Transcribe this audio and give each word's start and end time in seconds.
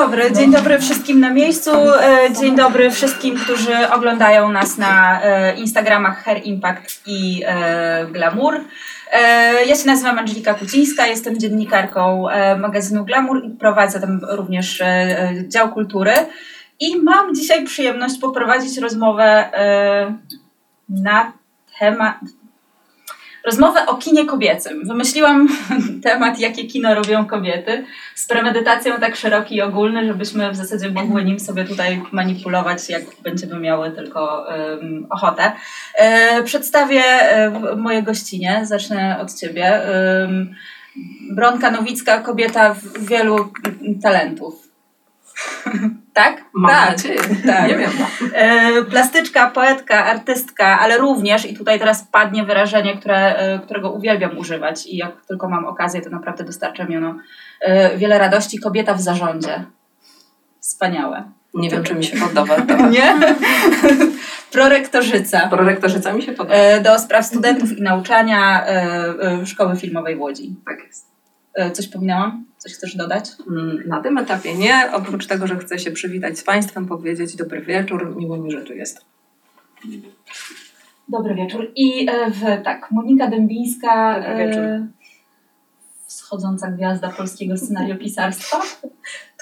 dobry, 0.00 0.32
dzień 0.32 0.52
dobry 0.52 0.78
wszystkim 0.78 1.20
na 1.20 1.30
miejscu, 1.30 1.70
e, 1.70 2.32
dzień 2.40 2.56
dobry 2.56 2.90
wszystkim, 2.90 3.36
którzy 3.36 3.90
oglądają 3.90 4.52
nas 4.52 4.78
na 4.78 5.22
e, 5.22 5.54
Instagramach 5.54 6.24
Hair 6.24 6.40
Impact 6.44 7.02
i 7.06 7.42
e, 7.46 8.06
Glamour. 8.06 8.60
Ja 9.66 9.76
się 9.76 9.86
nazywam 9.86 10.18
Angelika 10.18 10.54
Kucińska, 10.54 11.06
jestem 11.06 11.38
dziennikarką 11.38 12.26
magazynu 12.58 13.04
Glamour 13.04 13.44
i 13.44 13.50
prowadzę 13.50 14.00
tam 14.00 14.20
również 14.28 14.82
dział 15.48 15.72
kultury. 15.72 16.12
I 16.80 16.96
mam 16.96 17.34
dzisiaj 17.34 17.64
przyjemność 17.64 18.18
poprowadzić 18.20 18.78
rozmowę 18.78 19.50
na 20.88 21.32
temat. 21.78 22.16
Rozmowę 23.44 23.86
o 23.86 23.96
kinie 23.96 24.26
kobiecym. 24.26 24.84
Wymyśliłam 24.84 25.48
temat, 26.04 26.38
jakie 26.38 26.64
kino 26.64 26.94
robią 26.94 27.26
kobiety, 27.26 27.84
z 28.14 28.26
premedytacją 28.26 29.00
tak 29.00 29.16
szeroki 29.16 29.56
i 29.56 29.62
ogólny, 29.62 30.06
żebyśmy 30.06 30.50
w 30.50 30.56
zasadzie 30.56 30.90
mogły 30.90 31.24
nim 31.24 31.40
sobie 31.40 31.64
tutaj 31.64 32.02
manipulować, 32.12 32.88
jak 32.88 33.02
będziemy 33.22 33.60
miały 33.60 33.90
tylko 33.90 34.46
um, 34.48 35.06
ochotę. 35.10 35.52
E, 35.94 36.42
przedstawię 36.42 37.02
e, 37.02 37.76
moje 37.76 38.02
gościnie, 38.02 38.60
zacznę 38.64 39.18
od 39.22 39.34
ciebie. 39.34 39.80
Um, 40.22 40.54
Bronka 41.30 41.70
Nowicka, 41.70 42.18
kobieta 42.18 42.74
wielu 43.00 43.52
talentów. 44.02 44.69
tak? 46.14 46.44
Mam 46.54 46.70
tak. 46.70 46.90
nadzieję. 46.90 47.20
tak. 47.46 47.68
Nie 47.68 47.78
wiem. 47.78 47.90
E, 48.34 48.84
plastyczka, 48.84 49.50
poetka, 49.50 50.04
artystka, 50.04 50.78
ale 50.80 50.98
również, 50.98 51.50
i 51.50 51.54
tutaj 51.54 51.78
teraz 51.78 52.04
padnie 52.12 52.44
wyrażenie, 52.44 52.96
które, 52.96 53.36
e, 53.36 53.58
którego 53.58 53.90
uwielbiam 53.90 54.38
używać 54.38 54.86
i 54.86 54.96
jak 54.96 55.26
tylko 55.26 55.48
mam 55.48 55.64
okazję, 55.64 56.00
to 56.00 56.10
naprawdę 56.10 56.44
dostarcza 56.44 56.84
mi 56.84 56.96
ono 56.96 57.14
e, 57.60 57.98
wiele 57.98 58.18
radości. 58.18 58.58
Kobieta 58.58 58.94
w 58.94 59.00
zarządzie. 59.00 59.64
Wspaniałe. 60.60 61.24
Nie 61.54 61.70
wiem, 61.70 61.82
czy 61.82 61.94
mi 61.94 62.04
się 62.04 62.16
podoba 62.16 62.60
to. 62.60 62.86
Nie? 62.88 63.14
Prorektorzyca 64.52 65.48
Prorektorzyca 65.48 66.12
mi 66.12 66.22
się 66.22 66.32
podoba. 66.32 66.80
do 66.80 66.98
spraw 66.98 67.26
studentów 67.26 67.78
i 67.78 67.82
nauczania 67.82 68.66
Szkoły 69.44 69.76
Filmowej 69.76 70.16
w 70.16 70.20
Łodzi. 70.20 70.54
Tak 70.66 70.86
jest. 70.86 71.10
E, 71.54 71.70
Coś 71.70 71.88
pominęłam? 71.88 72.44
Coś 72.58 72.72
chcesz 72.72 72.96
dodać? 72.96 73.30
Mm, 73.48 73.82
Na 73.86 74.00
tym 74.02 74.18
etapie 74.18 74.54
nie, 74.54 74.90
oprócz 74.92 75.26
tego, 75.26 75.46
że 75.46 75.56
chcę 75.58 75.78
się 75.78 75.90
przywitać 75.90 76.38
z 76.38 76.44
Państwem, 76.44 76.86
powiedzieć 76.86 77.36
dobry 77.36 77.60
wieczór, 77.60 78.16
miło 78.16 78.36
mi, 78.36 78.50
że 78.50 78.62
tu 78.64 78.74
jest. 78.74 79.04
Dobry 81.08 81.34
wieczór. 81.34 81.72
I 81.76 82.06
e, 82.10 82.30
w, 82.30 82.62
tak, 82.64 82.90
Monika 82.90 83.26
Dębińska, 83.26 84.18
e, 84.18 84.88
wschodząca 86.06 86.70
gwiazda 86.70 87.08
polskiego 87.08 87.56
scenariopisarstwa. 87.56 88.60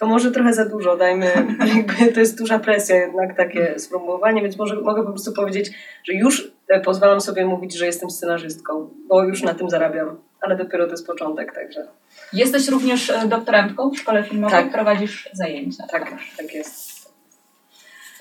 To 0.00 0.06
może 0.06 0.30
trochę 0.30 0.52
za 0.54 0.64
dużo, 0.68 0.96
dajmy, 0.96 1.32
to 2.14 2.20
jest 2.20 2.38
duża 2.38 2.58
presja 2.58 2.96
jednak 2.96 3.36
takie 3.36 3.78
sformułowanie, 3.78 4.42
więc 4.42 4.58
może 4.58 4.80
mogę 4.80 5.02
po 5.02 5.10
prostu 5.10 5.32
powiedzieć, 5.32 5.70
że 6.04 6.12
już 6.12 6.52
e, 6.68 6.80
pozwalam 6.80 7.20
sobie 7.20 7.44
mówić, 7.46 7.74
że 7.74 7.86
jestem 7.86 8.10
scenarzystką, 8.10 8.90
bo 9.08 9.24
już 9.24 9.42
na 9.42 9.54
tym 9.54 9.70
zarabiam, 9.70 10.16
ale 10.40 10.56
dopiero 10.56 10.84
to 10.86 10.90
jest 10.90 11.06
początek, 11.06 11.54
także 11.54 11.86
Jesteś 12.32 12.68
również 12.68 13.10
e, 13.10 13.28
doktorantką 13.28 13.90
w 13.90 13.98
szkole 13.98 14.24
filmowej, 14.24 14.62
Tak. 14.64 14.72
prowadzisz 14.72 15.28
zajęcia. 15.32 15.86
tak, 15.90 16.12
tak 16.36 16.54
jest. 16.54 17.12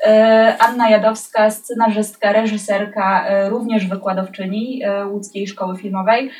E, 0.05 0.57
Anna 0.59 0.89
Jadowska, 0.89 1.51
scenarzystka, 1.51 2.31
reżyserka, 2.33 3.27
e, 3.27 3.49
również 3.49 3.87
wykładowczyni 3.87 4.81
Łódzkiej 5.11 5.47
Szkoły 5.47 5.77
Filmowej. 5.77 6.31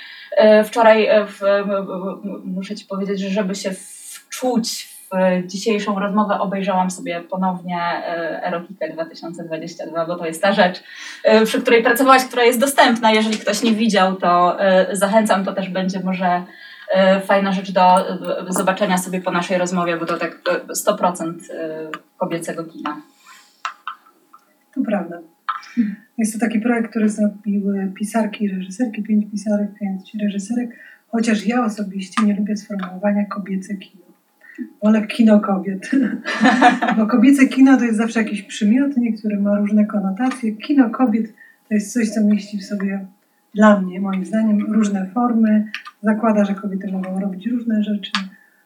Wczoraj 0.65 1.09
w, 1.27 1.41
muszę 2.45 2.75
Ci 2.75 2.85
powiedzieć, 2.85 3.19
że 3.19 3.29
żeby 3.29 3.55
się 3.55 3.71
wczuć 3.73 4.83
w 4.83 4.96
dzisiejszą 5.45 5.99
rozmowę, 5.99 6.39
obejrzałam 6.39 6.91
sobie 6.91 7.21
ponownie 7.21 7.77
e, 7.77 8.43
Erotikę 8.43 8.89
2022, 8.89 10.05
bo 10.05 10.15
to 10.15 10.25
jest 10.25 10.41
ta 10.41 10.53
rzecz, 10.53 10.83
e, 11.23 11.45
przy 11.45 11.61
której 11.61 11.83
pracowałaś, 11.83 12.25
która 12.25 12.43
jest 12.43 12.59
dostępna. 12.59 13.11
Jeżeli 13.11 13.37
ktoś 13.37 13.63
nie 13.63 13.71
widział, 13.71 14.15
to 14.15 14.61
e, 14.61 14.95
zachęcam, 14.95 15.45
to 15.45 15.53
też 15.53 15.69
będzie 15.69 15.99
może 15.99 16.41
fajna 17.25 17.51
rzecz 17.51 17.71
do 17.71 17.81
zobaczenia 18.49 18.97
sobie 18.97 19.21
po 19.21 19.31
naszej 19.31 19.57
rozmowie, 19.57 19.97
bo 19.97 20.05
to 20.05 20.17
tak 20.17 20.41
e, 20.49 20.73
100% 20.73 21.33
e, 21.53 21.89
kobiecego 22.17 22.63
kina. 22.63 23.01
To 24.75 24.81
prawda. 24.81 25.19
Jest 26.17 26.33
to 26.33 26.39
taki 26.39 26.59
projekt, 26.59 26.89
który 26.89 27.09
zrobiły 27.09 27.91
pisarki 27.95 28.45
i 28.45 28.49
reżyserki, 28.49 29.03
pięć 29.03 29.31
pisarek, 29.31 29.69
pięć 29.79 30.15
reżyserek, 30.23 30.69
chociaż 31.07 31.45
ja 31.45 31.65
osobiście 31.65 32.23
nie 32.25 32.35
lubię 32.35 32.57
sformułowania 32.57 33.25
kobiece 33.25 33.75
kino. 33.75 34.06
Wolę 34.83 35.07
kino 35.07 35.39
kobiet. 35.39 35.91
Bo 36.97 37.07
kobiece 37.07 37.47
kino 37.47 37.77
to 37.77 37.83
jest 37.83 37.97
zawsze 37.97 38.19
jakiś 38.19 38.43
przymiotnik, 38.43 39.19
który 39.19 39.39
ma 39.39 39.59
różne 39.59 39.85
konotacje. 39.85 40.51
Kino 40.55 40.89
kobiet 40.89 41.33
to 41.69 41.73
jest 41.73 41.93
coś, 41.93 42.09
co 42.09 42.23
mieści 42.23 42.57
w 42.57 42.65
sobie 42.65 43.05
dla 43.55 43.81
mnie, 43.81 44.01
moim 44.01 44.25
zdaniem, 44.25 44.73
różne 44.73 45.05
formy. 45.13 45.65
Zakłada, 46.01 46.45
że 46.45 46.55
kobiety 46.55 46.91
mogą 46.91 47.19
robić 47.19 47.47
różne 47.47 47.83
rzeczy. 47.83 48.11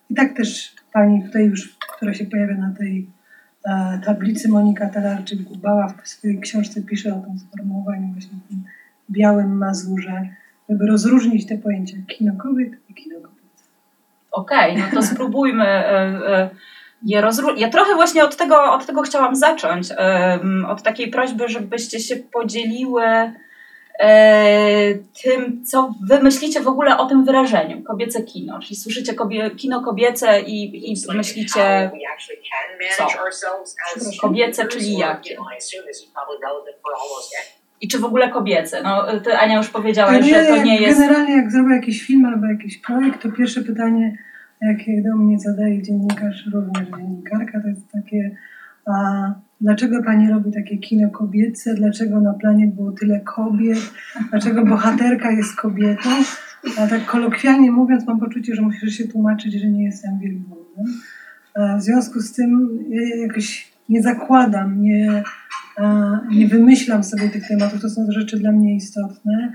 I 0.09 0.13
tak 0.13 0.33
też 0.33 0.75
pani 0.93 1.23
tutaj 1.23 1.45
już, 1.45 1.77
która 1.97 2.13
się 2.13 2.25
pojawia 2.25 2.57
na 2.57 2.73
tej 2.73 3.09
e, 3.65 3.99
tablicy 4.05 4.49
Monika 4.49 4.89
Talarczyk-Gubała 4.89 5.93
w 6.03 6.07
swojej 6.07 6.39
książce 6.39 6.81
pisze 6.81 7.15
o 7.15 7.19
tym 7.19 7.39
sformułowaniu 7.39 8.07
właśnie 8.13 8.37
tym 8.49 8.63
białym 9.09 9.57
mazurze, 9.57 10.29
żeby 10.69 10.87
rozróżnić 10.87 11.45
te 11.45 11.57
pojęcia 11.57 11.97
kino 12.07 12.33
kobiet 12.35 12.71
i 12.89 12.93
kino 12.93 13.15
kobiet. 13.19 13.40
Okej, 14.31 14.77
no 14.77 14.83
to 14.93 15.03
spróbujmy 15.07 15.65
e, 15.67 15.95
e, 16.27 16.49
je 17.05 17.21
rozróżnić. 17.21 17.61
Ja 17.61 17.69
trochę 17.69 17.95
właśnie 17.95 18.23
od 18.23 18.35
tego, 18.35 18.63
od 18.73 18.85
tego 18.85 19.01
chciałam 19.01 19.35
zacząć. 19.35 19.87
em, 19.97 20.65
Od 20.69 20.81
takiej 20.83 21.11
prośby, 21.11 21.49
żebyście 21.49 21.99
się 21.99 22.15
podzieliły 22.15 23.03
e, 23.99 24.93
tym, 25.23 25.65
co 25.65 25.93
wy 26.07 26.19
myślicie 26.23 26.61
w 26.61 26.67
ogóle 26.67 26.97
o 26.97 27.05
tym 27.05 27.25
wyrażeniu 27.25 27.83
kobiece 27.83 28.23
kino. 28.23 28.59
Czyli 28.59 28.75
słyszycie 28.75 29.13
kobie, 29.13 29.51
kino 29.51 29.81
kobiece 29.81 30.41
i, 30.41 30.91
i 30.91 30.95
myślicie, 31.17 31.89
co? 32.97 33.03
Kobiece, 34.21 34.67
czyli 34.67 34.97
jakie? 34.97 35.35
I 37.81 37.87
czy 37.87 37.99
w 37.99 38.03
ogóle 38.03 38.29
kobiece? 38.29 38.83
No, 38.83 39.19
ty 39.23 39.37
Ania 39.37 39.57
już 39.57 39.69
powiedziałaś, 39.69 40.25
że 40.25 40.45
to 40.45 40.63
nie 40.63 40.81
jest... 40.81 40.99
Generalnie 40.99 41.35
jak 41.35 41.51
zrobię 41.51 41.75
jakiś 41.75 42.03
film 42.03 42.25
albo 42.25 42.45
jakiś 42.45 42.77
projekt, 42.77 43.21
to 43.21 43.31
pierwsze 43.31 43.61
pytanie, 43.61 44.17
jakie 44.61 45.01
do 45.01 45.17
mnie 45.17 45.39
zadaje 45.39 45.81
dziennikarz, 45.81 46.49
również 46.53 46.87
dziennikarka, 46.97 47.61
to 47.61 47.67
jest 47.67 47.91
takie, 47.91 48.35
a, 48.85 48.93
dlaczego 49.61 50.03
pani 50.03 50.29
robi 50.29 50.51
takie 50.51 50.77
kino 50.77 51.09
kobiece, 51.09 51.75
dlaczego 51.75 52.21
na 52.21 52.33
planie 52.33 52.67
było 52.67 52.91
tyle 52.91 53.19
kobiet, 53.19 53.91
dlaczego 54.29 54.65
bohaterka 54.65 55.31
jest 55.31 55.55
kobietą, 55.55 56.09
a 56.77 56.87
tak 56.87 57.05
kolokwialnie 57.05 57.71
mówiąc 57.71 58.07
mam 58.07 58.19
poczucie, 58.19 58.55
że 58.55 58.61
muszę 58.61 58.91
się 58.91 59.07
tłumaczyć, 59.07 59.53
że 59.53 59.67
nie 59.67 59.83
jestem 59.83 60.19
wielbłądem. 60.19 60.85
W 61.77 61.81
związku 61.81 62.19
z 62.19 62.33
tym 62.33 62.79
ja 62.89 63.15
jakoś 63.15 63.71
nie 63.89 64.01
zakładam, 64.01 64.81
nie, 64.81 65.23
nie 66.31 66.47
wymyślam 66.47 67.03
sobie 67.03 67.29
tych 67.29 67.47
tematów, 67.47 67.81
to 67.81 67.89
są 67.89 68.05
rzeczy 68.11 68.37
dla 68.37 68.51
mnie 68.51 68.75
istotne, 68.75 69.53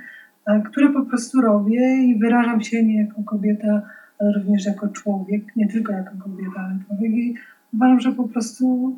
które 0.65 0.93
po 0.93 1.03
prostu 1.03 1.41
robię 1.41 2.05
i 2.05 2.19
wyrażam 2.19 2.63
się 2.63 2.85
nie 2.85 3.01
jako 3.01 3.23
kobieta, 3.23 3.83
ale 4.19 4.33
również 4.33 4.67
jako 4.67 4.89
człowiek, 4.89 5.57
nie 5.57 5.69
tylko 5.69 5.93
jako 5.93 6.11
kobieta, 6.19 6.61
ale 6.61 6.79
człowiek 6.87 7.13
i 7.13 7.35
uważam, 7.75 8.01
że 8.01 8.13
po 8.13 8.29
prostu 8.29 8.97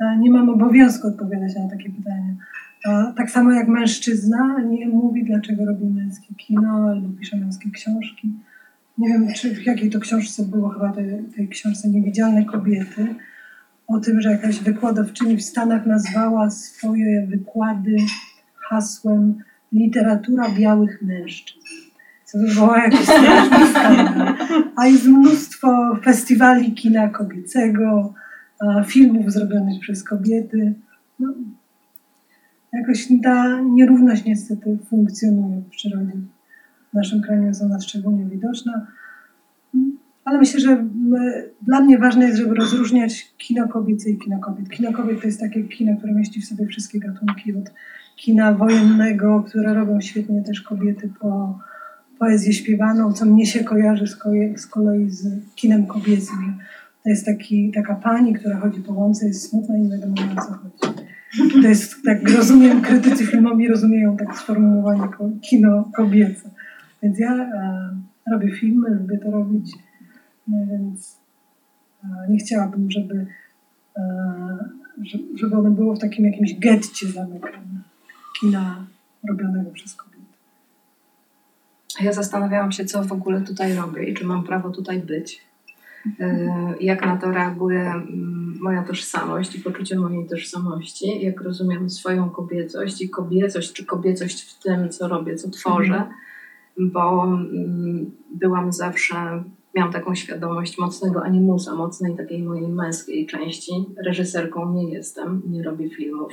e, 0.00 0.18
nie 0.18 0.30
mam 0.30 0.48
obowiązku 0.48 1.08
odpowiadać 1.08 1.54
na 1.56 1.68
takie 1.70 1.90
pytania. 1.90 2.34
Tak 3.16 3.30
samo 3.30 3.52
jak 3.52 3.68
mężczyzna 3.68 4.60
nie 4.70 4.88
mówi, 4.88 5.24
dlaczego 5.24 5.64
robi 5.64 5.86
męskie 5.86 6.34
kino 6.34 6.88
albo 6.90 7.08
pisze 7.18 7.36
męskie 7.36 7.70
książki. 7.70 8.32
Nie 8.98 9.08
wiem, 9.08 9.28
czy 9.36 9.54
w 9.54 9.66
jakiej 9.66 9.90
to 9.90 10.00
książce 10.00 10.44
było, 10.44 10.68
chyba 10.68 10.92
tej, 10.92 11.24
tej 11.36 11.48
książce 11.48 11.88
Niewidzialne 11.88 12.44
kobiety, 12.44 13.14
o 13.86 14.00
tym, 14.00 14.20
że 14.20 14.30
jakaś 14.30 14.60
wykładowczyni 14.60 15.36
w 15.36 15.42
Stanach 15.42 15.86
nazwała 15.86 16.50
swoje 16.50 17.26
wykłady 17.26 17.96
hasłem 18.54 19.34
literatura 19.72 20.50
białych 20.50 21.02
mężczyzn. 21.02 21.58
Co 22.24 22.38
wywołało 22.38 22.76
jakiś 22.76 23.00
straszny 23.00 23.66
skandal. 23.70 24.34
A 24.76 24.86
jest 24.86 25.06
mnóstwo 25.06 25.96
festiwali 26.04 26.72
kina 26.72 27.08
kobiecego, 27.08 28.14
filmów 28.86 29.32
zrobionych 29.32 29.80
przez 29.80 30.04
kobiety. 30.04 30.74
No, 31.18 31.34
jakoś 32.72 33.08
ta 33.22 33.60
nierówność 33.60 34.24
niestety 34.24 34.78
funkcjonuje 34.90 35.60
w 35.60 35.68
przyrodzie. 35.68 36.12
W 36.90 36.94
naszym 36.94 37.22
kraju 37.22 37.42
jest 37.42 37.62
ona 37.62 37.80
szczególnie 37.80 38.24
widoczna. 38.24 38.86
Ale 40.24 40.38
myślę, 40.38 40.60
że 40.60 40.84
dla 41.62 41.80
mnie 41.80 41.98
ważne 41.98 42.24
jest, 42.26 42.38
żeby 42.38 42.54
rozróżniać 42.54 43.34
kino 43.38 43.68
kobiece 43.68 44.10
i 44.10 44.18
kino 44.18 44.38
kobiet. 44.38 44.68
Kino 44.68 44.92
kobiet 44.92 45.20
to 45.20 45.26
jest 45.26 45.40
takie 45.40 45.62
kino, 45.62 45.96
które 45.96 46.12
mieści 46.12 46.40
w 46.40 46.44
sobie 46.44 46.66
wszystkie 46.66 47.00
gatunki, 47.00 47.56
od 47.56 47.72
kina 48.16 48.52
wojennego, 48.52 49.44
które 49.48 49.74
robią 49.74 50.00
świetnie 50.00 50.42
też 50.42 50.62
kobiety, 50.62 51.12
po 51.20 51.58
poezję 52.18 52.52
śpiewaną, 52.52 53.12
co 53.12 53.24
mnie 53.24 53.46
się 53.46 53.64
kojarzy 53.64 54.06
z, 54.06 54.16
koje, 54.16 54.58
z 54.58 54.66
kolei 54.66 55.10
z 55.10 55.26
kinem 55.54 55.86
kobiecym. 55.86 56.58
to 57.02 57.08
jest 57.10 57.26
taki, 57.26 57.72
taka 57.74 57.94
pani, 57.94 58.34
która 58.34 58.56
chodzi 58.56 58.80
po 58.80 58.92
łące, 58.92 59.26
jest 59.26 59.50
smutna 59.50 59.76
i 59.76 59.80
nie 59.80 59.90
wiadomo 59.90 60.14
o 60.36 60.40
co 60.40 60.52
chodzi. 60.52 61.04
To 61.62 61.68
jest, 61.68 61.94
tak 62.04 62.30
rozumiem, 62.30 62.80
krytycy 62.80 63.26
filmowi 63.26 63.68
rozumieją 63.68 64.16
tak 64.16 64.38
sformułowanie 64.38 65.08
kino 65.40 65.90
kobiece. 65.96 66.50
Więc 67.02 67.18
ja 67.18 67.34
e, 67.34 68.30
robię 68.32 68.52
filmy, 68.52 68.90
lubię 68.90 69.18
to 69.18 69.30
robić, 69.30 69.72
więc 70.48 71.18
e, 72.04 72.06
nie 72.30 72.38
chciałabym, 72.38 72.90
żeby, 72.90 73.26
e, 73.96 74.58
że- 75.02 75.18
żeby 75.34 75.56
ono 75.56 75.70
było 75.70 75.94
w 75.94 75.98
takim 76.00 76.24
jakimś 76.24 76.54
getcie 76.58 77.06
zamykane. 77.06 77.80
Kina 78.40 78.86
robionego 79.28 79.70
przez 79.70 79.94
kobiety. 79.94 80.14
Ja 82.00 82.12
zastanawiałam 82.12 82.72
się, 82.72 82.84
co 82.84 83.02
w 83.04 83.12
ogóle 83.12 83.40
tutaj 83.40 83.74
robię 83.74 84.04
i 84.10 84.14
czy 84.14 84.24
mam 84.26 84.44
prawo 84.44 84.70
tutaj 84.70 85.00
być. 85.00 85.40
E, 86.20 86.48
Jak 86.80 87.06
na 87.06 87.16
to 87.16 87.30
reaguje 87.30 87.80
mm, 87.90 88.58
moja 88.60 88.82
tożsamość 88.82 89.54
i 89.56 89.60
poczucie 89.60 89.98
mojej 89.98 90.28
tożsamości, 90.28 91.20
jak 91.22 91.40
rozumiem 91.40 91.90
swoją 91.90 92.30
kobiecość 92.30 93.02
i 93.02 93.08
kobiecość, 93.08 93.72
czy 93.72 93.84
kobiecość 93.84 94.42
w 94.42 94.62
tym, 94.62 94.88
co 94.90 95.08
robię, 95.08 95.36
co 95.36 95.50
tworzę, 95.50 96.06
bo 96.78 97.24
mm, 97.24 98.10
byłam 98.34 98.72
zawsze, 98.72 99.44
miałam 99.74 99.92
taką 99.92 100.14
świadomość 100.14 100.78
mocnego 100.78 101.22
animusa, 101.22 101.74
mocnej 101.74 102.16
takiej 102.16 102.42
mojej 102.42 102.68
męskiej 102.68 103.26
części. 103.26 103.72
Reżyserką 104.06 104.72
nie 104.72 104.90
jestem, 104.90 105.42
nie 105.46 105.62
robię 105.62 105.90
filmów, 105.90 106.32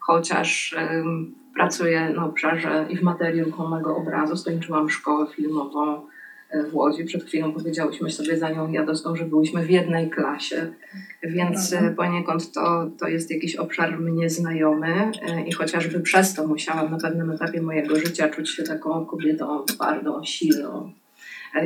chociaż 0.00 0.74
em, 0.78 1.34
pracuję 1.54 2.10
na 2.10 2.26
obszarze 2.26 2.86
i 2.90 2.96
w 2.96 3.02
materii 3.02 3.44
ruchomego 3.44 3.96
obrazu. 3.96 4.36
Skończyłam 4.36 4.90
szkołę 4.90 5.26
filmową 5.36 6.06
e, 6.50 6.64
w 6.64 6.74
Łodzi. 6.74 7.04
Przed 7.04 7.24
chwilą 7.24 7.52
powiedziałyśmy 7.52 8.10
sobie 8.10 8.38
za 8.38 8.50
nią 8.50 8.72
Jadowską, 8.72 9.16
że 9.16 9.24
byłyśmy 9.24 9.62
w 9.62 9.70
jednej 9.70 10.10
klasie, 10.10 10.72
więc 11.22 11.72
e, 11.72 11.94
poniekąd 11.96 12.52
to, 12.52 12.90
to 13.00 13.08
jest 13.08 13.30
jakiś 13.30 13.56
obszar 13.56 14.00
mnie 14.00 14.30
znajomy 14.30 15.10
e, 15.22 15.42
i 15.46 15.52
chociażby 15.52 16.00
przez 16.00 16.34
to 16.34 16.46
musiałam 16.46 16.90
na 16.90 16.98
pewnym 16.98 17.30
etapie 17.30 17.62
mojego 17.62 17.96
życia 17.96 18.28
czuć 18.28 18.50
się 18.50 18.62
taką 18.62 19.06
kobietą 19.06 19.64
twardą, 19.64 20.24
silną 20.24 20.92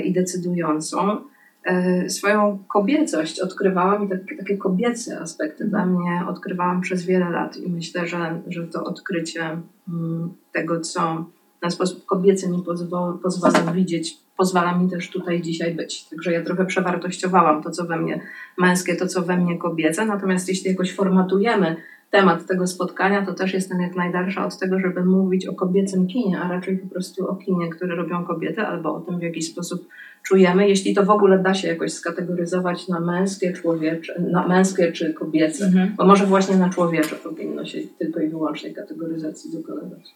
i 0.04 0.12
decydującą. 0.12 1.16
E, 1.64 2.10
Swoją 2.10 2.58
kobiecość 2.68 3.40
odkrywałam 3.40 4.06
i 4.06 4.08
takie, 4.08 4.36
takie 4.36 4.56
kobiece 4.56 5.20
aspekty 5.20 5.64
we 5.64 5.86
mnie 5.86 6.22
odkrywałam 6.28 6.80
przez 6.80 7.04
wiele 7.04 7.30
lat 7.30 7.56
i 7.56 7.68
myślę, 7.68 8.06
że, 8.06 8.40
że 8.48 8.66
to 8.66 8.84
odkrycie 8.84 9.58
mm, 9.88 10.34
tego, 10.52 10.80
co 10.80 11.26
na 11.62 11.70
sposób 11.70 12.06
kobiecy 12.06 12.48
mi 12.48 12.62
pozwala, 12.62 13.12
pozwala 13.22 13.72
widzieć, 13.72 14.16
pozwala 14.36 14.78
mi 14.78 14.90
też 14.90 15.10
tutaj 15.10 15.42
dzisiaj 15.42 15.74
być. 15.74 16.04
Także 16.04 16.32
ja 16.32 16.44
trochę 16.44 16.66
przewartościowałam 16.66 17.62
to, 17.62 17.70
co 17.70 17.84
we 17.84 17.96
mnie 17.96 18.20
męskie, 18.58 18.96
to, 18.96 19.06
co 19.06 19.22
we 19.22 19.36
mnie 19.36 19.58
kobiece. 19.58 20.06
Natomiast 20.06 20.48
jeśli 20.48 20.70
jakoś 20.70 20.94
formatujemy 20.94 21.76
temat 22.10 22.46
tego 22.46 22.66
spotkania, 22.66 23.26
to 23.26 23.34
też 23.34 23.54
jestem 23.54 23.80
jak 23.80 23.96
najdalsza 23.96 24.46
od 24.46 24.58
tego, 24.58 24.80
żeby 24.80 25.04
mówić 25.04 25.46
o 25.46 25.54
kobiecym 25.54 26.06
kinie, 26.06 26.40
a 26.40 26.48
raczej 26.48 26.78
po 26.78 26.88
prostu 26.88 27.28
o 27.28 27.36
kinie, 27.36 27.70
które 27.70 27.96
robią 27.96 28.24
kobiety, 28.24 28.60
albo 28.60 28.94
o 28.94 29.00
tym, 29.00 29.18
w 29.18 29.22
jaki 29.22 29.42
sposób 29.42 29.88
czujemy, 30.22 30.68
jeśli 30.68 30.94
to 30.94 31.04
w 31.04 31.10
ogóle 31.10 31.38
da 31.38 31.54
się 31.54 31.68
jakoś 31.68 31.92
skategoryzować 31.92 32.88
na 32.88 33.00
męskie, 33.00 33.52
człowiecze, 33.52 34.20
na 34.20 34.48
męskie 34.48 34.92
czy 34.92 35.14
kobiece. 35.14 35.64
Mhm. 35.64 35.94
Bo 35.96 36.06
może 36.06 36.26
właśnie 36.26 36.56
na 36.56 36.70
człowiecze 36.70 37.16
powinno 37.16 37.66
się 37.66 37.78
tylko 37.98 38.20
i 38.20 38.28
wyłącznie 38.28 38.74
kategoryzacji 38.74 39.52
dokonywać. 39.52 40.14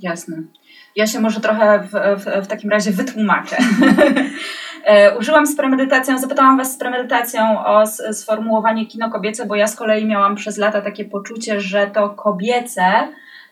Jasne. 0.00 0.42
Ja 0.96 1.06
się 1.06 1.20
może 1.20 1.40
trochę 1.40 1.88
w, 1.92 2.20
w, 2.24 2.44
w 2.44 2.46
takim 2.46 2.70
razie 2.70 2.90
wytłumaczę. 2.90 3.56
E, 4.84 5.18
Użyłam 5.18 5.46
z 5.46 5.56
premedytacją, 5.56 6.18
zapytałam 6.18 6.58
Was 6.58 6.72
z 6.72 6.78
premedytacją 6.78 7.64
o 7.66 7.86
sformułowanie 8.12 8.86
kino 8.86 9.10
kobiece, 9.10 9.46
bo 9.46 9.54
ja 9.56 9.66
z 9.66 9.76
kolei 9.76 10.04
miałam 10.06 10.34
przez 10.36 10.58
lata 10.58 10.80
takie 10.82 11.04
poczucie, 11.04 11.60
że 11.60 11.86
to 11.86 12.08
kobiece 12.10 12.84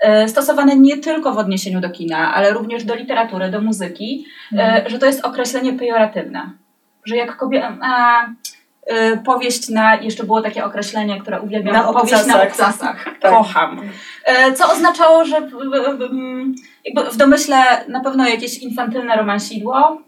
e, 0.00 0.28
stosowane 0.28 0.76
nie 0.76 0.96
tylko 0.98 1.32
w 1.32 1.38
odniesieniu 1.38 1.80
do 1.80 1.90
kina, 1.90 2.34
ale 2.34 2.50
również 2.52 2.84
do 2.84 2.94
literatury, 2.94 3.50
do 3.50 3.60
muzyki, 3.60 4.26
e, 4.58 4.84
że 4.86 4.98
to 4.98 5.06
jest 5.06 5.24
określenie 5.24 5.72
pejoratywne. 5.72 6.50
Że 7.04 7.16
jak 7.16 7.36
kobieta. 7.36 7.72
Powieść 9.24 9.68
na, 9.68 9.94
jeszcze 9.96 10.24
było 10.24 10.42
takie 10.42 10.64
określenie, 10.64 11.20
które 11.20 11.40
uwielbiam, 11.40 11.74
Na 11.74 11.92
powieść 11.92 12.12
na 12.26 12.42
obcasach. 12.42 12.42
obcasach. 12.52 13.04
Tak. 13.20 13.32
Kocham. 13.32 13.80
Co 14.54 14.72
oznaczało, 14.72 15.24
że 15.24 15.40
w- 15.40 17.12
w 17.12 17.16
domyśle 17.16 17.56
na 17.88 18.00
pewno 18.00 18.28
jakieś 18.28 18.58
infantylne 18.58 19.16
romansidło 19.16 20.02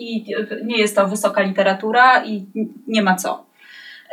i 0.00 0.26
nie 0.64 0.78
jest 0.78 0.96
to 0.96 1.08
wysoka 1.08 1.42
literatura 1.42 2.24
i 2.24 2.46
nie 2.86 3.02
ma 3.02 3.16
co. 3.16 3.44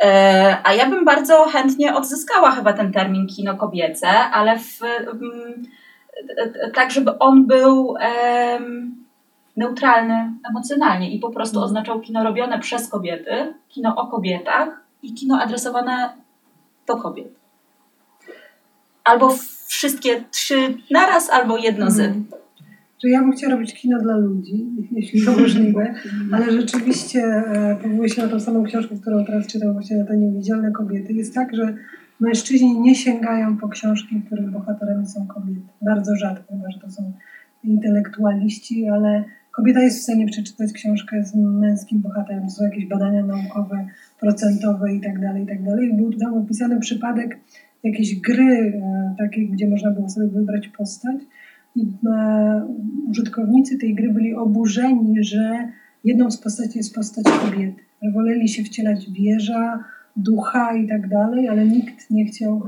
E, 0.00 0.56
A 0.64 0.74
ja 0.74 0.90
bym 0.90 1.04
bardzo 1.04 1.44
chętnie 1.44 1.94
odzyskała 1.94 2.50
chyba 2.50 2.72
ten 2.72 2.92
termin 2.92 3.26
kino 3.26 3.56
kobiece, 3.56 4.08
ale 4.08 4.58
w, 4.58 4.82
mm, 4.82 5.62
tak, 6.74 6.90
żeby 6.90 7.18
on 7.18 7.46
był 7.46 7.94
neutralny 9.56 10.32
emocjonalnie 10.50 11.10
i 11.10 11.18
po 11.18 11.30
prostu 11.30 11.60
oznaczał 11.60 12.00
kino 12.00 12.24
robione 12.24 12.58
przez 12.58 12.88
kobiety, 12.88 13.54
kino 13.68 13.96
o 13.96 14.06
kobietach 14.06 14.68
i 15.02 15.14
kino 15.14 15.40
adresowane 15.40 16.12
do 16.86 16.96
kobiet. 16.96 17.28
Albo 19.04 19.34
wszystkie 19.66 20.24
trzy 20.30 20.74
naraz, 20.90 21.30
albo 21.30 21.56
jedno 21.56 21.90
z. 21.90 22.12
Że 23.02 23.08
ja 23.08 23.20
bym 23.20 23.32
chciała 23.32 23.54
robić 23.54 23.74
kino 23.74 23.98
dla 23.98 24.16
ludzi, 24.16 24.66
jeśli 24.92 25.24
to 25.24 25.32
możliwe, 25.32 25.94
ale 26.32 26.52
rzeczywiście 26.52 27.20
e, 27.20 27.76
powołuję 27.82 28.08
się 28.08 28.22
na 28.22 28.28
tą 28.28 28.40
samą 28.40 28.64
książkę, 28.64 28.96
którą 29.00 29.24
teraz 29.24 29.46
czytam, 29.46 29.72
właśnie 29.72 29.96
na 29.96 30.04
te 30.04 30.16
niewidzialne 30.16 30.72
kobiety. 30.72 31.12
Jest 31.12 31.34
tak, 31.34 31.56
że 31.56 31.74
mężczyźni 32.20 32.80
nie 32.80 32.94
sięgają 32.94 33.56
po 33.56 33.68
książki, 33.68 34.22
których 34.26 34.50
bohaterami 34.50 35.06
są 35.06 35.26
kobiety. 35.26 35.60
Bardzo 35.82 36.16
rzadko, 36.16 36.54
chyba 36.54 36.70
że 36.70 36.78
to 36.80 36.90
są 36.90 37.12
intelektualiści, 37.64 38.88
ale 38.88 39.24
kobieta 39.50 39.80
jest 39.80 39.98
w 39.98 40.02
stanie 40.02 40.26
przeczytać 40.26 40.72
książkę 40.72 41.24
z 41.24 41.34
męskim 41.34 42.00
bohaterem. 42.00 42.44
To 42.44 42.50
są 42.50 42.64
jakieś 42.64 42.86
badania 42.86 43.26
naukowe, 43.26 43.86
procentowe 44.20 44.94
i 44.94 45.00
tak 45.00 45.20
dalej, 45.20 45.44
i 45.44 45.46
tak 45.46 45.64
dalej. 45.64 45.96
Był 45.96 46.12
tam 46.12 46.34
opisany 46.34 46.80
przypadek 46.80 47.38
jakiejś 47.84 48.20
gry 48.20 48.80
e, 48.82 49.14
takiej, 49.18 49.48
gdzie 49.48 49.68
można 49.68 49.90
było 49.90 50.08
sobie 50.08 50.28
wybrać 50.28 50.68
postać 50.68 51.16
i 51.78 52.06
e, 52.06 52.68
użytkownicy 53.10 53.78
tej 53.78 53.94
gry 53.94 54.12
byli 54.12 54.34
oburzeni, 54.34 55.24
że 55.24 55.68
jedną 56.04 56.30
z 56.30 56.36
postaci 56.36 56.78
jest 56.78 56.94
postać 56.94 57.24
kobiety. 57.24 57.82
Woleli 58.14 58.48
się 58.48 58.62
wcielać 58.62 59.10
wieża, 59.10 59.84
ducha 60.16 60.76
i 60.76 60.88
tak 60.88 61.08
dalej, 61.08 61.48
ale 61.48 61.66
nikt 61.66 62.10
nie 62.10 62.24
chciał, 62.24 62.62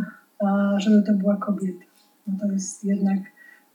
żeby 0.76 1.02
to 1.02 1.12
była 1.12 1.36
kobieta. 1.36 1.84
No 2.26 2.34
to 2.40 2.52
jest 2.52 2.84
jednak 2.84 3.18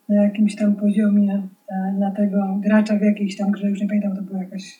na 0.09 0.23
jakimś 0.23 0.55
tam 0.55 0.75
poziomie 0.75 1.47
e, 1.69 1.93
dla 1.97 2.11
tego 2.11 2.59
gracza 2.63 2.97
w 2.97 3.01
jakiejś 3.01 3.37
tam 3.37 3.51
grze, 3.51 3.69
już 3.69 3.81
nie 3.81 3.87
pamiętam, 3.87 4.15
to 4.15 4.21
była 4.21 4.39
jakaś 4.39 4.79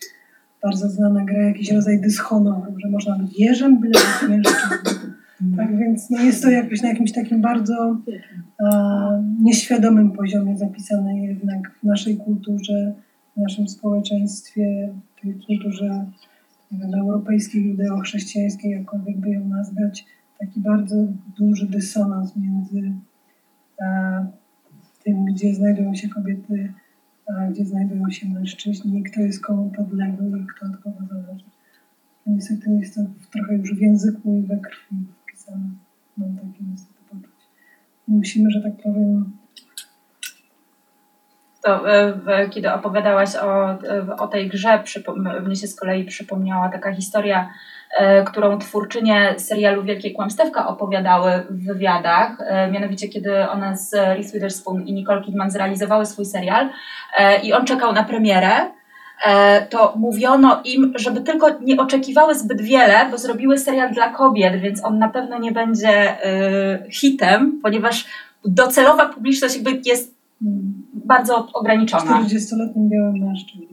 bardzo 0.64 0.90
znana 0.90 1.26
gra, 1.26 1.44
jakiś 1.44 1.72
rodzaj 1.72 2.02
dyshonoru, 2.02 2.80
że 2.80 2.90
można 2.90 3.20
być 3.20 3.40
jeżem, 3.40 3.80
byle 3.80 3.94
być 3.94 4.30
mężczyzną. 4.30 5.05
Tak 5.58 5.78
więc 5.78 6.10
no 6.10 6.24
jest 6.24 6.44
to 6.44 6.50
jakoś 6.50 6.82
na 6.82 6.90
jakimś 6.90 7.12
takim 7.12 7.42
bardzo 7.42 7.98
nieświadomym 9.42 10.12
poziomie 10.12 10.58
zapisane 10.58 11.18
jednak 11.18 11.72
w 11.80 11.84
naszej 11.84 12.18
kulturze, 12.18 12.94
w 13.38 13.42
naszym 13.42 13.68
społeczeństwie, 13.68 14.94
w 15.16 15.22
tej 15.22 15.34
kulturze 15.34 16.06
wiem, 16.72 16.94
europejskiej, 16.94 17.64
judeo-chrześcijańskiej, 17.64 18.72
jakkolwiek 18.72 19.18
by 19.18 19.30
ją 19.30 19.48
nazwać, 19.48 20.06
taki 20.40 20.60
bardzo 20.60 20.96
duży 21.38 21.68
dysonans 21.68 22.36
między 22.36 22.92
tym, 25.04 25.26
gdzie 25.26 25.56
znajdują 25.56 25.96
się 25.96 26.10
kobiety, 26.10 26.74
a 27.28 27.48
gdzie 27.48 27.66
znajdują 27.66 28.10
się 28.10 28.30
mężczyźni, 28.30 29.04
kto 29.04 29.22
jest 29.22 29.46
komu 29.46 29.70
podległy 29.70 30.40
i 30.40 30.46
kto 30.46 30.66
od 30.66 30.78
kogo 30.78 30.98
zależy. 31.10 31.46
Niestety 32.28 32.72
jest 32.72 32.96
to 32.96 33.02
trochę 33.32 33.58
już 33.58 33.76
w 33.76 33.82
języku 33.82 34.38
i 34.38 34.42
we 34.42 34.58
krwi 34.58 34.96
wpisane. 35.46 35.70
Mam 36.18 36.36
takie 36.36 36.64
niestety 36.72 37.00
poczucie. 37.10 37.46
Musimy, 38.08 38.52
że 38.52 38.62
tak 38.62 38.74
powiem, 38.84 39.38
To 41.64 41.92
e, 41.92 42.50
kiedy 42.50 42.74
opowiadałaś 42.74 43.36
o, 43.36 43.72
e, 43.72 44.16
o 44.20 44.28
tej 44.28 44.50
grze, 44.50 44.84
mnie 45.46 45.56
się 45.56 45.68
z 45.68 45.76
kolei 45.76 46.06
przypomniała 46.06 46.70
taka 46.70 46.92
historia, 46.94 47.50
e, 47.98 48.24
którą 48.24 48.58
twórczynie 48.60 49.36
serialu 49.38 49.84
Wielkie 49.84 50.12
Kłamstewka 50.12 50.68
opowiadały 50.68 51.32
w 51.50 51.66
wywiadach. 51.66 52.38
Mianowicie, 52.72 53.08
kiedy 53.08 53.50
one 53.50 53.78
z 53.78 53.94
Reese 53.94 54.34
Witherspoon 54.34 54.82
i 54.88 54.94
Nicole 54.94 55.22
Kidman 55.22 55.52
zrealizowały 55.52 56.06
swój 56.06 56.26
serial 56.26 56.70
i 57.44 57.54
on 57.54 57.66
czekał 57.66 57.94
na 57.94 58.04
premierę, 58.04 58.72
to 59.70 59.94
mówiono 59.96 60.62
im, 60.66 60.94
żeby 60.96 61.22
tylko 61.22 61.60
nie 61.62 61.78
oczekiwały 61.78 62.36
zbyt 62.36 62.62
wiele, 62.62 63.08
bo 63.12 63.18
zrobiły 63.18 63.58
serial 63.58 63.94
dla 63.94 64.10
kobiet, 64.10 64.62
więc 64.62 64.86
on 64.86 65.00
na 65.00 65.10
pewno 65.10 65.40
nie 65.40 65.52
będzie 65.52 66.26
e, 66.26 66.92
hitem, 66.92 67.60
ponieważ 67.64 68.06
docelowa 68.46 69.06
publiczność 69.06 69.56
jakby 69.56 69.82
jest 69.86 70.16
bardzo 70.94 71.48
ograniczona. 71.54 72.04
40-letnim 72.04 72.90
białym 72.90 73.18
mężczyzną. 73.20 73.66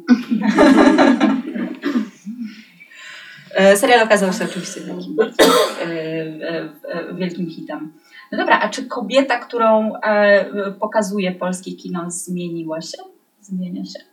E, 3.54 3.76
Serial 3.76 4.02
okazał 4.02 4.32
się 4.32 4.44
oczywiście 4.44 4.80
takim 4.80 5.16
e, 5.20 5.84
e, 5.84 6.68
e, 6.88 7.14
wielkim 7.14 7.50
hitem. 7.50 7.92
No 8.32 8.38
dobra, 8.38 8.60
a 8.60 8.68
czy 8.68 8.86
kobieta, 8.86 9.38
którą 9.38 9.94
e, 9.94 10.72
pokazuje 10.80 11.32
polskie 11.32 11.72
kino, 11.72 12.10
zmieniła 12.10 12.80
się? 12.80 12.98
Zmienia 13.40 13.84
się? 13.84 14.11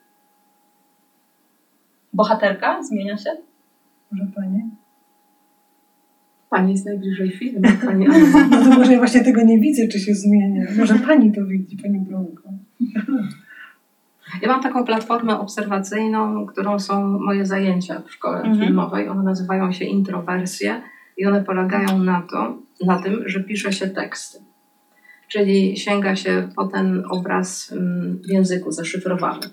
Bohaterka 2.13 2.83
zmienia 2.83 3.17
się? 3.17 3.29
Może 4.11 4.25
pani? 4.35 4.69
Pani 6.49 6.71
jest 6.71 6.85
najbliżej 6.85 7.31
filmu, 7.31 7.61
pani. 7.85 8.05
No 8.51 8.63
to 8.63 8.69
może 8.69 8.91
ja 8.93 8.97
właśnie 8.97 9.23
tego 9.23 9.41
nie 9.43 9.59
widzę, 9.59 9.87
czy 9.87 9.99
się 9.99 10.13
zmienia. 10.13 10.65
Może 10.77 10.95
pani 10.95 11.31
to 11.31 11.45
widzi, 11.45 11.77
pani 11.77 11.99
Bronko. 11.99 12.49
Ja 14.41 14.47
mam 14.47 14.61
taką 14.63 14.85
platformę 14.85 15.39
obserwacyjną, 15.39 16.45
którą 16.45 16.79
są 16.79 17.19
moje 17.19 17.45
zajęcia 17.45 18.01
w 18.01 18.11
szkole 18.11 18.37
Mhm. 18.37 18.59
filmowej. 18.59 19.09
One 19.09 19.23
nazywają 19.23 19.71
się 19.71 19.85
introwersje 19.85 20.81
i 21.17 21.25
one 21.25 21.43
polegają 21.43 21.99
na, 22.03 22.21
to, 22.31 22.57
na 22.85 23.01
tym, 23.01 23.23
że 23.25 23.43
pisze 23.43 23.73
się 23.73 23.87
teksty. 23.87 24.39
Czyli 25.27 25.77
sięga 25.77 26.15
się 26.15 26.49
po 26.55 26.67
ten 26.67 27.03
obraz 27.09 27.71
mm, 27.71 28.19
w 28.27 28.29
języku 28.29 28.71
zaszyfrowany. 28.71 29.47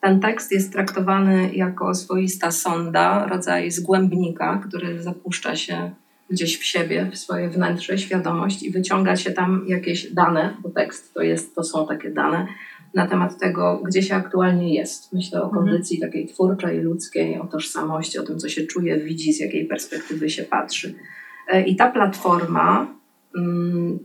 Ten 0.00 0.20
tekst 0.20 0.52
jest 0.52 0.72
traktowany 0.72 1.54
jako 1.54 1.94
swoista 1.94 2.50
sonda, 2.50 3.26
rodzaj 3.26 3.70
zgłębnika, 3.70 4.62
który 4.68 5.02
zapuszcza 5.02 5.56
się 5.56 5.90
gdzieś 6.30 6.58
w 6.58 6.64
siebie, 6.64 7.10
w 7.12 7.18
swoje 7.18 7.48
wnętrze, 7.48 7.98
świadomość 7.98 8.62
i 8.62 8.70
wyciąga 8.70 9.16
się 9.16 9.30
tam 9.30 9.64
jakieś 9.66 10.12
dane, 10.12 10.54
bo 10.62 10.70
tekst 10.70 11.14
to, 11.14 11.22
jest, 11.22 11.54
to 11.54 11.64
są 11.64 11.86
takie 11.86 12.10
dane, 12.10 12.46
na 12.94 13.06
temat 13.06 13.38
tego, 13.38 13.82
gdzie 13.86 14.02
się 14.02 14.14
aktualnie 14.14 14.74
jest. 14.74 15.12
Myślę 15.12 15.42
o 15.42 15.44
Mhm. 15.44 15.64
kondycji 15.64 16.00
takiej 16.00 16.26
twórczej, 16.26 16.80
ludzkiej, 16.80 17.38
o 17.40 17.46
tożsamości, 17.46 18.18
o 18.18 18.22
tym, 18.22 18.38
co 18.38 18.48
się 18.48 18.66
czuje, 18.66 19.00
widzi, 19.00 19.32
z 19.32 19.40
jakiej 19.40 19.66
perspektywy 19.66 20.30
się 20.30 20.42
patrzy. 20.42 20.94
E, 21.48 21.62
I 21.62 21.76
ta 21.76 21.90
platforma 21.90 22.94
mm, 23.36 23.98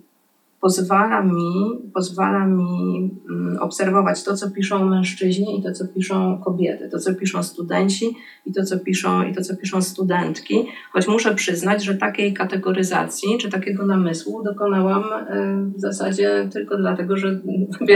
pozwala 0.64 1.24
mi, 1.24 1.54
pozwala 1.94 2.48
mi 2.48 3.12
mm, 3.30 3.58
obserwować 3.60 4.24
to, 4.24 4.38
co 4.38 4.52
piszą 4.52 4.86
mężczyźni 4.86 5.60
i 5.60 5.64
to, 5.64 5.72
co 5.72 5.88
piszą 5.88 6.42
kobiety, 6.46 6.90
to, 6.90 7.00
co 7.00 7.16
piszą 7.16 7.44
studenci 7.44 8.16
i 8.46 8.54
to, 8.54 8.64
co 8.64 8.80
piszą, 8.80 9.24
i 9.24 9.36
to, 9.36 9.42
co 9.42 9.58
piszą 9.58 9.82
studentki. 9.82 10.66
Choć 10.92 11.08
muszę 11.08 11.36
przyznać, 11.36 11.84
że 11.84 11.96
takiej 11.96 12.34
kategoryzacji 12.34 13.38
czy 13.42 13.50
takiego 13.50 13.86
namysłu 13.86 14.44
dokonałam 14.44 15.04
e, 15.04 15.72
w 15.76 15.80
zasadzie 15.80 16.50
tylko 16.54 16.78
dlatego, 16.78 17.18
że 17.18 17.28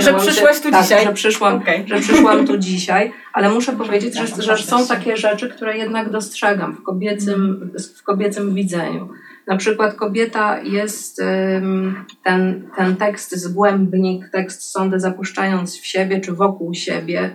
się- 0.02 0.14
przyszłaś 0.18 0.60
tu 0.60 0.72
tak, 0.72 0.84
dzisiaj. 0.84 1.06
Że 1.06 1.14
przyszłam, 1.14 1.56
Okej. 1.56 1.84
że 1.88 2.00
przyszłam 2.00 2.48
tu 2.48 2.58
dzisiaj, 2.70 3.12
ale 3.34 3.50
muszę 3.50 3.74
powiedzieć, 3.74 4.18
że, 4.18 4.42
że 4.42 4.58
są 4.58 4.88
takie 4.88 5.18
rzeczy, 5.18 5.50
które 5.50 5.78
jednak 5.78 6.12
dostrzegam 6.12 6.76
w 6.76 6.84
kobiecym, 6.84 7.72
w 7.98 8.04
kobiecym 8.04 8.54
widzeniu. 8.54 9.10
Na 9.48 9.58
przykład 9.58 9.94
kobieta 9.94 10.62
jest 10.62 11.22
ten, 12.24 12.70
ten 12.78 12.96
tekst 12.96 13.36
zgłębnik, 13.36 14.30
tekst 14.30 14.64
sądy 14.64 15.00
zapuszczając 15.00 15.78
w 15.78 15.86
siebie 15.86 16.22
czy 16.22 16.34
wokół 16.34 16.74
siebie, 16.74 17.32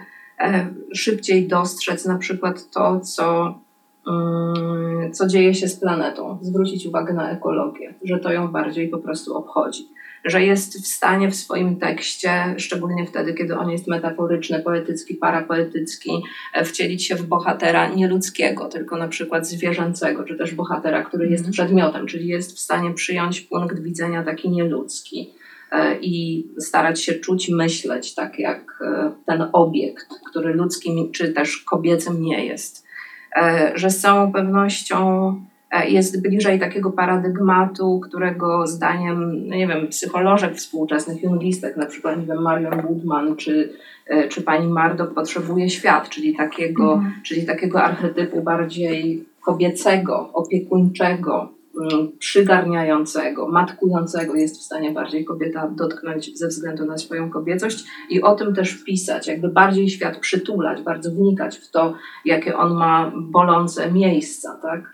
szybciej 0.94 1.48
dostrzec 1.48 2.04
na 2.04 2.18
przykład 2.18 2.70
to, 2.70 3.00
co, 3.00 3.58
mm, 4.06 5.12
co 5.12 5.26
dzieje 5.26 5.54
się 5.54 5.68
z 5.68 5.76
planetą, 5.76 6.38
zwrócić 6.42 6.86
uwagę 6.86 7.14
na 7.14 7.30
ekologię, 7.30 7.94
że 8.04 8.18
to 8.18 8.32
ją 8.32 8.48
bardziej 8.48 8.88
po 8.88 8.98
prostu 8.98 9.36
obchodzi. 9.36 9.88
Że 10.24 10.42
jest 10.44 10.84
w 10.84 10.86
stanie 10.86 11.30
w 11.30 11.34
swoim 11.34 11.76
tekście, 11.76 12.54
szczególnie 12.58 13.06
wtedy, 13.06 13.34
kiedy 13.34 13.56
on 13.56 13.70
jest 13.70 13.86
metaforyczny, 13.86 14.60
poetycki, 14.60 15.14
parapoetycki, 15.14 16.10
e, 16.54 16.64
wcielić 16.64 17.06
się 17.06 17.14
w 17.14 17.22
bohatera 17.22 17.88
nie 17.88 18.08
ludzkiego, 18.08 18.68
tylko 18.68 18.96
na 18.96 19.08
przykład 19.08 19.46
zwierzęcego, 19.46 20.24
czy 20.24 20.36
też 20.36 20.54
bohatera, 20.54 21.02
który 21.02 21.28
jest 21.28 21.50
przedmiotem, 21.50 22.06
czyli 22.06 22.28
jest 22.28 22.56
w 22.56 22.58
stanie 22.58 22.94
przyjąć 22.94 23.40
punkt 23.40 23.82
widzenia 23.82 24.22
taki 24.22 24.50
nieludzki 24.50 25.30
e, 25.72 25.98
i 26.00 26.46
starać 26.58 27.02
się 27.02 27.14
czuć, 27.14 27.48
myśleć 27.48 28.14
tak 28.14 28.38
jak 28.38 28.78
e, 28.80 29.12
ten 29.26 29.48
obiekt, 29.52 30.08
który 30.30 30.54
ludzkim 30.54 31.12
czy 31.12 31.32
też 31.32 31.58
kobiecym 31.58 32.22
nie 32.22 32.46
jest. 32.46 32.86
Że 33.74 33.90
z 33.90 34.00
całą 34.00 34.32
pewnością 34.32 35.34
jest 35.88 36.22
bliżej 36.22 36.60
takiego 36.60 36.90
paradygmatu, 36.90 38.00
którego 38.00 38.66
zdaniem, 38.66 39.48
no 39.48 39.56
nie 39.56 39.66
wiem, 39.66 39.88
psycholożek 39.88 40.54
współczesnych, 40.54 41.22
jungistek, 41.22 41.76
na 41.76 41.86
przykład 41.86 42.18
nie 42.18 42.26
wiem, 42.26 42.42
Marion 42.42 42.80
Woodman 42.86 43.36
czy, 43.36 43.72
e, 44.06 44.28
czy 44.28 44.42
pani 44.42 44.68
Mardok 44.68 45.14
potrzebuje 45.14 45.70
świat, 45.70 46.08
czyli 46.08 46.36
takiego, 46.36 46.92
Mhm. 46.92 47.12
czyli 47.22 47.46
takiego 47.46 47.82
archetypu 47.82 48.42
bardziej 48.42 49.24
kobiecego, 49.44 50.30
opiekuńczego, 50.32 51.48
mm, 51.80 52.08
przygarniającego, 52.18 53.48
matkującego 53.48 54.34
jest 54.34 54.58
w 54.58 54.62
stanie 54.62 54.90
bardziej 54.90 55.24
kobieta 55.24 55.68
dotknąć 55.68 56.38
ze 56.38 56.48
względu 56.48 56.84
na 56.84 56.98
swoją 56.98 57.30
kobiecość 57.30 57.84
i 58.10 58.22
o 58.22 58.34
tym 58.34 58.54
też 58.54 58.74
pisać, 58.84 59.28
jakby 59.28 59.48
bardziej 59.48 59.88
świat 59.88 60.18
przytulać, 60.18 60.82
bardzo 60.82 61.10
wnikać 61.10 61.56
w 61.56 61.70
to, 61.70 61.94
jakie 62.24 62.56
on 62.56 62.74
ma 62.74 63.12
bolące 63.16 63.92
miejsca, 63.92 64.58
tak? 64.62 64.91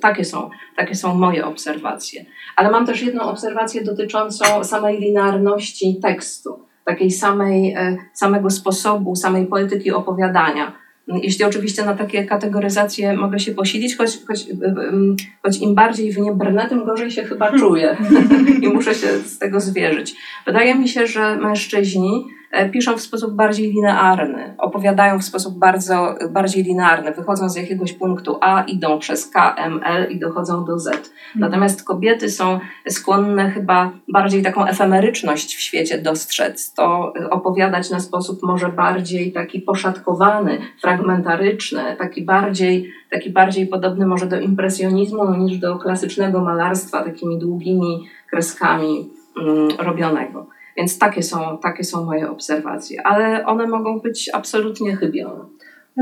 Takie 0.00 0.24
są, 0.24 0.50
takie 0.76 0.94
są 0.94 1.14
moje 1.14 1.46
obserwacje. 1.46 2.24
Ale 2.56 2.70
mam 2.70 2.86
też 2.86 3.02
jedną 3.02 3.22
obserwację 3.22 3.84
dotyczącą 3.84 4.64
samej 4.64 5.00
linearności 5.00 6.00
tekstu, 6.02 6.58
takiej 6.84 7.10
samej, 7.10 7.72
e, 7.72 7.96
samego 8.14 8.50
sposobu, 8.50 9.16
samej 9.16 9.46
poetyki 9.46 9.90
opowiadania. 9.90 10.82
Jeśli 11.08 11.44
oczywiście 11.44 11.84
na 11.84 11.94
takie 11.94 12.24
kategoryzacje 12.24 13.16
mogę 13.16 13.38
się 13.38 13.54
posilić, 13.54 13.96
choć, 13.96 14.18
choć, 14.26 14.48
y, 14.48 14.52
y, 14.52 15.16
choć 15.42 15.58
im 15.58 15.74
bardziej 15.74 16.12
w 16.12 16.18
nie 16.18 16.32
brnę, 16.32 16.68
tym 16.68 16.84
gorzej 16.84 17.10
się 17.10 17.24
chyba 17.24 17.58
czuję 17.58 17.96
i 18.62 18.68
muszę 18.68 18.94
się 18.94 19.08
z 19.18 19.38
tego 19.38 19.60
zwierzyć. 19.60 20.14
Wydaje 20.46 20.74
mi 20.74 20.88
się, 20.88 21.06
że 21.06 21.36
mężczyźni 21.36 22.24
e, 22.24 22.41
piszą 22.72 22.96
w 22.96 23.00
sposób 23.00 23.34
bardziej 23.34 23.70
linearny, 23.70 24.54
opowiadają 24.58 25.18
w 25.18 25.24
sposób 25.24 25.58
bardzo, 25.58 26.14
bardziej 26.30 26.64
linearny, 26.64 27.12
wychodzą 27.12 27.48
z 27.48 27.56
jakiegoś 27.56 27.92
punktu 27.92 28.38
A, 28.40 28.62
idą 28.62 28.98
przez 28.98 29.30
K, 29.30 29.54
M, 29.54 29.80
L 29.84 30.10
i 30.10 30.18
dochodzą 30.18 30.64
do 30.64 30.78
Z. 30.78 31.12
Natomiast 31.34 31.84
kobiety 31.84 32.30
są 32.30 32.60
skłonne 32.88 33.50
chyba 33.50 33.92
bardziej 34.08 34.42
taką 34.42 34.66
efemeryczność 34.66 35.56
w 35.56 35.60
świecie 35.60 35.98
dostrzec, 35.98 36.74
to 36.74 37.12
y, 37.20 37.30
opowiadać 37.30 37.90
na 37.90 38.00
sposób 38.00 38.42
może 38.42 38.68
bardziej 38.68 39.32
taki 39.32 39.60
poszatkowany, 39.60 40.58
fragmentaryczny, 40.80 41.96
taki 41.98 42.24
bardziej, 42.24 42.92
taki 43.10 43.30
bardziej 43.30 43.66
podobny 43.66 44.06
może 44.06 44.26
do 44.26 44.40
impresjonizmu 44.40 45.34
niż 45.34 45.58
do 45.58 45.78
klasycznego 45.78 46.40
malarstwa 46.40 47.04
takimi 47.04 47.38
długimi 47.38 48.08
kreskami 48.30 49.08
mm, 49.36 49.68
robionego. 49.78 50.46
Więc 50.76 50.98
takie 50.98 51.22
są, 51.22 51.58
takie 51.62 51.84
są 51.84 52.04
moje 52.04 52.30
obserwacje, 52.30 53.06
ale 53.06 53.46
one 53.46 53.66
mogą 53.66 54.00
być 54.00 54.30
absolutnie 54.34 54.96
chybione. 54.96 55.44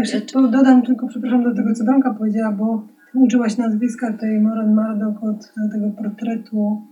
Się 0.04 0.20
tu 0.20 0.48
dodam 0.48 0.82
tylko, 0.82 1.06
przepraszam, 1.08 1.44
do 1.44 1.54
tego, 1.54 1.74
co 1.74 1.84
Bronka 1.84 2.14
powiedziała, 2.14 2.52
bo 2.52 2.82
ty 3.12 3.18
uczyłaś 3.18 3.56
nazwiska 3.56 4.12
tej 4.12 4.40
Moran 4.40 4.74
Mardok 4.74 5.14
od 5.24 5.52
tego 5.72 5.86
portretu 6.02 6.82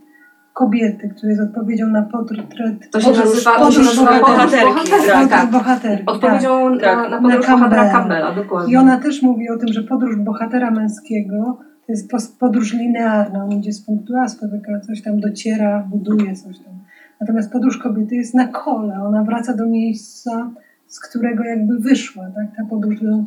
kobiety, 0.53 1.09
który 1.09 1.29
jest 1.31 1.41
odpowiedzią 1.41 1.87
na 1.87 2.01
portret 2.01 2.91
To 2.91 3.01
się 3.01 3.07
podróż- 3.07 3.25
nazywa, 3.25 3.59
podróż 3.59 3.85
nazywa 3.85 4.19
bohaterki, 4.19 4.65
bohaterki, 4.65 5.07
tak. 5.07 5.29
tak. 5.29 5.51
bohaterki. 5.51 6.05
tak. 6.05 6.15
Odpowiedzią 6.15 6.69
na, 6.69 6.79
Tak. 6.81 7.11
na 7.11 7.21
podróż 7.21 7.47
Na 7.47 7.53
bohatera 7.57 7.91
Campbella. 7.91 8.31
Dokładnie. 8.35 8.73
I 8.73 8.77
ona 8.77 8.97
też 8.97 9.21
mówi 9.21 9.49
o 9.49 9.57
tym, 9.57 9.73
że 9.73 9.83
podróż 9.83 10.15
bohatera 10.15 10.71
męskiego 10.71 11.57
to 11.87 11.91
jest 11.93 12.39
podróż 12.39 12.73
linearna. 12.73 13.43
On 13.43 13.51
idzie 13.51 13.71
z 13.73 13.85
punktu 13.85 14.13
A, 14.23 14.27
spotyka 14.27 14.79
coś 14.79 15.01
tam, 15.01 15.19
dociera, 15.19 15.87
buduje 15.89 16.35
coś 16.35 16.59
tam. 16.59 16.73
Natomiast 17.21 17.51
podróż 17.51 17.77
kobiety 17.77 18.15
jest 18.15 18.33
na 18.33 18.47
kole. 18.47 19.03
Ona 19.03 19.23
wraca 19.23 19.53
do 19.53 19.65
miejsca, 19.65 20.51
z 20.87 20.99
którego 20.99 21.43
jakby 21.43 21.79
wyszła. 21.79 22.31
Tak? 22.35 22.55
Ta 22.55 22.65
podróż 22.65 23.01
do 23.01 23.23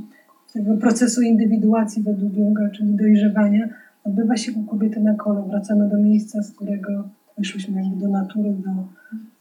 tego 0.53 0.77
procesu 0.77 1.23
indywiduacji 1.23 2.03
według 2.03 2.35
Junga, 2.35 2.69
czyli 2.71 2.95
dojrzewania, 2.95 3.69
odbywa 4.05 4.37
się 4.37 4.53
u 4.53 4.63
kobiety 4.65 5.01
na 5.01 5.15
kole. 5.15 5.43
Wracamy 5.49 5.89
do 5.89 5.99
miejsca, 5.99 6.43
z 6.43 6.51
którego 6.51 7.09
wyszłyśmy 7.39 7.83
jakby 7.83 8.01
do 8.01 8.09
natury, 8.09 8.51
do, 8.53 8.71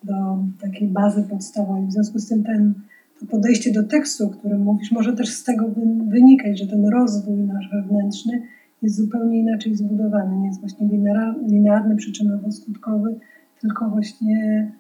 do 0.04 0.38
takiej 0.62 0.88
bazy 0.88 1.24
podstawowej. 1.24 1.88
W 1.88 1.92
związku 1.92 2.20
z 2.20 2.28
tym 2.28 2.44
ten, 2.44 2.74
to 3.20 3.26
podejście 3.26 3.72
do 3.74 3.84
tekstu, 3.84 4.26
o 4.26 4.30
którym 4.30 4.62
mówisz, 4.62 4.92
może 4.92 5.14
też 5.14 5.30
z 5.30 5.44
tego 5.44 5.68
wy- 5.68 6.04
wynikać, 6.08 6.60
że 6.60 6.68
ten 6.68 6.86
rozwój 6.88 7.38
nasz 7.38 7.70
wewnętrzny 7.74 8.42
jest 8.82 8.96
zupełnie 8.96 9.40
inaczej 9.40 9.76
zbudowany. 9.76 10.38
Nie 10.38 10.48
jest 10.48 10.60
właśnie 10.60 10.88
linear- 10.88 11.48
linearny, 11.48 11.96
przyczynowo-skutkowy, 11.96 13.14
tylko 13.62 13.90
właśnie 13.90 14.72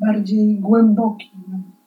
bardziej 0.00 0.56
głęboki, 0.56 1.30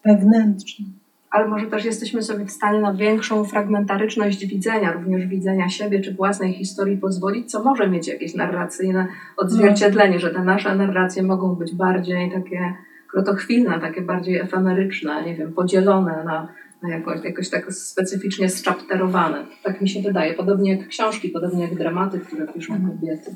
wewnętrzny. 0.06 0.86
Ale 1.32 1.48
może 1.48 1.68
też 1.68 1.86
jesteśmy 1.86 2.24
sobie 2.24 2.46
w 2.46 2.51
stanie 2.51 2.80
na 2.80 2.94
większą 2.94 3.44
fragmentaryczność 3.44 4.46
widzenia, 4.46 4.92
również 4.92 5.27
widzenia 5.27 5.70
siebie 5.70 6.01
czy 6.01 6.13
własnej 6.13 6.53
historii 6.53 6.98
pozwolić, 6.98 7.51
co 7.51 7.63
może 7.63 7.89
mieć 7.89 8.08
jakieś 8.08 8.36
narracyjne 8.36 9.08
odzwierciedlenie, 9.38 10.20
że 10.20 10.30
te 10.30 10.44
nasze 10.44 10.75
narracje 10.75 11.24
mogą 11.24 11.56
być 11.56 11.75
bardziej 11.75 12.32
takie 12.32 12.74
krotochwilne, 13.12 13.80
takie 13.80 14.01
bardziej 14.01 14.39
efemeryczne, 14.39 15.25
nie 15.25 15.36
wiem, 15.36 15.53
podzielone 15.53 16.24
na, 16.24 16.48
jakoś, 16.89 17.24
jakoś 17.24 17.50
tak 17.50 17.74
specyficznie 17.74 18.50
zczapterowane. 18.50 19.46
Tak 19.63 19.82
mi 19.82 19.89
się 19.89 20.01
wydaje. 20.01 20.34
Podobnie 20.34 20.75
jak 20.75 20.88
książki, 20.88 21.30
podobnie 21.30 21.63
jak 21.63 21.75
dramaty, 21.75 22.20
które 22.20 22.48
piszą 22.48 22.74
kobiety. 22.88 23.36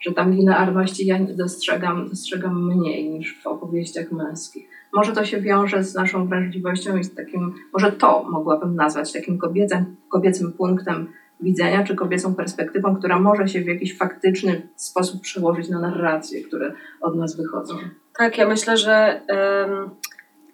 Że 0.00 0.12
tam 0.12 0.32
linearności 0.32 1.06
ja 1.06 1.18
dostrzegam, 1.20 2.08
dostrzegam 2.08 2.66
mniej 2.66 3.10
niż 3.10 3.42
w 3.42 3.46
opowieściach 3.46 4.12
męskich. 4.12 4.68
Może 4.94 5.12
to 5.12 5.24
się 5.24 5.40
wiąże 5.40 5.84
z 5.84 5.94
naszą 5.94 6.28
wrażliwością 6.28 6.96
i 6.96 7.04
z 7.04 7.14
takim, 7.14 7.54
może 7.72 7.92
to 7.92 8.24
mogłabym 8.30 8.74
nazwać 8.74 9.12
takim 9.12 9.38
kobiecym, 9.38 9.96
kobiecym 10.08 10.52
punktem 10.52 11.08
widzenia, 11.40 11.84
czy 11.84 11.94
kobiecą 11.94 12.34
perspektywą, 12.34 12.96
która 12.96 13.18
może 13.18 13.48
się 13.48 13.60
w 13.60 13.66
jakiś 13.66 13.98
faktyczny 13.98 14.68
sposób 14.76 15.20
przełożyć 15.20 15.68
na 15.68 15.80
narracje, 15.80 16.42
które 16.42 16.72
od 17.00 17.16
nas 17.16 17.36
wychodzą. 17.36 17.74
Tak, 18.18 18.38
ja 18.38 18.48
myślę, 18.48 18.76
że 18.76 19.20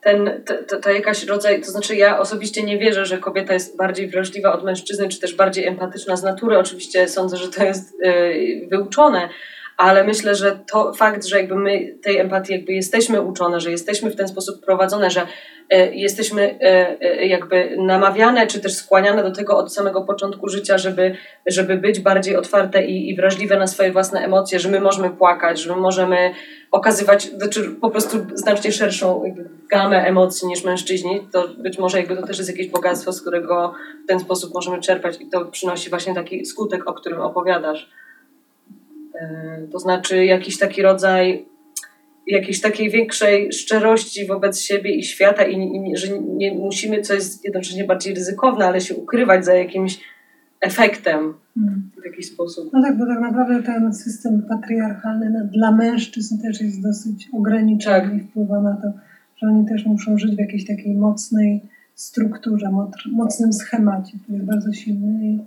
ten, 0.04 0.44
to 0.82 0.90
jakaś 0.90 1.24
rodzaj, 1.24 1.62
to 1.62 1.70
znaczy 1.70 1.96
ja 1.96 2.18
osobiście 2.18 2.62
nie 2.62 2.78
wierzę, 2.78 3.06
że 3.06 3.18
kobieta 3.18 3.54
jest 3.54 3.76
bardziej 3.76 4.08
wrażliwa 4.08 4.52
od 4.52 4.64
mężczyzny, 4.64 5.08
czy 5.08 5.20
też 5.20 5.34
bardziej 5.34 5.66
empatyczna 5.66 6.16
z 6.16 6.22
natury. 6.22 6.58
Oczywiście 6.58 7.08
sądzę, 7.08 7.36
że 7.36 7.48
to 7.48 7.64
jest 7.64 7.94
y, 7.94 8.68
wyuczone, 8.70 9.28
ale 9.76 10.04
myślę, 10.04 10.34
że 10.34 10.58
to 10.70 10.92
fakt, 10.92 11.24
że 11.24 11.36
jakby 11.36 11.56
my 11.56 11.94
tej 12.02 12.18
empatii 12.18 12.52
jakby 12.52 12.72
jesteśmy 12.72 13.20
uczone, 13.20 13.60
że 13.60 13.70
jesteśmy 13.70 14.10
w 14.10 14.16
ten 14.16 14.28
sposób 14.28 14.64
prowadzone, 14.64 15.10
że 15.10 15.20
y, 15.20 15.94
jesteśmy 15.94 16.42
y, 16.42 17.06
y, 17.06 17.26
jakby 17.26 17.76
namawiane, 17.78 18.46
czy 18.46 18.60
też 18.60 18.74
skłaniane 18.74 19.22
do 19.22 19.30
tego 19.30 19.58
od 19.58 19.74
samego 19.74 20.02
początku 20.02 20.48
życia, 20.48 20.78
żeby, 20.78 21.16
żeby 21.46 21.76
być 21.76 22.00
bardziej 22.00 22.36
otwarte 22.36 22.84
i, 22.84 23.10
i 23.10 23.16
wrażliwe 23.16 23.56
na 23.56 23.66
swoje 23.66 23.92
własne 23.92 24.20
emocje, 24.20 24.60
że 24.60 24.68
my 24.68 24.80
możemy 24.80 25.10
płakać, 25.10 25.60
że 25.60 25.74
my 25.74 25.80
możemy 25.80 26.34
okazywać, 26.70 27.22
znaczy 27.22 27.70
po 27.80 27.90
prostu 27.90 28.18
znacznie 28.34 28.72
szerszą 28.72 29.34
gamę 29.70 30.06
emocji 30.06 30.48
niż 30.48 30.64
mężczyźni, 30.64 31.28
to 31.32 31.48
być 31.58 31.78
może 31.78 31.98
jakby 31.98 32.16
to 32.16 32.26
też 32.26 32.38
jest 32.38 32.50
jakieś 32.50 32.68
bogactwo, 32.68 33.12
z 33.12 33.20
którego 33.20 33.74
w 34.04 34.08
ten 34.08 34.20
sposób 34.20 34.54
możemy 34.54 34.80
czerpać 34.80 35.20
i 35.20 35.26
to 35.26 35.44
przynosi 35.44 35.90
właśnie 35.90 36.14
taki 36.14 36.46
skutek, 36.46 36.88
o 36.88 36.94
którym 36.94 37.20
opowiadasz. 37.20 37.90
Yy, 39.14 39.68
To 39.72 39.78
znaczy 39.78 40.24
jakiś 40.24 40.58
taki 40.58 40.82
rodzaj 40.82 41.44
jakiejś 42.26 42.60
takiej 42.60 42.90
większej 42.90 43.52
szczerości 43.52 44.26
wobec 44.26 44.60
siebie 44.60 44.94
i 44.94 45.02
świata 45.04 45.44
i, 45.44 45.56
i 45.56 45.96
że 45.96 46.18
nie 46.18 46.54
musimy, 46.54 47.02
co 47.02 47.14
jest 47.14 47.44
jednocześnie 47.44 47.84
bardziej 47.84 48.14
ryzykowne, 48.14 48.66
ale 48.66 48.80
się 48.80 48.94
ukrywać 48.94 49.44
za 49.44 49.54
jakimś 49.54 50.00
efektem 50.60 51.34
Mm. 51.56 51.90
w 52.02 52.04
jakiś 52.06 52.26
sposób. 52.26 52.70
No 52.72 52.82
tak, 52.82 52.98
bo 52.98 53.06
tak 53.06 53.20
naprawdę 53.20 53.62
ten 53.62 53.94
system 53.94 54.42
patriarchalny 54.48 55.48
dla 55.52 55.72
mężczyzn 55.72 56.42
też 56.42 56.60
jest 56.60 56.82
dosyć 56.82 57.28
ograniczony 57.32 58.00
Tak. 58.00 58.14
i 58.14 58.20
wpływa 58.20 58.60
na 58.60 58.76
to, 58.76 58.92
że 59.36 59.46
oni 59.46 59.66
też 59.66 59.86
muszą 59.86 60.18
żyć 60.18 60.36
w 60.36 60.38
jakiejś 60.38 60.66
takiej 60.66 60.94
mocnej 60.94 61.60
strukturze, 61.94 62.70
mocnym 63.12 63.52
schemacie, 63.52 64.12
który 64.22 64.38
jest 64.38 64.50
bardzo 64.50 64.72
silny 64.72 65.38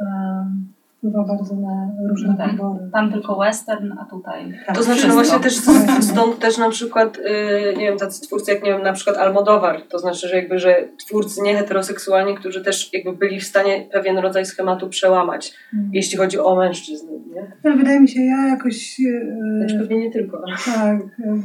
um, 0.00 0.68
wpływa 1.00 1.24
bardzo 1.24 1.56
na 1.56 1.90
różne 2.08 2.28
No 2.28 2.36
tak. 2.36 2.50
wybory. 2.50 2.90
Tam 2.92 3.12
tylko 3.12 3.38
western, 3.38 3.92
a 4.00 4.04
tutaj. 4.04 4.52
Tak, 4.66 4.76
To 4.76 4.82
znaczy, 4.82 5.08
no 5.08 5.14
właśnie 5.14 5.40
też 5.40 5.56
stąd, 5.56 6.04
stąd 6.04 6.38
też 6.38 6.58
na 6.58 6.70
przykład, 6.70 7.18
yy, 7.18 7.76
nie 7.76 7.88
wiem, 7.88 7.98
tacy 7.98 8.22
twórcy 8.22 8.52
jak, 8.52 8.62
nie 8.64 8.70
wiem, 8.72 8.82
na 8.82 8.92
przykład 8.92 9.16
Almodowar, 9.16 9.82
to 9.88 9.98
znaczy, 9.98 10.28
że 10.28 10.36
jakby, 10.36 10.58
że 10.58 10.88
twórcy 11.06 11.42
nieheteroseksualni, 11.42 12.34
którzy 12.34 12.64
też 12.64 12.92
jakby 12.92 13.12
byli 13.12 13.40
w 13.40 13.44
stanie 13.44 13.88
pewien 13.92 14.18
rodzaj 14.18 14.46
schematu 14.46 14.88
przełamać, 14.88 15.54
Mm. 15.74 15.90
jeśli 15.92 16.18
chodzi 16.18 16.38
o 16.38 16.56
mężczyzn, 16.56 17.06
nie? 17.34 17.52
Ale 17.64 17.76
wydaje 17.76 18.00
mi 18.00 18.08
się, 18.08 18.20
ja 18.20 18.48
jakoś 18.48 18.96
Znaczy 19.58 19.76
e, 19.76 19.78
pewnie 19.78 19.98
nie 19.98 20.10
tylko, 20.10 20.42
tak, 20.74 20.98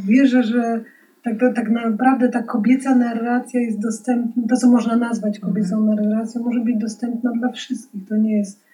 wierzę, 0.08 0.44
że 0.44 0.82
tak, 1.24 1.34
to, 1.40 1.54
tak 1.56 1.70
naprawdę 1.70 2.30
ta 2.30 2.44
kobieca 2.44 2.96
narracja 2.96 3.60
jest 3.62 3.82
dostępna, 3.82 4.44
to 4.50 4.56
co 4.56 4.68
można 4.70 4.96
nazwać 4.96 5.40
kobiecą 5.40 5.82
narracją, 5.82 6.42
może 6.44 6.60
być 6.60 6.78
dostępna 6.78 7.32
dla 7.40 7.52
wszystkich. 7.52 8.02
To 8.10 8.16
nie 8.16 8.38
jest 8.38 8.66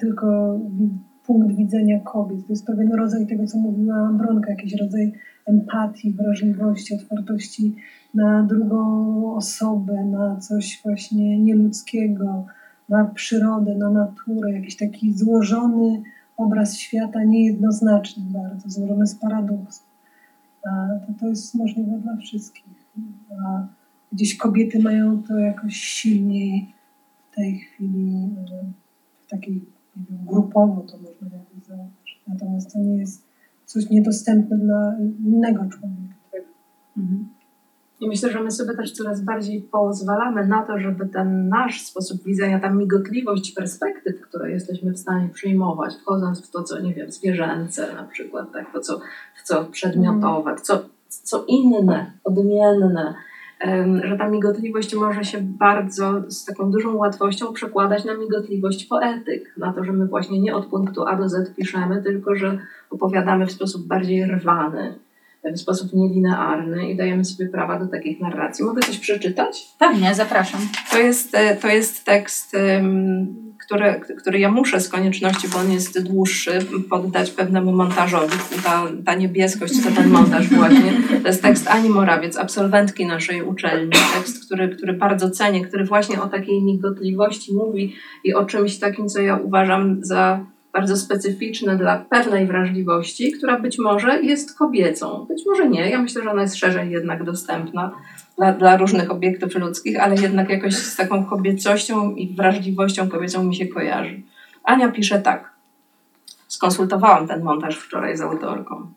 tylko 0.00 0.58
wi- 0.70 0.98
punkt 1.26 1.56
widzenia 1.56 2.00
kobiet. 2.00 2.46
To 2.46 2.52
jest 2.52 2.66
pewien 2.66 2.92
rodzaj 2.94 3.26
tego, 3.26 3.46
co 3.46 3.58
mówiła 3.58 4.12
Bronka, 4.12 4.50
jakiś 4.50 4.74
rodzaj 4.74 5.12
empatii, 5.46 6.12
wrażliwości, 6.12 6.94
otwartości 6.94 7.76
na 8.14 8.42
drugą 8.42 9.34
osobę, 9.34 10.04
na 10.04 10.36
coś 10.36 10.80
właśnie 10.84 11.38
nieludzkiego, 11.38 12.46
na 12.88 13.04
przyrodę, 13.04 13.74
na 13.74 13.90
naturę, 13.90 14.52
jakiś 14.52 14.76
taki 14.76 15.12
złożony 15.12 16.02
obraz 16.36 16.76
świata, 16.76 17.24
niejednoznaczny 17.24 18.22
bardzo, 18.28 18.70
złożony 18.70 19.06
z 19.06 19.14
paradoksów. 19.14 19.86
To, 21.06 21.12
to 21.20 21.28
jest 21.28 21.54
możliwe 21.54 21.98
dla 21.98 22.16
wszystkich. 22.16 22.64
A 23.44 23.66
gdzieś 24.12 24.36
kobiety 24.36 24.78
mają 24.78 25.22
to 25.22 25.38
jakoś 25.38 25.76
silniej 25.76 26.74
w 27.30 27.34
tej 27.34 27.58
chwili, 27.58 28.28
e, 28.52 28.81
takiej 29.32 29.54
nie 29.96 30.04
wiem, 30.10 30.18
grupowo 30.26 30.80
to 30.80 30.96
można 30.96 31.36
jakoś 31.36 31.68
zauważyć. 31.68 32.20
Natomiast 32.28 32.72
to 32.72 32.78
nie 32.78 32.96
jest 32.96 33.24
coś 33.64 33.90
niedostępne 33.90 34.58
dla 34.58 34.96
innego 35.26 35.58
człowieka. 35.58 36.14
Mhm. 36.96 37.28
I 38.00 38.08
myślę, 38.08 38.30
że 38.30 38.42
my 38.42 38.50
sobie 38.50 38.76
też 38.76 38.92
coraz 38.92 39.20
bardziej 39.20 39.62
pozwalamy 39.62 40.46
na 40.46 40.62
to, 40.62 40.78
żeby 40.78 41.06
ten 41.06 41.48
nasz 41.48 41.80
sposób 41.80 42.24
widzenia, 42.24 42.60
ta 42.60 42.70
migotliwość 42.70 43.52
perspektyw, 43.52 44.20
które 44.20 44.50
jesteśmy 44.50 44.92
w 44.92 44.98
stanie 44.98 45.28
przyjmować, 45.28 45.94
wchodząc 45.94 46.46
w 46.46 46.50
to, 46.50 46.62
co, 46.62 46.80
nie 46.80 46.94
wiem, 46.94 47.12
zwierzęce 47.12 47.94
na 47.94 48.04
przykład, 48.04 48.52
tak, 48.52 48.72
to, 48.72 48.80
co, 48.80 49.00
w 49.36 49.42
co 49.44 49.64
przedmiotowe, 49.64 50.56
w 50.56 50.60
co, 50.60 50.84
co 51.08 51.44
inne, 51.48 52.12
odmienne, 52.24 53.14
że 54.04 54.16
ta 54.18 54.28
migotliwość 54.28 54.94
może 54.94 55.24
się 55.24 55.38
bardzo 55.40 56.22
z 56.28 56.44
taką 56.44 56.70
dużą 56.70 56.96
łatwością 56.96 57.52
przekładać 57.52 58.04
na 58.04 58.14
migotliwość 58.14 58.84
poetyk, 58.84 59.54
na 59.56 59.72
to, 59.72 59.84
że 59.84 59.92
my 59.92 60.06
właśnie 60.06 60.40
nie 60.40 60.56
od 60.56 60.66
punktu 60.66 61.06
A 61.06 61.16
do 61.16 61.28
Z 61.28 61.54
piszemy, 61.56 62.02
tylko 62.02 62.36
że 62.36 62.58
opowiadamy 62.90 63.46
w 63.46 63.52
sposób 63.52 63.86
bardziej 63.86 64.24
rwany, 64.24 64.94
w 65.44 65.60
sposób 65.60 65.92
nielinearny 65.92 66.90
i 66.90 66.96
dajemy 66.96 67.24
sobie 67.24 67.48
prawa 67.48 67.78
do 67.78 67.86
takich 67.86 68.20
narracji. 68.20 68.64
Mogę 68.64 68.82
coś 68.82 68.98
przeczytać? 68.98 69.68
Pewnie, 69.78 70.14
zapraszam. 70.14 70.60
To 70.90 70.98
jest, 70.98 71.34
e, 71.34 71.56
to 71.56 71.68
jest 71.68 72.04
tekst, 72.04 72.56
który, 73.72 74.00
który 74.18 74.38
ja 74.38 74.50
muszę 74.50 74.80
z 74.80 74.88
konieczności, 74.88 75.48
bo 75.48 75.58
on 75.58 75.72
jest 75.72 76.02
dłuższy, 76.02 76.58
poddać 76.90 77.30
pewnemu 77.30 77.72
montażowi. 77.72 78.36
Ta, 78.64 78.82
ta 79.04 79.14
niebieskość 79.14 79.82
to 79.82 79.90
ten 79.90 80.10
montaż 80.10 80.48
właśnie. 80.48 80.92
To 81.22 81.28
jest 81.28 81.42
tekst 81.42 81.68
Ani 81.68 81.88
Morawiec, 81.88 82.36
absolwentki 82.36 83.06
naszej 83.06 83.42
uczelni. 83.42 83.90
Tekst, 83.90 84.46
który, 84.46 84.68
który 84.76 84.92
bardzo 84.92 85.30
cenię, 85.30 85.64
który 85.64 85.84
właśnie 85.84 86.22
o 86.22 86.28
takiej 86.28 86.62
migotliwości 86.62 87.54
mówi 87.54 87.94
i 88.24 88.34
o 88.34 88.44
czymś 88.44 88.78
takim, 88.78 89.08
co 89.08 89.20
ja 89.20 89.36
uważam 89.36 90.04
za 90.04 90.46
bardzo 90.72 90.96
specyficzne 90.96 91.76
dla 91.76 92.04
pewnej 92.10 92.46
wrażliwości, 92.46 93.32
która 93.32 93.60
być 93.60 93.78
może 93.78 94.22
jest 94.22 94.58
kobiecą. 94.58 95.26
Być 95.28 95.42
może 95.46 95.68
nie. 95.68 95.90
Ja 95.90 96.02
myślę, 96.02 96.22
że 96.22 96.30
ona 96.30 96.42
jest 96.42 96.56
szerzej 96.56 96.90
jednak 96.90 97.24
dostępna 97.24 97.92
dla, 98.42 98.52
dla 98.52 98.76
różnych 98.76 99.10
obiektów 99.10 99.54
ludzkich, 99.54 100.00
ale 100.00 100.14
jednak 100.16 100.50
jakoś 100.50 100.74
z 100.74 100.96
taką 100.96 101.24
kobiecością 101.24 102.14
i 102.14 102.34
wrażliwością 102.34 103.08
kobiecą 103.08 103.44
mi 103.44 103.56
się 103.56 103.66
kojarzy. 103.66 104.22
Ania 104.64 104.88
pisze 104.88 105.20
tak. 105.20 105.52
Skonsultowałam 106.48 107.28
ten 107.28 107.42
montaż 107.42 107.76
wczoraj 107.76 108.16
z 108.16 108.20
autorką. 108.20 108.92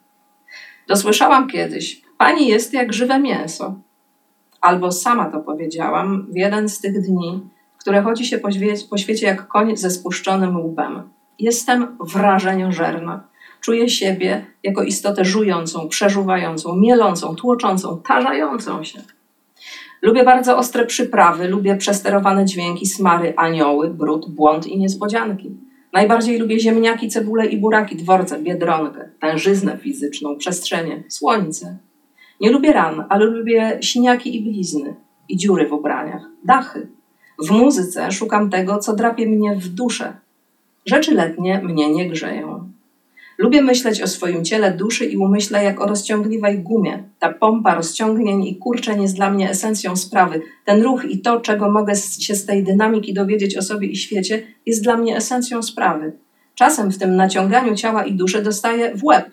Dosłyszałam 0.88 1.48
kiedyś, 1.48 2.02
pani 2.18 2.48
jest 2.48 2.74
jak 2.74 2.94
żywe 2.94 3.20
mięso. 3.20 3.76
Albo 4.62 4.92
sama 4.92 5.26
to 5.26 5.40
powiedziałam 5.40 6.28
w 6.30 6.38
jeden 6.38 6.70
z 6.70 6.82
tych 6.82 7.02
dni, 7.02 7.50
które 7.78 8.02
chodzi 8.02 8.26
się 8.26 8.38
po, 8.38 8.50
po 8.90 8.98
świecie 8.98 9.26
jak 9.26 9.48
koń 9.48 9.78
ze 9.78 9.90
spuszczonym 9.90 10.58
łbem. 10.58 11.10
Jestem 11.40 11.98
wrażeniożerna. 12.00 13.24
Czuję 13.62 13.90
siebie 13.90 14.46
jako 14.64 14.84
istotę 14.84 15.26
żującą, 15.26 15.90
przeżuwającą, 15.90 16.76
mielącą, 16.76 17.36
tłoczącą, 17.36 18.02
tarzającą 18.08 18.84
się. 18.84 19.15
Lubię 20.02 20.24
bardzo 20.24 20.58
ostre 20.58 20.86
przyprawy, 20.86 21.48
lubię 21.48 21.76
przesterowane 21.76 22.46
dźwięki, 22.46 22.86
smary, 22.86 23.34
anioły, 23.38 23.90
brud, 23.90 24.30
błąd 24.30 24.68
i 24.68 24.78
niespodzianki. 24.78 25.58
Najbardziej 25.94 26.40
lubię 26.40 26.60
ziemniaki, 26.60 27.10
cebule 27.10 27.46
i 27.46 27.58
buraki, 27.58 27.96
dworce, 27.96 28.40
biedronkę, 28.40 29.10
tężyznę 29.20 29.78
fizyczną, 29.78 30.38
przestrzenie, 30.38 31.04
słońce. 31.10 31.78
Nie 32.42 32.52
lubię 32.52 32.74
ran, 32.74 33.06
ale 33.10 33.26
lubię 33.26 33.78
siniaki 33.82 34.36
i 34.36 34.44
blizny, 34.44 34.96
i 35.30 35.38
dziury 35.38 35.68
w 35.68 35.74
ubraniach, 35.74 36.22
dachy. 36.44 36.88
W 37.40 37.52
muzyce 37.52 38.12
szukam 38.12 38.50
tego, 38.50 38.78
co 38.78 38.96
drapie 38.96 39.28
mnie 39.28 39.56
w 39.56 39.68
duszę. 39.68 40.14
Rzeczy 40.86 41.14
letnie 41.14 41.62
mnie 41.64 41.90
nie 41.90 42.10
grzeją. 42.10 42.72
Lubię 43.38 43.62
myśleć 43.62 44.02
o 44.02 44.08
swoim 44.08 44.46
ciele, 44.46 44.72
duszy 44.72 45.06
i 45.06 45.18
umyśle 45.18 45.64
jak 45.64 45.82
o 45.82 45.86
rozciągliwej 45.86 46.60
gumie. 46.60 47.04
Ta 47.20 47.34
pompa 47.34 47.76
rozciągnięć 47.76 48.48
i 48.48 48.56
kurczeń 48.56 49.02
jest 49.02 49.16
dla 49.16 49.30
mnie 49.30 49.50
esencją 49.50 49.96
sprawy. 49.96 50.42
Ten 50.66 50.82
ruch 50.82 51.06
i 51.06 51.22
to, 51.22 51.40
czego 51.40 51.72
mogę 51.72 51.96
się 51.96 52.36
z 52.36 52.46
tej 52.46 52.64
dynamiki 52.64 53.14
dowiedzieć 53.14 53.58
o 53.58 53.62
sobie 53.62 53.88
i 53.88 53.96
świecie, 53.96 54.44
jest 54.66 54.84
dla 54.84 54.98
mnie 54.98 55.18
esencją 55.18 55.64
sprawy. 55.64 56.12
Czasem 56.56 56.92
w 56.92 56.98
tym 56.98 57.16
naciąganiu 57.16 57.76
ciała 57.76 58.06
i 58.06 58.14
duszy 58.14 58.42
dostaję 58.42 58.96
w 58.96 59.04
łeb, 59.04 59.26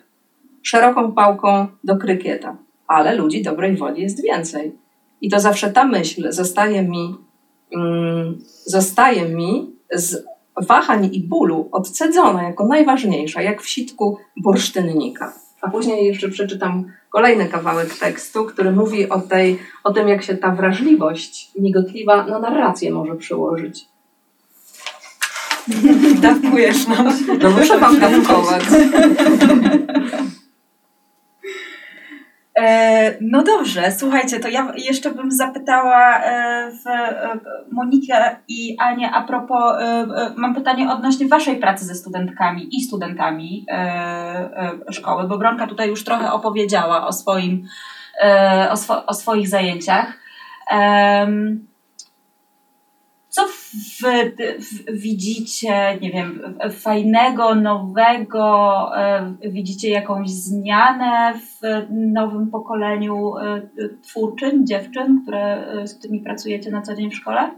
szeroką 0.61 1.11
pałką 1.11 1.67
do 1.83 1.97
krykieta. 1.97 2.57
Ale 2.87 3.15
ludzi 3.15 3.43
dobrej 3.43 3.77
woli 3.77 4.01
jest 4.01 4.23
więcej. 4.23 4.71
I 5.21 5.29
to 5.29 5.39
zawsze 5.39 5.71
ta 5.71 5.85
myśl 5.85 6.31
zostaje 6.31 6.83
mi, 6.83 7.15
mm, 7.75 8.37
zostaje 8.65 9.29
mi 9.29 9.75
z 9.93 10.25
wahań 10.61 11.09
i 11.11 11.19
bólu 11.19 11.69
odcedzona 11.71 12.43
jako 12.43 12.65
najważniejsza, 12.67 13.41
jak 13.41 13.61
w 13.61 13.69
sitku 13.69 14.17
bursztynnika. 14.37 15.33
A 15.61 15.69
później 15.69 16.05
jeszcze 16.05 16.29
przeczytam 16.29 16.85
kolejny 17.09 17.45
kawałek 17.45 17.97
tekstu, 17.99 18.45
który 18.45 18.71
mówi 18.71 19.09
o, 19.09 19.19
tej, 19.19 19.59
o 19.83 19.93
tym, 19.93 20.07
jak 20.07 20.23
się 20.23 20.37
ta 20.37 20.51
wrażliwość 20.51 21.51
migotliwa 21.59 22.25
na 22.25 22.39
narrację 22.39 22.91
może 22.91 23.15
przyłożyć. 23.15 23.85
Dawkujesz 26.21 26.87
nam. 26.87 27.13
No 27.41 27.51
muszę 27.51 27.79
wam 27.79 27.99
dawkować. 27.99 28.63
E, 32.63 33.17
no 33.21 33.43
dobrze, 33.43 33.91
słuchajcie, 33.91 34.39
to 34.39 34.47
ja 34.47 34.73
jeszcze 34.75 35.11
bym 35.11 35.31
zapytała 35.31 36.23
e, 36.23 36.71
w, 36.71 36.87
e, 36.87 37.39
Monikę 37.71 38.35
i 38.47 38.77
Anię 38.79 39.11
a 39.11 39.21
propos, 39.21 39.73
mam 40.35 40.55
pytanie 40.55 40.91
odnośnie 40.91 41.27
waszej 41.27 41.55
pracy 41.55 41.85
ze 41.85 41.95
studentkami 41.95 42.77
i 42.77 42.81
studentami 42.81 43.65
szkoły, 44.89 45.27
bo 45.27 45.37
Bronka 45.37 45.67
tutaj 45.67 45.89
już 45.89 46.03
trochę 46.03 46.31
opowiedziała 46.31 47.07
o 47.07 47.13
swoim, 47.13 47.63
o, 48.69 49.05
o 49.05 49.13
swoich 49.13 49.49
zajęciach. 49.49 50.13
Co 53.33 53.47
widzicie, 54.93 55.99
nie 56.01 56.11
wiem, 56.11 56.39
fajnego, 56.71 57.55
nowego? 57.55 58.89
E, 58.97 59.35
widzicie 59.51 59.89
jakąś 59.89 60.29
zmianę 60.29 61.33
w 61.39 61.61
nowym 61.91 62.47
pokoleniu 62.47 63.37
e, 63.37 63.61
twórczyń, 64.01 64.67
dziewczyn, 64.67 65.21
które, 65.23 65.67
e, 65.67 65.87
z 65.87 65.95
którymi 65.95 66.19
pracujecie 66.19 66.71
na 66.71 66.81
co 66.81 66.95
dzień 66.95 67.11
w 67.11 67.15
szkole? 67.15 67.51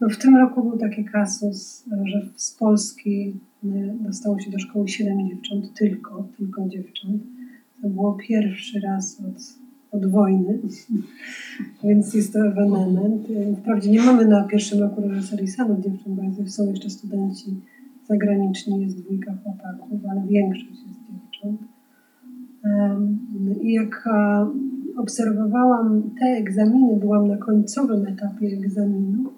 No 0.00 0.08
w 0.08 0.16
tym 0.16 0.36
roku 0.36 0.62
był 0.62 0.78
taki 0.78 1.04
kasus, 1.04 1.84
że 2.04 2.28
z 2.36 2.56
Polski 2.58 3.40
dostało 4.00 4.40
się 4.40 4.50
do 4.50 4.58
szkoły 4.58 4.88
7 4.88 5.28
dziewcząt, 5.28 5.74
tylko, 5.74 6.28
tylko 6.36 6.68
dziewcząt. 6.68 7.22
To 7.82 7.88
było 7.88 8.14
pierwszy 8.28 8.80
raz 8.80 9.20
od, 9.20 9.65
od 9.96 10.06
wojny, 10.06 10.58
więc 11.84 12.14
jest 12.14 12.32
to 12.32 12.38
ewenement. 12.38 13.26
Wprawdzie 13.58 13.90
nie 13.90 14.02
mamy 14.02 14.26
na 14.26 14.44
pierwszym 14.44 14.80
roku 14.80 15.00
reżyserii 15.00 15.48
samych 15.48 15.80
dziewcząt, 15.80 16.16
bo 16.16 16.46
są 16.46 16.70
jeszcze 16.70 16.90
studenci 16.90 17.60
zagraniczni, 18.08 18.82
jest 18.82 19.02
dwójka 19.02 19.34
chłopaków, 19.44 20.00
ale 20.10 20.22
większość 20.26 20.82
jest 20.86 21.00
dziewcząt. 21.10 21.60
I 23.62 23.72
jak 23.72 24.08
obserwowałam 24.96 26.10
te 26.20 26.26
egzaminy, 26.26 26.96
byłam 27.00 27.28
na 27.28 27.36
końcowym 27.36 28.06
etapie 28.06 28.46
egzaminu, 28.46 29.30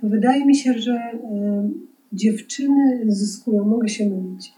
to 0.00 0.08
wydaje 0.08 0.46
mi 0.46 0.56
się, 0.56 0.72
że 0.72 1.00
dziewczyny 2.12 3.04
zyskują, 3.06 3.64
mogę 3.64 3.88
się 3.88 4.10
mylić, 4.10 4.52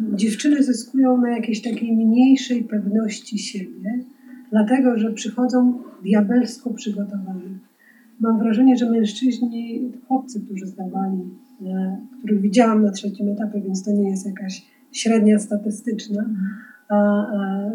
dziewczyny 0.00 0.62
zyskują 0.62 1.20
na 1.20 1.30
jakiejś 1.30 1.62
takiej 1.62 1.96
mniejszej 1.96 2.64
pewności 2.64 3.38
siebie, 3.38 4.04
dlatego 4.50 4.98
że 4.98 5.12
przychodzą 5.12 5.82
diabelsko 6.02 6.70
przygotowane. 6.70 7.58
Mam 8.20 8.38
wrażenie, 8.38 8.76
że 8.76 8.90
mężczyźni, 8.90 9.92
chłopcy, 10.08 10.40
którzy 10.40 10.66
zdawali, 10.66 11.18
e, 11.66 11.96
których 12.18 12.40
widziałam 12.40 12.82
na 12.82 12.90
trzecim 12.90 13.28
etapie, 13.28 13.60
więc 13.60 13.84
to 13.84 13.92
nie 13.92 14.10
jest 14.10 14.26
jakaś 14.26 14.66
średnia 14.92 15.38
statystyczna, 15.38 16.24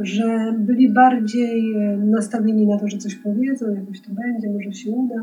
że 0.02 0.56
byli 0.60 0.94
bardziej 0.94 1.76
e, 1.76 1.98
nastawieni 1.98 2.68
na 2.68 2.78
to, 2.78 2.88
że 2.88 2.98
coś 2.98 3.16
powiedzą, 3.16 3.74
jakoś 3.74 4.02
to 4.02 4.10
będzie, 4.14 4.50
może 4.50 4.74
się 4.74 4.92
uda. 4.92 5.16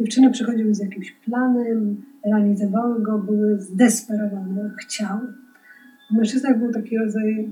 Dziewczyny 0.00 0.30
przychodziły 0.30 0.74
z 0.74 0.78
jakimś 0.78 1.12
planem, 1.12 2.02
realizowały 2.26 3.02
go, 3.02 3.18
były 3.18 3.60
zdesperowane, 3.60 4.70
chciały. 4.80 5.32
W 6.10 6.16
mężczyznach 6.16 6.58
był 6.58 6.72
taki 6.72 6.98
rodzaj 6.98 7.48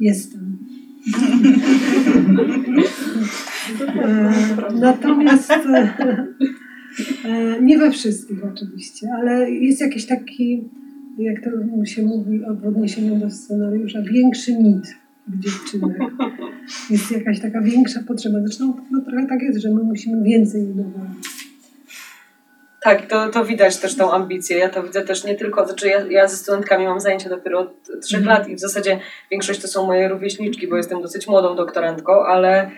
jestem. 0.00 0.58
E, 4.02 4.74
Natomiast 4.80 5.50
e, 7.24 7.62
nie 7.62 7.78
we 7.78 7.90
wszystkich 7.90 8.44
oczywiście, 8.44 9.08
ale 9.18 9.50
jest 9.50 9.80
jakiś 9.80 10.06
taki, 10.06 10.68
jak 11.18 11.44
to 11.44 11.50
się 11.84 12.02
mówi 12.02 12.40
w 12.62 12.66
odniesieniu 12.66 13.16
do 13.16 13.30
scenariusza, 13.30 14.02
większy 14.02 14.62
mit 14.62 14.96
w 15.28 15.38
dziewczynach. 15.38 15.96
Jest 16.90 17.10
jakaś 17.10 17.40
taka 17.40 17.62
większa 17.62 18.02
potrzeba. 18.02 18.40
Zresztą 18.40 18.74
no, 18.90 19.00
trochę 19.00 19.26
tak 19.26 19.42
jest, 19.42 19.60
że 19.60 19.70
my 19.70 19.82
musimy 19.82 20.24
więcej 20.24 20.62
udowodnić. 20.62 21.39
Tak, 22.82 23.06
to, 23.06 23.28
to 23.28 23.44
widać 23.44 23.76
też 23.76 23.96
tą 23.96 24.12
ambicję. 24.12 24.58
Ja 24.58 24.68
to 24.68 24.82
widzę 24.82 25.02
też 25.02 25.24
nie 25.24 25.34
tylko, 25.34 25.66
znaczy 25.66 25.88
ja, 25.88 26.04
ja 26.10 26.28
ze 26.28 26.36
studentkami 26.36 26.86
mam 26.86 27.00
zajęcia 27.00 27.28
dopiero 27.28 27.58
od 27.58 27.70
trzech 28.02 28.24
lat 28.24 28.48
i 28.48 28.56
w 28.56 28.60
zasadzie 28.60 29.00
większość 29.30 29.60
to 29.60 29.68
są 29.68 29.86
moje 29.86 30.08
rówieśniczki, 30.08 30.68
bo 30.68 30.76
jestem 30.76 31.02
dosyć 31.02 31.26
młodą 31.26 31.56
doktorantką, 31.56 32.12
ale 32.12 32.70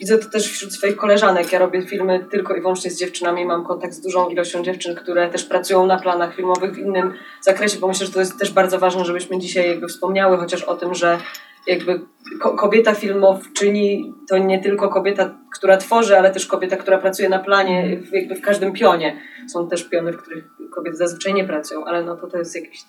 widzę 0.00 0.18
to 0.18 0.30
też 0.30 0.52
wśród 0.52 0.72
swoich 0.72 0.96
koleżanek. 0.96 1.52
Ja 1.52 1.58
robię 1.58 1.86
filmy 1.86 2.26
tylko 2.30 2.56
i 2.56 2.60
wyłącznie 2.60 2.90
z 2.90 2.98
dziewczynami, 2.98 3.44
mam 3.44 3.64
kontakt 3.64 3.94
z 3.94 4.00
dużą 4.00 4.28
ilością 4.28 4.62
dziewczyn, 4.62 4.94
które 4.94 5.28
też 5.28 5.44
pracują 5.44 5.86
na 5.86 5.98
planach 5.98 6.34
filmowych 6.34 6.74
w 6.74 6.78
innym 6.78 7.12
zakresie, 7.40 7.78
bo 7.78 7.88
myślę, 7.88 8.06
że 8.06 8.12
to 8.12 8.20
jest 8.20 8.38
też 8.38 8.52
bardzo 8.52 8.78
ważne, 8.78 9.04
żebyśmy 9.04 9.38
dzisiaj 9.38 9.68
jakby 9.68 9.88
wspomniały 9.88 10.38
chociaż 10.38 10.62
o 10.62 10.76
tym, 10.76 10.94
że 10.94 11.18
jakby 11.66 12.00
ko 12.40 12.54
kobieta 12.54 12.94
filmowczyni 12.94 14.14
to 14.28 14.38
nie 14.38 14.62
tylko 14.62 14.88
kobieta, 14.88 15.38
która 15.52 15.76
tworzy, 15.76 16.18
ale 16.18 16.30
też 16.30 16.46
kobieta, 16.46 16.76
która 16.76 16.98
pracuje 16.98 17.28
na 17.28 17.38
planie, 17.38 18.00
w, 18.00 18.12
jakby 18.12 18.34
w 18.34 18.40
każdym 18.40 18.72
pionie. 18.72 19.20
Są 19.52 19.68
też 19.68 19.84
piony, 19.84 20.12
w 20.12 20.16
których 20.16 20.44
kobiety 20.74 20.96
zazwyczaj 20.96 21.34
nie 21.34 21.44
pracują, 21.44 21.84
ale 21.84 22.04
no 22.04 22.16
to 22.16 22.26
to 22.26 22.38
jest 22.38 22.54
jakiś... 22.54 22.80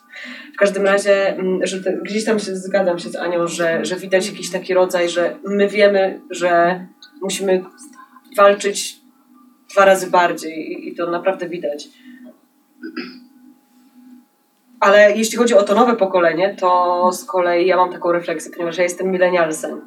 W 0.53 0.57
każdym 0.57 0.85
razie, 0.85 1.35
mm, 1.37 1.67
że 1.67 1.83
te, 1.83 1.93
gdzieś 1.93 2.25
tam 2.25 2.39
się 2.39 2.55
zgadzam 2.55 2.99
się 2.99 3.09
z 3.09 3.15
Anią, 3.15 3.47
że, 3.47 3.85
że 3.85 3.95
widać 3.95 4.27
jakiś 4.27 4.51
taki 4.51 4.73
rodzaj, 4.73 5.09
że 5.09 5.37
my 5.45 5.67
wiemy, 5.67 6.21
że 6.29 6.79
musimy 7.21 7.63
walczyć 8.37 9.01
dwa 9.71 9.85
razy 9.85 10.07
bardziej 10.09 10.71
i, 10.71 10.89
i 10.89 10.95
to 10.95 11.11
naprawdę 11.11 11.49
widać. 11.49 11.89
Ale 14.79 15.11
jeśli 15.15 15.37
chodzi 15.37 15.53
o 15.53 15.63
to 15.63 15.75
nowe 15.75 15.95
pokolenie, 15.95 16.55
to 16.59 17.09
z 17.13 17.25
kolei 17.25 17.67
ja 17.67 17.77
mam 17.77 17.91
taką 17.91 18.11
refleksję, 18.11 18.51
ponieważ 18.51 18.77
ja 18.77 18.83
jestem 18.83 19.11
milenialsem. 19.11 19.81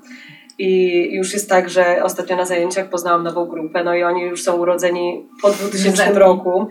I 0.59 1.09
już 1.13 1.33
jest 1.33 1.49
tak, 1.49 1.69
że 1.69 2.05
ostatnio 2.05 2.37
na 2.37 2.45
zajęciach 2.45 2.89
poznałam 2.89 3.23
nową 3.23 3.47
grupę, 3.47 3.85
no 3.85 3.95
i 3.95 4.03
oni 4.03 4.23
już 4.23 4.43
są 4.43 4.57
urodzeni 4.57 5.27
po 5.43 5.51
2000 5.51 6.05
Gen 6.05 6.15
Z. 6.15 6.19
roku. 6.19 6.67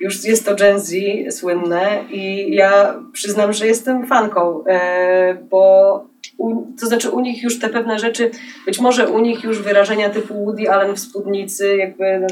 Już 0.00 0.24
jest 0.24 0.46
to 0.46 0.54
Gen 0.54 0.80
Z 0.80 0.94
słynne 1.30 2.04
i 2.10 2.54
ja 2.54 3.00
przyznam, 3.12 3.52
że 3.52 3.66
jestem 3.66 4.06
fanką, 4.06 4.64
e, 4.66 5.34
bo 5.50 6.04
u, 6.38 6.66
to 6.80 6.86
znaczy 6.86 7.10
u 7.10 7.20
nich 7.20 7.42
już 7.42 7.58
te 7.58 7.68
pewne 7.68 7.98
rzeczy, 7.98 8.30
być 8.66 8.80
może 8.80 9.08
u 9.08 9.18
nich 9.18 9.44
już 9.44 9.62
wyrażenia 9.62 10.10
typu 10.10 10.44
Woody 10.44 10.70
Allen 10.70 10.94
w 10.96 11.00
spódnicy, 11.00 11.76
jakby 11.76 12.20
no, 12.20 12.26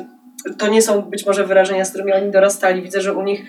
to 0.59 0.69
nie 0.69 0.83
są 0.83 1.03
być 1.03 1.27
może 1.27 1.47
wyrażenia, 1.47 1.85
z 1.85 1.91
którymi 1.91 2.13
oni 2.13 2.31
dorastali. 2.31 2.83
Widzę, 2.83 3.01
że 3.01 3.15
u 3.15 3.23
nich 3.23 3.45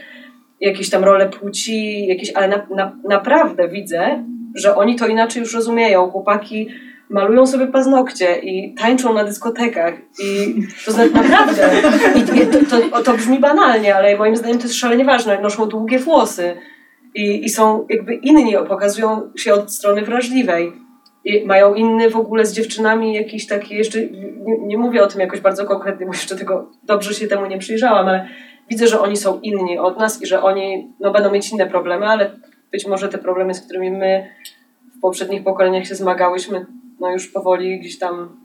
jakieś 0.62 0.90
tam 0.90 1.04
role 1.04 1.30
płci, 1.30 2.08
jakieś, 2.08 2.32
ale 2.36 2.48
na, 2.48 2.68
na, 2.76 2.96
naprawdę 3.10 3.70
widzę, 3.70 4.24
że 4.56 4.76
oni 4.76 4.96
to 4.96 5.08
inaczej 5.08 5.40
już 5.40 5.54
rozumieją. 5.54 6.10
Chłopaki 6.12 6.68
malują 7.10 7.48
sobie 7.48 7.68
paznokcie 7.68 8.40
i 8.40 8.76
tańczą 8.76 9.14
na 9.14 9.24
dyskotekach 9.24 9.94
i 10.24 10.56
to 10.86 10.92
znaczy 10.92 11.14
naprawdę, 11.14 11.70
i, 12.16 12.48
to, 12.68 12.78
to, 12.92 13.04
to 13.04 13.14
brzmi 13.14 13.40
banalnie, 13.40 13.96
ale 13.96 14.18
moim 14.18 14.36
zdaniem 14.36 14.58
to 14.58 14.64
jest 14.64 14.76
szalenie 14.76 15.06
ważne, 15.06 15.42
noszą 15.42 15.66
długie 15.66 16.00
włosy 16.00 16.56
i, 17.16 17.46
i 17.46 17.50
są 17.50 17.86
jakby 17.90 18.16
inni, 18.16 18.56
pokazują 18.68 19.32
się 19.36 19.54
od 19.54 19.74
strony 19.74 20.02
wrażliwej. 20.02 20.72
I 21.26 21.46
mają 21.46 21.74
inny 21.74 22.10
w 22.10 22.16
ogóle 22.16 22.46
z 22.46 22.54
dziewczynami 22.54 23.14
jakiś 23.14 23.48
taki, 23.48 23.76
jeszcze 23.76 24.00
nie, 24.02 24.58
nie 24.68 24.78
mówię 24.78 25.04
o 25.04 25.08
tym 25.08 25.22
jakoś 25.22 25.40
bardzo 25.40 25.66
konkretnie, 25.66 26.06
bo 26.06 26.12
jeszcze 26.12 26.36
tego 26.36 26.72
dobrze 26.84 27.14
się 27.14 27.28
temu 27.28 27.46
nie 27.46 27.58
przyjrzałam, 27.58 28.08
ale 28.08 28.28
widzę, 28.70 28.88
że 28.88 29.02
oni 29.02 29.18
są 29.18 29.40
inni 29.40 29.78
od 29.78 30.00
nas 30.00 30.22
i 30.22 30.26
że 30.26 30.42
oni 30.44 30.88
no, 31.00 31.12
będą 31.12 31.32
mieć 31.32 31.52
inne 31.52 31.68
problemy, 31.68 32.06
ale 32.08 32.32
być 32.72 32.88
może 32.88 33.10
te 33.10 33.18
problemy, 33.18 33.54
z 33.54 33.62
którymi 33.62 33.92
my 33.92 34.30
w 34.98 35.00
poprzednich 35.00 35.44
pokoleniach 35.44 35.86
się 35.88 35.96
zmagałyśmy, 35.96 36.66
no 37.00 37.12
już 37.12 37.28
powoli 37.28 37.80
gdzieś 37.80 38.00
tam 38.00 38.40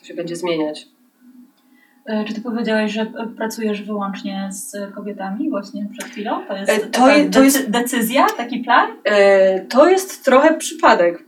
to 0.00 0.04
się 0.06 0.14
będzie 0.14 0.36
zmieniać. 0.36 0.88
E, 2.06 2.24
Czy 2.24 2.34
ty 2.34 2.40
powiedziałeś, 2.40 2.92
że 2.92 3.00
e, 3.02 3.26
pracujesz 3.36 3.82
wyłącznie 3.82 4.48
z 4.50 4.94
kobietami 4.94 5.50
właśnie 5.50 5.86
przed 5.98 6.10
chwilą? 6.10 6.46
To 6.48 6.56
jest, 6.56 6.70
E, 6.70 6.78
to 6.78 7.00
to 7.00 7.10
jest- 7.10 7.30
decy- 7.30 7.70
decyzja, 7.70 8.26
taki 8.36 8.58
plan? 8.58 8.90
To 9.68 9.88
jest 9.88 10.24
trochę 10.24 10.54
przypadek 10.54 11.24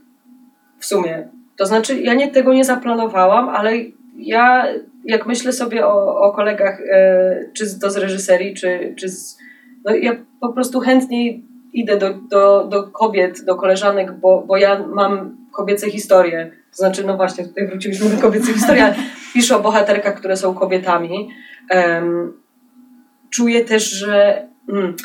w 0.79 0.85
sumie. 0.85 1.27
To 1.57 1.65
znaczy, 1.65 1.99
ja 2.01 2.13
nie, 2.13 2.27
tego 2.27 2.53
nie 2.53 2.63
zaplanowałam, 2.65 3.49
ale 3.49 3.71
ja, 4.17 4.65
jak 5.09 5.25
myślę 5.25 5.53
sobie 5.53 5.87
o, 5.87 6.17
o 6.19 6.31
kolegach, 6.31 6.81
e, 6.91 7.45
czy 7.53 7.65
z- 7.65 7.79
to 7.79 7.91
z 7.91 7.97
reżyserii, 7.97 8.53
czy, 8.53 8.93
czy 8.97 9.09
z. 9.09 9.37
No, 9.85 9.95
ja 9.95 10.15
po 10.41 10.53
prostu 10.53 10.79
chętniej 10.79 11.45
idę 11.73 11.97
do, 11.97 12.13
do, 12.13 12.67
do 12.67 12.83
kobiet, 12.83 13.45
do 13.45 13.55
koleżanek, 13.55 14.11
bo, 14.11 14.43
bo 14.47 14.57
ja 14.57 14.87
mam 14.87 15.37
kobiece 15.51 15.89
historie. 15.91 16.51
To 16.71 16.77
znaczy, 16.77 17.03
no 17.03 17.17
właśnie, 17.17 17.47
tutaj 17.47 17.67
wróciliśmy 17.67 18.09
do 18.09 18.21
kobiecych 18.21 18.55
historii, 18.55 18.81
ale 18.81 18.95
piszę 19.33 19.55
o 19.57 19.59
bohaterkach, 19.59 20.15
które 20.15 20.37
są 20.37 20.53
kobietami. 20.53 21.29
Em, 21.69 22.33
czuję 23.29 23.65
też, 23.65 23.89
że 23.89 24.47
mm, 24.69 24.95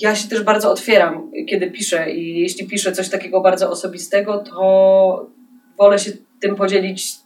ja 0.00 0.14
się 0.14 0.28
też 0.28 0.42
bardzo 0.42 0.70
otwieram, 0.70 1.30
kiedy 1.48 1.70
piszę 1.70 2.10
i 2.10 2.40
jeśli 2.40 2.66
piszę 2.66 2.92
coś 2.92 3.08
takiego 3.08 3.40
bardzo 3.40 3.70
osobistego, 3.70 4.38
to 4.38 5.30
wolę 5.78 5.98
się 5.98 6.10
tym 6.40 6.56
podzielić 6.56 7.16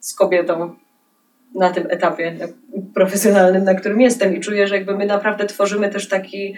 z 0.00 0.14
kobietą 0.14 0.74
na 1.54 1.70
tym 1.70 1.86
etapie 1.90 2.36
profesjonalnym, 2.94 3.64
na 3.64 3.74
którym 3.74 4.00
jestem 4.00 4.36
i 4.36 4.40
czuję, 4.40 4.66
że 4.66 4.74
jakby 4.74 4.96
my 4.96 5.06
naprawdę 5.06 5.46
tworzymy 5.46 5.88
też 5.90 6.08
taki 6.08 6.54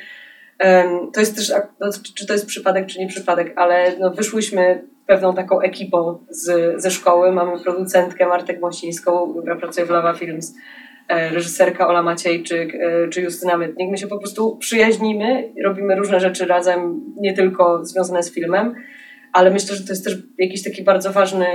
to 1.14 1.20
jest 1.20 1.37
też, 1.37 1.52
no, 1.80 1.90
czy- 2.14 2.26
to 2.26 2.33
jest 2.33 2.46
przypadek, 2.46 2.87
czy 2.87 2.98
nie 2.98 3.07
przypadek, 3.09 3.52
ale 3.57 3.92
no, 4.00 4.11
wyszłyśmy 4.11 4.83
pewną 5.07 5.35
taką 5.35 5.61
ekipą 5.61 6.18
z, 6.30 6.74
ze 6.83 6.90
szkoły. 6.90 7.33
Mamy 7.33 7.61
producentkę 7.61 8.26
Martę 8.26 8.54
Gmosińską, 8.54 9.35
która 9.40 9.57
pracuje 9.57 9.87
w 9.87 9.90
Lava 9.90 10.14
Films, 10.14 10.54
e, 11.09 11.30
reżyserka 11.30 11.88
Ola 11.88 12.02
Maciejczyk 12.02 12.74
e, 12.74 13.09
czy 13.09 13.22
Justyna 13.22 13.57
Mytnik. 13.57 13.90
My 13.90 13.98
się 13.98 14.07
po 14.07 14.18
prostu 14.18 14.57
przyjaźnimy, 14.57 15.52
robimy 15.64 15.96
różne 15.96 16.20
rzeczy 16.20 16.46
razem, 16.46 17.00
nie 17.20 17.33
tylko 17.35 17.85
związane 17.85 18.22
z 18.22 18.35
filmem, 18.35 18.74
ale 19.33 19.50
myślę, 19.50 19.76
że 19.76 19.85
to 19.85 19.92
jest 19.92 20.04
też 20.04 20.18
jakiś 20.38 20.64
taki 20.64 20.85
bardzo 20.85 21.12
ważny 21.12 21.46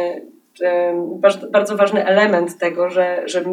bardzo 1.52 1.78
ważny 1.78 2.06
element 2.06 2.58
tego, 2.58 2.90
że, 2.90 3.22
że 3.26 3.44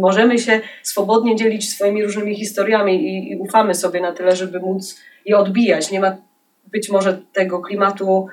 możemy 0.00 0.38
się 0.38 0.60
swobodnie 0.82 1.36
dzielić 1.36 1.70
swoimi 1.70 2.04
różnymi 2.04 2.34
historiami 2.34 2.94
i, 2.94 3.32
i 3.32 3.36
ufamy 3.36 3.74
sobie 3.74 4.00
na 4.00 4.12
tyle, 4.12 4.36
żeby 4.36 4.60
móc 4.60 5.00
je 5.24 5.38
odbijać. 5.38 5.90
Nie 5.90 6.00
ma 6.00 6.16
być 6.66 6.90
może 6.90 7.18
tego 7.32 7.60
klimatu 7.60 8.26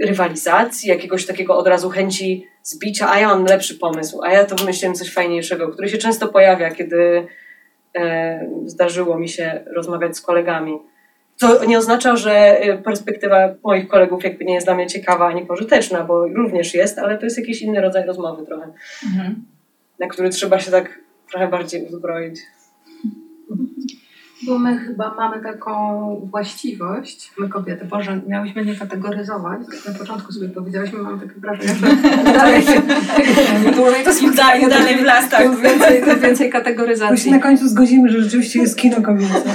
rywalizacji, 0.00 0.88
jakiegoś 0.88 1.26
takiego 1.26 1.56
od 1.56 1.66
razu 1.66 1.90
chęci 1.90 2.46
zbicia, 2.62 3.10
a 3.10 3.18
ja 3.18 3.28
mam 3.28 3.44
lepszy 3.44 3.74
pomysł, 3.78 4.20
a 4.22 4.32
ja 4.32 4.44
to 4.44 4.56
wymyśliłem 4.56 4.94
coś 4.94 5.12
fajniejszego, 5.12 5.68
który 5.68 5.88
się 5.88 5.98
często 5.98 6.28
pojawia, 6.28 6.70
kiedy 6.70 7.26
e, 7.98 8.48
zdarzyło 8.66 9.18
mi 9.18 9.28
się 9.28 9.64
rozmawiać 9.66 10.16
z 10.16 10.20
kolegami. 10.20 10.78
To 11.38 11.64
nie 11.64 11.78
oznacza, 11.78 12.16
że 12.16 12.60
e, 12.60 12.78
perspektywa 12.78 13.54
moich 13.64 13.88
kolegów 13.88 14.24
jakby 14.24 14.44
nie 14.44 14.54
jest 14.54 14.66
dla 14.66 14.74
mnie 14.74 14.86
ciekawa 14.86 15.26
ani 15.26 15.46
pożyteczna, 15.46 16.04
bo 16.04 16.28
również 16.28 16.74
jest, 16.74 16.98
ale 16.98 17.18
to 17.18 17.24
jest 17.24 17.38
jakiś 17.38 17.62
inny 17.62 17.80
rodzaj 17.80 18.06
rozmowy 18.06 18.46
trochę, 18.46 18.72
Mhm. 19.06 19.44
na 19.98 20.06
który 20.06 20.30
trzeba 20.30 20.58
się 20.58 20.70
tak 20.70 20.98
trochę 21.30 21.48
bardziej 21.48 21.86
uzbroić. 21.86 22.40
Bo 24.46 24.58
my 24.58 24.78
chyba 24.78 25.14
mamy 25.14 25.42
taką 25.42 25.72
właściwość, 26.30 27.32
my 27.38 27.48
kobiety, 27.48 27.84
Boże, 27.84 28.20
miałyśmy 28.26 28.64
nie 28.64 28.76
kategoryzować, 28.76 29.60
tak 29.70 29.92
na 29.92 29.98
początku 29.98 30.32
sobie 30.32 30.48
powiedziałyśmy, 30.48 30.98
mam 30.98 31.20
takie 31.20 31.40
wrażenie, 31.40 31.74
że 31.74 31.86
dalej 32.38 32.62
się, 32.62 32.82
dłużej 33.76 34.04
to 34.04 34.12
Im 34.24 34.34
dalej, 34.34 34.96
w 34.96 35.04
las, 35.04 35.28
tak. 35.28 35.56
więcej, 35.60 36.02
tym 36.02 36.20
więcej 36.20 36.36
Bo 36.36 36.44
się 36.46 36.52
kategoryzacji. 36.52 37.30
na 37.30 37.38
końcu 37.38 37.68
zgodzimy, 37.68 38.08
że 38.08 38.22
rzeczywiście 38.22 38.60
jest 38.60 38.78
kino 38.78 39.02
kobiece. 39.02 39.42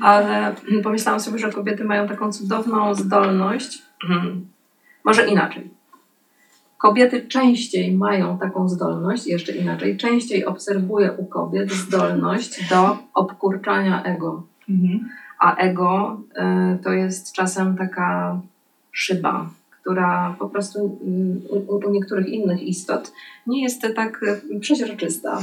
Ale 0.00 0.54
pomyślałam 0.82 1.20
sobie, 1.20 1.38
że 1.38 1.52
kobiety 1.52 1.84
mają 1.84 2.08
taką 2.08 2.32
cudowną 2.32 2.94
zdolność, 2.94 3.82
mhm. 4.10 4.46
może 5.04 5.26
inaczej. 5.26 5.70
Kobiety 6.84 7.26
częściej 7.28 7.92
mają 7.92 8.38
taką 8.38 8.68
zdolność, 8.68 9.26
jeszcze 9.26 9.52
inaczej, 9.52 9.96
częściej 9.96 10.44
obserwuję 10.44 11.12
u 11.12 11.26
kobiet 11.26 11.72
zdolność 11.72 12.68
do 12.70 12.98
obkurczania 13.14 14.02
ego. 14.02 14.42
Mhm. 14.68 15.08
A 15.38 15.56
ego 15.56 16.20
y, 16.74 16.82
to 16.82 16.92
jest 16.92 17.32
czasem 17.32 17.76
taka 17.76 18.40
szyba, 18.92 19.50
która 19.80 20.36
po 20.38 20.48
prostu 20.48 20.98
mm, 21.06 21.40
u, 21.68 21.90
niektórych 21.90 22.28
innych 22.28 22.62
istot 22.62 23.12
nie 23.46 23.62
jest 23.62 23.82
tak 23.96 24.22
y, 24.22 24.60
przeźroczysta. 24.60 25.38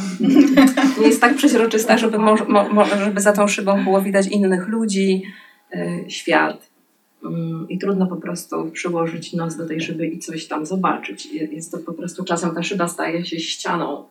Nie 1.02 1.08
jest 1.08 1.22
tak 1.22 1.36
przeźroczysta, 1.36 1.98
żeby, 1.98 2.20
mo, 2.20 2.36
mo, 2.48 2.70
mo, 2.70 2.86
żeby 2.86 3.22
za 3.22 3.34
tą 3.34 3.48
szybą 3.48 3.84
było 3.84 4.02
widać 4.02 4.28
innych 4.28 4.68
ludzi, 4.68 5.24
y, 5.76 6.06
świat. 6.08 6.71
Mm, 7.26 7.66
I 7.70 7.78
trudno 7.80 8.08
po 8.08 8.16
prostu 8.16 8.72
przyłożyć 8.72 9.34
nos 9.34 9.58
do 9.58 9.68
tej 9.68 9.82
szyby 9.82 10.08
i 10.08 10.20
coś 10.20 10.48
tam 10.48 10.66
zobaczyć. 10.66 11.26
Je- 11.26 11.46
Jest 11.46 11.72
to 11.72 11.78
po 11.78 11.94
prostu 11.94 12.24
czasem 12.24 12.56
ta 12.56 12.64
szyba 12.64 12.88
staje 12.88 13.26
się 13.26 13.40
ścianą, 13.40 14.04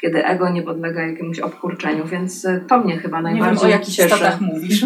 kiedy 0.00 0.24
ego 0.26 0.50
nie 0.50 0.62
podlega 0.62 1.02
jakiemuś 1.06 1.38
obkurczeniu, 1.40 2.04
więc 2.06 2.44
y, 2.44 2.64
to 2.68 2.78
mnie 2.78 2.98
chyba 2.98 3.22
najbardziej 3.22 3.64
o 3.64 3.68
jakich 3.68 3.94
cieszy. 3.94 4.08
istotach 4.08 4.40
mówisz. 4.40 4.84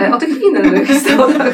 E, 0.00 0.14
O 0.14 0.18
tych 0.18 0.42
innych 0.42 0.90
istotach, 0.96 1.52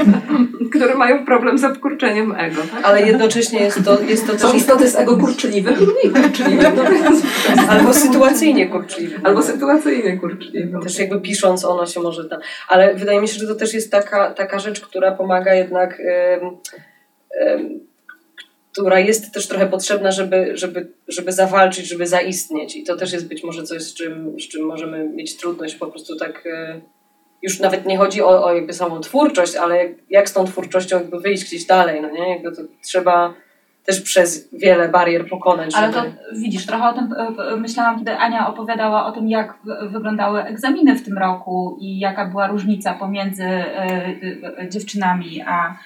które 0.71 0.95
mają 0.95 1.25
problem 1.25 1.59
z 1.59 1.65
obkurczeniem 1.65 2.35
ego. 2.39 2.63
Tak? 2.75 2.85
Ale 2.85 3.03
jednocześnie 3.07 3.61
jest 3.61 3.85
to, 3.85 4.01
jest 4.03 4.27
to 4.27 4.39
Są 4.39 4.49
też 4.49 4.57
istoty 4.61 4.89
z 4.89 4.97
ego 4.97 5.17
kurczliwych 5.17 5.81
i 5.81 5.85
mniej 5.87 6.23
kurczliwych. 6.23 6.69
No 6.77 6.85
więc, 6.85 7.23
albo 7.71 7.95
sytuacyjnie 7.95 8.67
kurczliwe. 8.69 9.17
albo 9.25 9.43
sytuacyjnie 9.43 10.19
kurczliwe. 10.19 10.81
Też 10.81 10.99
jakby 10.99 11.21
pisząc 11.21 11.65
ono 11.65 11.87
się 11.87 12.01
może 12.01 12.29
tam. 12.29 12.41
Ale 12.69 12.95
wydaje 12.95 13.21
mi 13.21 13.29
się, 13.29 13.39
że 13.41 13.47
to 13.47 13.55
też 13.55 13.75
jest 13.75 13.91
taka, 13.93 14.31
taka 14.31 14.59
rzecz, 14.59 14.81
która 14.81 15.13
pomaga 15.13 15.55
jednak, 15.55 15.99
która 18.73 19.01
jest 19.01 19.35
też 19.35 19.49
trochę 19.49 19.67
potrzebna, 19.67 20.11
żeby, 20.11 20.57
żeby, 20.57 20.93
żeby 21.09 21.33
zawalczyć, 21.33 21.89
żeby 21.89 22.07
zaistnieć. 22.07 22.77
I 22.77 22.85
to 22.85 22.97
też 22.97 23.13
jest 23.13 23.29
być 23.29 23.45
może 23.45 23.63
coś, 23.63 23.83
z 23.83 23.95
czym, 23.95 24.41
z 24.41 24.49
czym 24.49 24.67
możemy 24.67 25.09
mieć 25.09 25.37
trudność 25.37 25.75
po 25.75 25.87
prostu 25.87 26.17
tak. 26.17 26.47
e, 26.47 26.81
Już 27.43 27.61
nawet 27.61 27.87
nie 27.87 27.99
chodzi 27.99 28.23
o, 28.23 28.45
o 28.45 28.55
jakby 28.55 28.73
samą 28.73 29.01
twórczość, 29.01 29.57
ale 29.57 29.77
jak, 29.77 29.93
jak 30.11 30.29
z 30.29 30.33
tą 30.33 30.45
twórczością 30.45 30.97
jakby 30.97 31.21
wyjść 31.21 31.45
gdzieś 31.45 31.65
dalej, 31.65 32.01
no 32.03 32.11
nie? 32.11 32.29
Jakby 32.29 32.53
to 32.53 32.63
trzeba 32.85 33.35
też 33.85 34.01
przez 34.01 34.49
wiele 34.53 34.89
barier 34.89 35.29
pokonać. 35.29 35.75
Ale 35.75 35.93
żeby... 35.93 36.11
to 36.11 36.13
widzisz, 36.37 36.67
trochę 36.67 36.89
o 36.89 36.93
tym 36.93 37.15
e, 37.53 37.57
myślałam, 37.57 37.99
kiedy 37.99 38.17
Ania 38.17 38.49
opowiadała 38.49 39.07
o 39.07 39.13
tym, 39.13 39.29
jak 39.29 39.59
wyglądały 39.91 40.43
egzaminy 40.45 40.97
w 40.97 41.05
tym 41.05 41.19
roku 41.19 41.77
i 41.81 41.99
jaka 41.99 42.27
była 42.27 42.47
różnica 42.47 42.95
pomiędzy 42.95 43.45
e, 43.45 44.69
dziewczynami, 44.69 45.43
a 45.47 45.79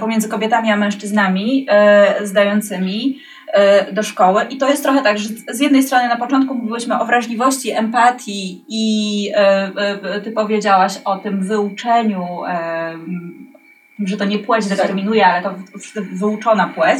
pomiędzy 0.00 0.28
kobietami 0.28 0.70
a 0.70 0.76
mężczyznami 0.76 1.66
e, 1.68 2.26
zdającymi 2.26 3.18
e, 3.52 3.92
do 3.92 4.02
szkoły. 4.02 4.42
I 4.50 4.56
to 4.56 4.68
jest 4.68 4.82
trochę 4.82 5.02
tak, 5.02 5.18
że 5.18 5.28
z 5.48 5.60
jednej 5.60 5.82
strony 5.82 6.08
na 6.08 6.16
początku 6.16 6.54
mówiłyśmy 6.54 7.00
o 7.00 7.04
wrażliwości, 7.04 7.70
empatii 7.70 8.64
i 8.68 9.32
e, 9.34 9.70
e, 9.76 10.20
ty 10.20 10.32
powiedziałaś 10.32 11.00
o 11.04 11.16
tym 11.16 11.42
wyuczeniu, 11.42 12.26
e, 12.48 12.98
że 14.04 14.16
to 14.16 14.24
nie 14.24 14.38
płeć 14.38 14.66
determinuje, 14.66 15.26
ale 15.26 15.42
to 15.42 15.54
wyuczona 16.12 16.66
płeć. 16.68 16.98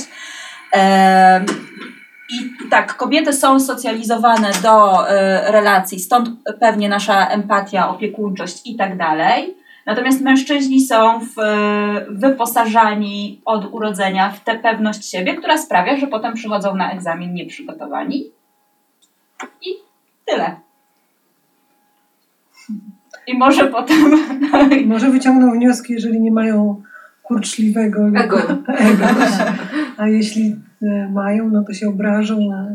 I 2.31 2.69
tak, 2.71 2.97
kobiety 2.97 3.33
są 3.33 3.61
socjalizowane 3.61 4.51
do 4.63 5.09
e, 5.09 5.53
relacji, 5.53 6.01
stąd 6.01 6.29
pewnie 6.61 6.89
nasza 6.89 7.27
empatia, 7.27 7.89
opiekuńczość 7.89 8.61
i 8.65 8.77
tak 8.77 8.97
dalej. 8.97 9.58
Natomiast 9.89 10.21
mężczyźni 10.21 10.81
są 10.81 11.21
w, 11.21 11.35
wyposażani 12.09 13.41
od 13.45 13.75
urodzenia 13.75 14.31
w 14.31 14.45
tę 14.45 14.59
pewność 14.59 15.11
siebie, 15.11 15.35
która 15.35 15.59
sprawia, 15.59 15.97
że 15.97 16.07
potem 16.07 16.35
przychodzą 16.35 16.77
na 16.77 16.93
egzamin 16.93 17.35
nieprzygotowani. 17.35 18.31
I 19.63 19.69
tyle. 20.27 20.57
I 23.27 23.39
może 23.39 23.67
potem. 23.67 23.97
Może 24.87 25.11
wyciągną 25.11 25.53
wnioski, 25.53 25.93
jeżeli 25.93 26.21
nie 26.21 26.33
mają 26.33 26.83
kurczliwego 27.23 28.09
Ego. 28.09 28.39
ego. 28.69 29.07
A 29.97 30.09
jeśli 30.09 30.57
e, 30.83 31.09
mają, 31.13 31.49
no 31.49 31.65
to 31.65 31.73
się 31.73 31.89
obrażą. 31.89 32.39
A, 32.55 32.67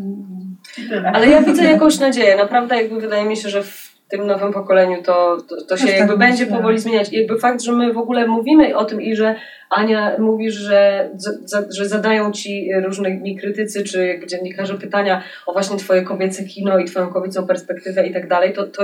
I 0.82 0.90
tyle. 0.90 1.12
Ale 1.12 1.30
ja 1.30 1.42
widzę 1.42 1.64
jakąś 1.64 2.00
nadzieję. 2.00 2.38
Naprawdę 2.38 2.82
jakby 2.82 3.02
wydaje 3.02 3.26
mi 3.26 3.38
się, 3.38 3.50
że 3.50 3.64
w 3.64 3.93
tym 4.18 4.28
nowym 4.28 4.54
pokoleniu 4.54 5.04
to, 5.04 5.38
to, 5.50 5.66
to 5.66 5.78
się 5.78 5.88
tak 5.88 5.98
jakby 5.98 6.18
będzie 6.18 6.44
myślę. 6.44 6.58
powoli 6.58 6.80
zmieniać. 6.80 7.14
I 7.14 7.18
jakby 7.18 7.40
fakt, 7.40 7.62
że 7.62 7.72
my 7.72 7.94
w 7.94 7.98
ogóle 7.98 8.28
mówimy 8.28 8.78
o 8.78 8.86
tym 8.86 9.02
i 9.02 9.16
że 9.16 9.36
Ania 9.70 10.16
mówisz, 10.20 10.54
że, 10.54 11.10
za, 11.46 11.64
że 11.78 11.86
zadają 11.88 12.32
ci 12.32 12.70
różni 12.86 13.38
krytycy 13.38 13.84
czy 13.84 14.20
dziennikarze 14.28 14.74
pytania 14.78 15.24
o 15.46 15.54
właśnie 15.54 15.78
twoje 15.78 16.02
kobiece 16.02 16.44
kino 16.44 16.80
i 16.80 16.86
twoją 16.86 17.08
kobiecą 17.08 17.48
perspektywę 17.48 18.08
i 18.08 18.14
tak 18.14 18.28
dalej, 18.28 18.54
to, 18.54 18.68
to 18.68 18.84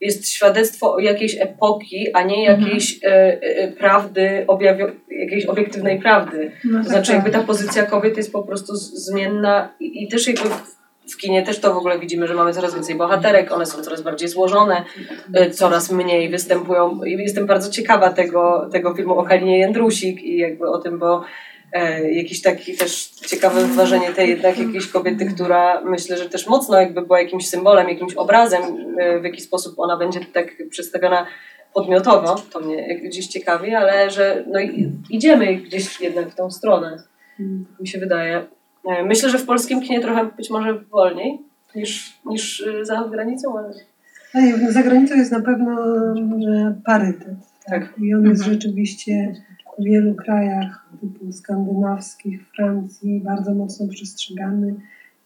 jest 0.00 0.28
świadectwo 0.28 0.98
jakiejś 1.00 1.36
epoki, 1.40 2.06
a 2.14 2.22
nie 2.22 2.36
Mhm. 2.50 2.60
jakiejś 2.60 3.04
e, 3.04 3.08
e, 3.42 3.68
prawdy, 3.72 4.44
objawio, 4.46 4.86
jakiejś 5.10 5.46
obiektywnej 5.46 5.98
prawdy. 6.00 6.50
no 6.64 6.78
To 6.78 6.84
tak, 6.84 6.88
znaczy 6.92 7.06
tak. 7.06 7.14
jakby 7.16 7.30
ta 7.30 7.40
pozycja 7.46 7.86
kobiet 7.86 8.16
jest 8.16 8.32
po 8.32 8.42
prostu 8.42 8.76
zmienna 8.76 9.68
i, 9.80 10.02
i 10.04 10.08
też 10.08 10.26
jakby 10.28 10.48
w, 11.12 11.16
kinie 11.16 11.42
też 11.42 11.60
to 11.60 11.74
w 11.74 11.76
ogóle 11.76 11.98
widzimy, 11.98 12.28
że 12.28 12.34
mamy 12.34 12.52
coraz 12.52 12.74
więcej 12.74 12.94
bohaterek, 12.94 13.52
one 13.52 13.66
są 13.66 13.82
coraz 13.82 14.02
bardziej 14.02 14.28
złożone, 14.28 14.84
y, 15.36 15.50
coraz 15.50 15.90
mniej 15.90 16.28
występują. 16.28 17.00
Jestem 17.04 17.46
bardzo 17.46 17.70
ciekawa 17.70 18.10
tego, 18.10 18.68
tego 18.72 18.94
filmu 18.94 19.18
o 19.18 19.24
Kalinie 19.24 19.58
Jędrusik 19.58 20.22
i 20.22 20.36
jakby 20.36 20.68
o 20.68 20.78
tym, 20.78 20.98
bo 20.98 21.24
e, 21.72 22.12
jakiś 22.12 22.42
taki 22.42 22.76
też 22.76 23.08
ciekawe 23.08 23.60
wyważenie 23.66 24.12
tej 24.12 24.28
jednak 24.28 24.58
jakiejś 24.58 24.88
kobiety, 24.88 25.26
która 25.26 25.80
myślę, 25.80 26.16
że 26.16 26.28
też 26.28 26.46
mocno 26.46 26.80
jakby 26.80 27.02
była 27.02 27.20
jakimś 27.20 27.48
symbolem, 27.48 27.88
jakimś 27.88 28.14
obrazem, 28.14 28.62
e, 28.98 29.20
w 29.20 29.24
jaki 29.24 29.40
sposób 29.40 29.74
ona 29.78 29.96
będzie 29.96 30.20
tak 30.32 30.46
przedstawiona 30.70 31.26
podmiotowo, 31.74 32.34
to 32.52 32.60
mnie 32.60 33.00
gdzieś 33.00 33.26
ciekawi, 33.26 33.74
ale 33.74 34.10
że 34.10 34.44
no, 34.46 34.58
idziemy 35.10 35.54
gdzieś 35.54 36.00
jednak 36.00 36.30
w 36.30 36.34
tą 36.34 36.50
stronę, 36.50 37.02
mi 37.80 37.88
się 37.88 37.98
wydaje. 37.98 38.57
E, 38.88 39.04
Myślę, 39.04 39.30
że 39.30 39.38
w 39.38 39.46
polskim 39.46 39.80
kinie 39.80 40.00
trochę 40.00 40.30
być 40.36 40.50
może 40.50 40.74
wolniej 40.80 41.38
niż, 41.76 42.20
niż 42.26 42.60
y, 42.60 42.84
za 42.84 43.08
granicą, 43.12 43.58
ale 43.58 43.74
no 44.62 44.72
za 44.72 44.82
granicą 44.82 45.14
jest 45.14 45.32
na 45.32 45.40
pewno 45.40 45.72
e, 45.84 46.74
parytet. 46.84 47.36
Tak. 47.66 47.94
I 47.98 48.14
on 48.14 48.24
jest 48.24 48.42
Mhm. 48.42 48.54
rzeczywiście 48.54 49.34
w 49.78 49.84
wielu 49.84 50.14
krajach 50.14 50.86
typu 51.00 51.32
skandynawskich, 51.32 52.48
Francji 52.56 53.20
bardzo 53.24 53.54
mocno 53.54 53.88
przestrzegany. 53.88 54.74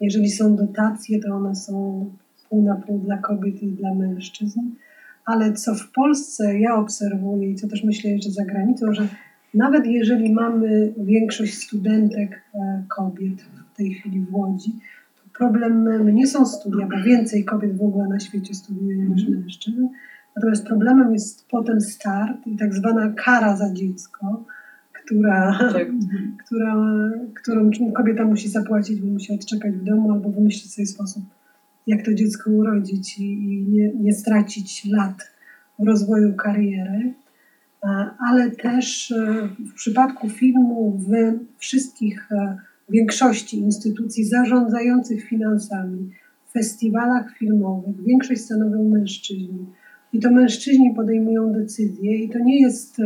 Jeżeli 0.01 0.31
są 0.31 0.57
dotacje, 0.57 1.21
to 1.21 1.35
one 1.35 1.55
są 1.55 2.07
pół 2.49 2.63
na 2.63 2.75
pół 2.75 2.99
dla 2.99 3.17
kobiet 3.19 3.63
i 3.63 3.67
dla 3.67 3.95
mężczyzn. 3.95 4.61
Ale 5.25 5.53
co 5.53 5.75
w 5.75 5.93
Polsce 5.93 6.59
ja 6.59 6.75
obserwuję 6.77 7.51
i 7.51 7.55
co 7.55 7.69
też 7.69 7.85
myślę, 7.85 8.11
że 8.23 8.31
za 8.31 8.45
granicą, 8.45 8.93
że 8.95 9.09
nawet 9.55 9.87
jeżeli 9.87 10.33
mamy 10.33 10.93
większość 10.97 11.59
studentek 11.59 12.43
e, 12.55 12.85
kobiet 12.97 13.43
w 13.73 13.77
tej 13.77 13.95
chwili 13.95 14.21
w 14.21 14.35
Łodzi, 14.35 14.73
to 15.17 15.39
problemem 15.39 16.15
nie 16.15 16.27
są 16.27 16.47
studia, 16.47 16.87
bo 16.87 17.03
więcej 17.03 17.45
kobiet 17.45 17.77
w 17.77 17.83
ogóle 17.83 18.09
na 18.09 18.21
świecie 18.21 18.55
studiuje 18.55 18.97
niż 18.97 19.29
mężczyzn. 19.29 19.89
Natomiast 20.37 20.67
problemem 20.67 21.13
jest 21.13 21.49
potem 21.49 21.81
start 21.81 22.47
i 22.47 22.57
tak 22.57 22.75
zwana 22.75 23.13
kara 23.17 23.57
za 23.57 23.73
dziecko, 23.73 24.45
która, 24.93 25.59
tak. 25.73 25.89
która, 26.47 26.75
którą 27.35 27.71
kobieta 27.97 28.25
musi 28.25 28.49
zapłacić, 28.49 29.01
bo 29.01 29.07
musi 29.07 29.35
odczekać 29.35 29.75
w 29.75 29.85
domu 29.85 30.13
albo 30.13 30.31
wymyślić 30.31 30.75
sobie 30.75 30.87
sposób, 30.87 31.25
jak 31.87 32.05
to 32.05 32.15
dziecko 32.15 32.51
urodzić 32.51 33.19
i, 33.19 33.25
i 33.25 33.69
nie, 33.69 33.93
nie 33.95 34.13
stracić 34.13 34.85
lat 34.85 35.33
w 35.79 35.87
rozwoju 35.87 36.35
kariery. 36.35 37.15
E, 37.85 38.11
Ale 38.19 38.51
też 38.51 39.13
e, 39.13 39.49
w 39.59 39.75
przypadku 39.75 40.29
filmu 40.29 40.99
w 40.99 41.11
wszystkich 41.59 42.33
e, 42.33 42.57
większości 42.89 43.59
instytucji 43.59 44.25
zarządzających 44.25 45.25
finansami, 45.25 46.11
w 46.47 46.53
festiwalach 46.53 47.37
filmowych, 47.37 48.05
większość 48.05 48.41
stanowią 48.41 48.89
mężczyźni. 48.89 49.67
I 50.13 50.21
to 50.21 50.31
mężczyźni 50.31 50.95
podejmują 50.95 51.53
decyzje 51.53 52.19
i 52.19 52.31
to 52.31 52.39
nie 52.39 52.61
jest 52.61 52.97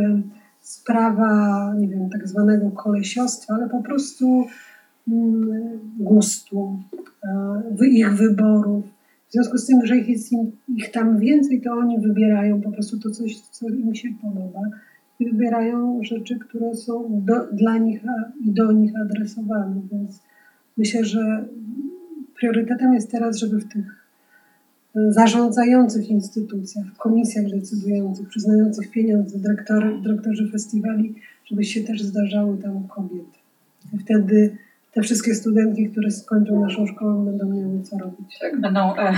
sprawa, 0.59 1.73
nie 1.79 1.87
wiem, 1.87 2.09
tak 2.09 2.27
zwanego 2.27 2.71
kolesiostwa, 2.71 3.53
ale 3.53 3.69
po 3.69 3.83
prostu 3.83 4.45
mm, 5.07 5.79
gustu, 5.99 6.79
ich 7.81 8.13
wyborów. 8.13 8.96
W 9.29 9.31
związku 9.31 9.57
z 9.57 9.65
tym, 9.65 9.85
że 9.85 9.97
ich 9.97 10.09
jest 10.09 10.31
im, 10.31 10.51
ich 10.75 10.91
tam 10.91 11.19
więcej, 11.19 11.61
to 11.61 11.71
oni 11.71 11.99
wybierają 11.99 12.61
po 12.61 12.71
prostu 12.71 12.99
to 12.99 13.11
coś, 13.11 13.39
co 13.39 13.69
im 13.69 13.95
się 13.95 14.09
podoba 14.21 14.61
i 15.19 15.25
wybierają 15.25 15.99
rzeczy, 16.03 16.39
które 16.39 16.75
są 16.75 17.21
do, 17.25 17.47
dla 17.53 17.77
nich 17.77 18.01
i 18.45 18.51
do 18.51 18.71
nich 18.71 18.91
adresowane. 19.01 19.81
Więc 19.91 20.21
myślę, 20.77 21.05
że 21.05 21.45
priorytetem 22.39 22.93
jest 22.93 23.11
teraz, 23.11 23.37
żeby 23.37 23.59
w 23.59 23.67
tych 23.67 24.05
e, 24.95 25.13
zarządzających 25.13 26.09
instytucjach, 26.09 26.85
w 26.85 26.97
komisjach 26.97 27.49
decydujących, 27.49 28.27
przyznających 28.27 28.91
pieniądze, 28.91 29.39
dyrektory, 29.39 30.01
dyrektorzy 30.03 30.51
festiwali, 30.51 31.15
żeby 31.45 31.63
się 31.63 31.83
też 31.83 32.01
zdarzały 32.01 32.57
tam 32.57 32.87
kobiety. 32.87 33.37
Wtedy 33.99 34.57
te 34.97 35.03
wszystkie 35.03 35.35
studentki, 35.35 35.89
które 35.89 36.11
skończą 36.11 36.59
naszą 36.59 36.87
szkołę, 36.87 37.25
będą 37.25 37.45
miały 37.45 37.83
co 37.83 37.97
robić. 37.97 38.39
Będą 38.57 38.95
e, 38.95 39.13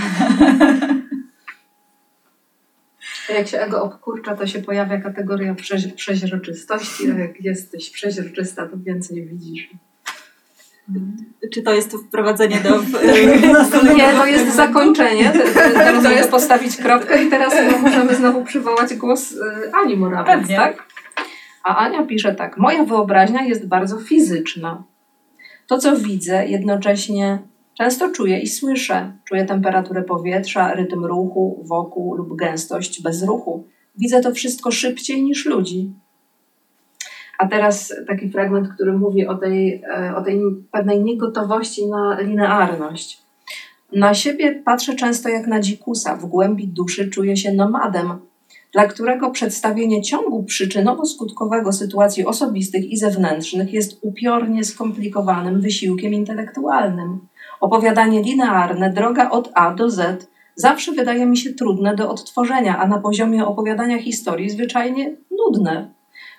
Jak 3.37 3.47
się 3.47 3.59
ego 3.59 3.83
obkurcza, 3.83 4.35
to 4.35 4.47
się 4.47 4.61
pojawia 4.61 5.01
kategoria 5.01 5.53
przeź- 5.53 5.93
przeźroczystości, 5.93 7.11
a 7.11 7.19
jak 7.19 7.41
jesteś 7.41 7.89
przeźroczysta, 7.89 8.67
to 8.67 8.77
więcej 8.77 9.25
widzisz. 9.25 9.69
Czy 11.53 11.61
to 11.61 11.73
jest 11.73 11.93
wprowadzenie 12.07 12.59
do. 12.59 12.69
Nie, 13.97 14.13
to 14.13 14.25
jest 14.25 14.55
zakończenie. 14.55 15.33
To, 15.93 16.01
to 16.03 16.11
jest 16.11 16.31
postawić 16.31 16.77
kropkę 16.77 17.23
i 17.23 17.29
teraz 17.29 17.53
możemy 17.81 18.15
znowu 18.15 18.43
przywołać 18.43 18.95
głos 18.95 19.31
y, 19.31 19.37
Ani 19.83 19.97
Morawiec, 19.97 20.47
tak? 20.47 20.83
A 21.63 21.77
Ania 21.77 22.03
pisze 22.03 22.35
tak. 22.35 22.57
Moja 22.57 22.83
wyobraźnia 22.83 23.41
jest 23.41 23.67
bardzo 23.67 23.99
fizyczna. 23.99 24.83
To, 25.69 25.77
co 25.77 25.97
widzę, 25.97 26.47
jednocześnie 26.47 27.39
często 27.77 28.11
czuję 28.11 28.39
i 28.39 28.47
słyszę. 28.47 29.11
Czuję 29.25 29.45
temperaturę 29.45 30.03
powietrza, 30.03 30.73
rytm 30.73 31.05
ruchu 31.05 31.63
wokół 31.67 32.15
lub 32.15 32.35
gęstość 32.35 33.01
bez 33.01 33.23
ruchu. 33.23 33.63
Widzę 33.97 34.21
to 34.21 34.33
wszystko 34.33 34.71
szybciej 34.71 35.23
niż 35.23 35.45
ludzi. 35.45 35.93
A 37.37 37.47
teraz 37.47 37.93
taki 38.07 38.29
fragment, 38.29 38.67
który 38.73 38.93
mówi 38.93 39.27
o 39.27 39.35
tej, 39.35 39.81
e, 39.83 40.15
o 40.15 40.21
tej 40.23 40.41
pewnej 40.71 41.03
niegotowości 41.03 41.87
na 41.87 42.19
linearność. 42.19 43.21
Na 43.91 44.13
siebie 44.13 44.61
patrzę 44.65 44.95
często 44.95 45.29
jak 45.29 45.47
na 45.47 45.59
dzikusa. 45.59 46.15
W 46.15 46.25
głębi 46.25 46.67
duszy 46.67 47.09
czuję 47.09 47.37
się 47.37 47.53
nomadem, 47.53 48.19
dla 48.73 48.87
którego 48.87 49.31
przedstawienie 49.31 50.01
ciągu 50.01 50.43
przyczynowo-skutkowego 50.43 51.71
sytuacji 51.71 52.25
osobistych 52.25 52.91
i 52.91 52.97
zewnętrznych 52.97 53.73
jest 53.73 53.99
upiornie 54.01 54.63
skomplikowanym 54.63 55.61
wysiłkiem 55.61 56.13
intelektualnym. 56.13 57.19
Opowiadanie 57.61 58.21
linearne, 58.21 58.93
droga 58.93 59.29
od 59.29 59.51
A 59.53 59.73
do 59.73 59.89
Z, 59.89 60.27
zawsze 60.55 60.91
wydaje 60.91 61.25
mi 61.25 61.37
się 61.37 61.53
trudne 61.53 61.95
do 61.95 62.11
odtworzenia, 62.11 62.77
a 62.77 62.87
na 62.87 62.99
poziomie 62.99 63.45
opowiadania 63.45 63.97
historii 63.97 64.49
zwyczajnie 64.49 65.15
nudne. 65.31 65.93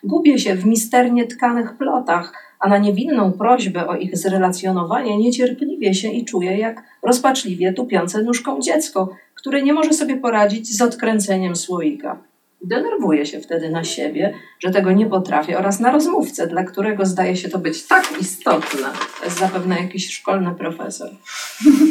Gubię 0.04 0.38
się 0.38 0.54
w 0.54 0.66
misternie 0.66 1.26
tkanych 1.26 1.76
plotach, 1.76 2.32
a 2.60 2.68
na 2.68 2.78
niewinną 2.78 3.32
prośbę 3.32 3.86
o 3.86 3.96
ich 3.96 4.18
zrelacjonowanie 4.18 5.18
niecierpliwie 5.18 5.94
się 5.94 6.08
i 6.08 6.24
czuję 6.24 6.58
jak 6.58 6.82
rozpaczliwie 7.02 7.72
tupiące 7.72 8.22
nóżką 8.22 8.60
dziecko, 8.60 9.08
które 9.40 9.62
nie 9.62 9.72
może 9.72 9.92
sobie 9.92 10.16
poradzić 10.16 10.76
z 10.76 10.82
odkręceniem 10.82 11.56
słoika. 11.56 12.22
Denerwuję 12.64 13.26
się 13.26 13.40
wtedy 13.40 13.70
na 13.70 13.84
siebie, 13.84 14.34
że 14.58 14.70
tego 14.70 14.92
nie 14.92 15.06
potrafię 15.06 15.58
oraz 15.58 15.80
na 15.80 15.92
rozmówcę, 15.92 16.46
dla 16.46 16.64
którego 16.64 17.06
zdaje 17.06 17.36
się 17.36 17.48
to 17.48 17.58
być 17.58 17.86
tak 17.86 18.04
istotne. 18.20 18.88
To 19.18 19.24
jest 19.24 19.38
zapewne 19.38 19.76
jakiś 19.76 20.10
szkolny 20.10 20.54
profesor. 20.54 21.10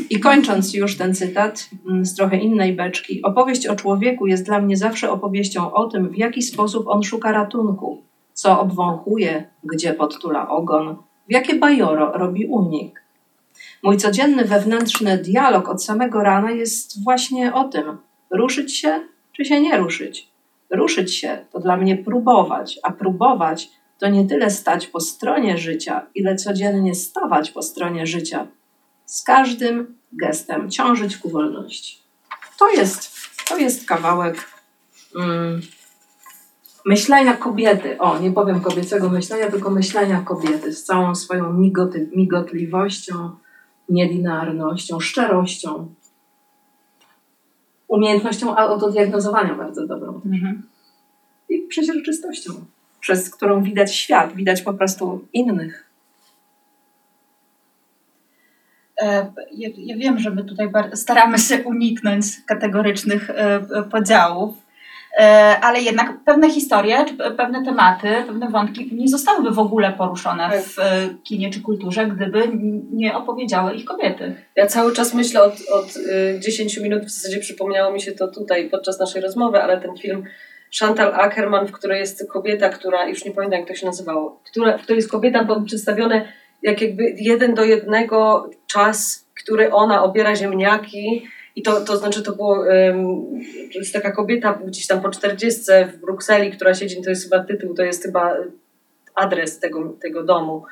I 0.09 0.19
kończąc 0.19 0.73
już 0.73 0.97
ten 0.97 1.15
cytat 1.15 1.69
mm, 1.88 2.05
z 2.05 2.15
trochę 2.15 2.38
innej 2.38 2.73
beczki, 2.73 3.21
opowieść 3.21 3.67
o 3.67 3.75
człowieku 3.75 4.27
jest 4.27 4.45
dla 4.45 4.62
mnie 4.62 4.77
zawsze 4.77 5.12
opowieścią 5.12 5.73
o 5.73 5.88
tym, 5.88 6.09
w 6.09 6.17
jaki 6.17 6.41
sposób 6.41 6.88
on 6.88 7.03
szuka 7.03 7.31
ratunku, 7.31 8.03
co 8.33 8.59
obwąchuje, 8.59 9.49
gdzie 9.63 9.93
podtula 9.93 10.49
ogon, 10.49 10.95
w 11.29 11.31
jakie 11.31 11.55
bajoro 11.55 12.12
robi 12.12 12.45
unik. 12.45 13.09
Mój 13.84 13.98
codzienny 13.98 14.46
wewnętrzny 14.46 15.18
dialog 15.18 15.70
od 15.70 15.84
samego 15.84 16.24
rana 16.24 16.52
jest 16.52 17.04
właśnie 17.04 17.54
o 17.54 17.63
tym: 17.63 17.98
ruszyć 18.32 18.78
się 18.78 19.02
czy 19.38 19.46
się 19.46 19.62
nie 19.62 19.78
ruszyć. 19.78 20.30
Ruszyć 20.70 21.15
się 21.15 21.46
to 21.52 21.60
dla 21.60 21.78
mnie 21.78 21.98
próbować, 21.98 22.80
a 22.84 22.92
próbować 22.92 23.70
to 24.00 24.08
nie 24.08 24.28
tyle 24.28 24.52
stać 24.52 24.88
po 24.88 25.00
stronie 25.00 25.58
życia, 25.58 26.08
ile 26.15 26.36
codziennie 26.36 26.96
stawać 26.96 27.52
po 27.52 27.62
stronie 27.62 28.08
życia. 28.08 28.48
Z 29.06 29.24
każdym 29.24 29.98
gestem 30.12 30.72
ciążyć 30.72 31.18
ku 31.18 31.30
wolności. 31.30 31.98
To 32.60 32.70
jest, 32.70 33.12
to 33.48 33.58
jest 33.58 33.88
kawałek 33.88 34.52
mm, 35.15 35.62
myślenia 36.86 37.34
kobiety. 37.34 37.98
O, 37.98 38.20
nie 38.20 38.32
powiem 38.32 38.62
kobiecego 38.62 39.10
myślenia, 39.10 39.52
tylko 39.52 39.70
myślenia 39.70 40.22
kobiety 40.22 40.74
z 40.74 40.84
całą 40.84 41.15
swoją 41.15 41.54
migoty, 41.54 42.10
migotliwością, 42.15 43.36
nielinearnością, 43.89 44.99
szczerością, 44.99 45.93
umiejętnością 47.88 48.56
autodiagnozowania 48.56 49.56
bardzo 49.56 49.88
dobrą 49.88 50.21
Mhm. 50.25 50.63
i 51.49 51.60
przeźroczystością, 51.62 52.52
przez 52.99 53.30
którą 53.30 53.63
widać 53.63 53.95
świat, 53.95 54.34
widać 54.36 54.62
po 54.62 54.73
prostu 54.73 55.25
innych. 55.34 55.89
E, 59.02 59.32
Ja, 59.52 59.69
ja 59.78 59.98
wiem, 59.98 60.19
że 60.19 60.29
my 60.29 60.44
tutaj 60.44 60.69
staramy 60.94 61.37
się 61.40 61.63
uniknąć 61.63 62.25
kategorycznych 62.46 63.29
e, 63.29 63.56
e, 63.56 63.83
podziałów, 63.83 64.58
ale 65.62 65.81
jednak 65.81 66.13
pewne 66.25 66.49
historie, 66.49 67.05
czy 67.05 67.13
pe- 67.13 67.35
pewne 67.35 67.65
tematy, 67.65 68.07
pewne 68.27 68.49
wątki 68.49 68.89
nie 68.95 69.07
zostałyby 69.07 69.51
w 69.51 69.60
ogóle 69.60 69.91
poruszone 69.93 70.49
Tak. 70.49 70.62
w 70.63 70.79
e, 70.79 71.10
kinie 71.23 71.49
czy 71.49 71.62
kulturze, 71.62 72.05
gdyby 72.07 72.43
nie 72.93 73.15
opowiedziały 73.17 73.73
ich 73.73 73.85
kobiety. 73.85 74.35
Ja 74.55 74.67
cały 74.67 74.93
czas 74.93 75.13
myślę 75.13 75.43
od, 75.43 75.53
od 75.71 75.95
y, 75.97 76.39
10 76.39 76.77
minut, 76.77 77.03
w 77.05 77.10
zasadzie 77.10 77.39
przypomniało 77.39 77.93
mi 77.93 78.01
się 78.01 78.12
to 78.12 78.27
tutaj 78.27 78.69
podczas 78.69 78.99
naszej 78.99 79.21
rozmowy, 79.21 79.62
ale 79.63 79.81
ten 79.81 79.97
film 79.97 80.23
Chantal 80.79 81.15
Ackerman, 81.15 81.67
w 81.67 81.71
której 81.71 81.99
jest 81.99 82.31
kobieta, 82.31 82.69
która, 82.69 83.07
już 83.07 83.25
nie 83.25 83.31
pamiętam 83.31 83.60
jak 83.60 83.67
to 83.69 83.75
się 83.75 83.85
nazywało, 83.85 84.41
która, 84.51 84.77
w 84.77 84.81
której 84.81 84.97
jest 84.97 85.12
kobieta 85.12 85.43
bo 85.43 85.62
przedstawione 85.62 86.33
jak 86.62 86.81
jakby 86.81 87.03
jeden 87.17 87.53
do 87.53 87.63
jednego 87.63 88.49
czas, 88.67 89.25
który 89.43 89.71
ona 89.73 90.03
obiera 90.03 90.35
ziemniaki 90.35 91.27
I 91.60 91.62
to, 91.62 91.81
to 91.81 91.97
znaczy, 91.97 92.23
to 92.23 92.31
było, 92.35 92.65
jest 93.75 93.93
taka 93.93 94.12
kobieta 94.12 94.60
gdzieś 94.65 94.87
tam 94.87 95.01
po 95.01 95.10
40 95.10 95.62
w 95.93 95.97
Brukseli, 95.97 96.51
która 96.51 96.73
siedzi, 96.73 97.01
to 97.01 97.10
jest 97.10 97.23
chyba 97.23 97.43
tytuł, 97.43 97.73
to 97.73 97.83
jest 97.83 98.03
chyba 98.03 98.35
adres 99.15 99.60
tego, 99.60 99.93
tego 100.01 100.23
domu. 100.23 100.63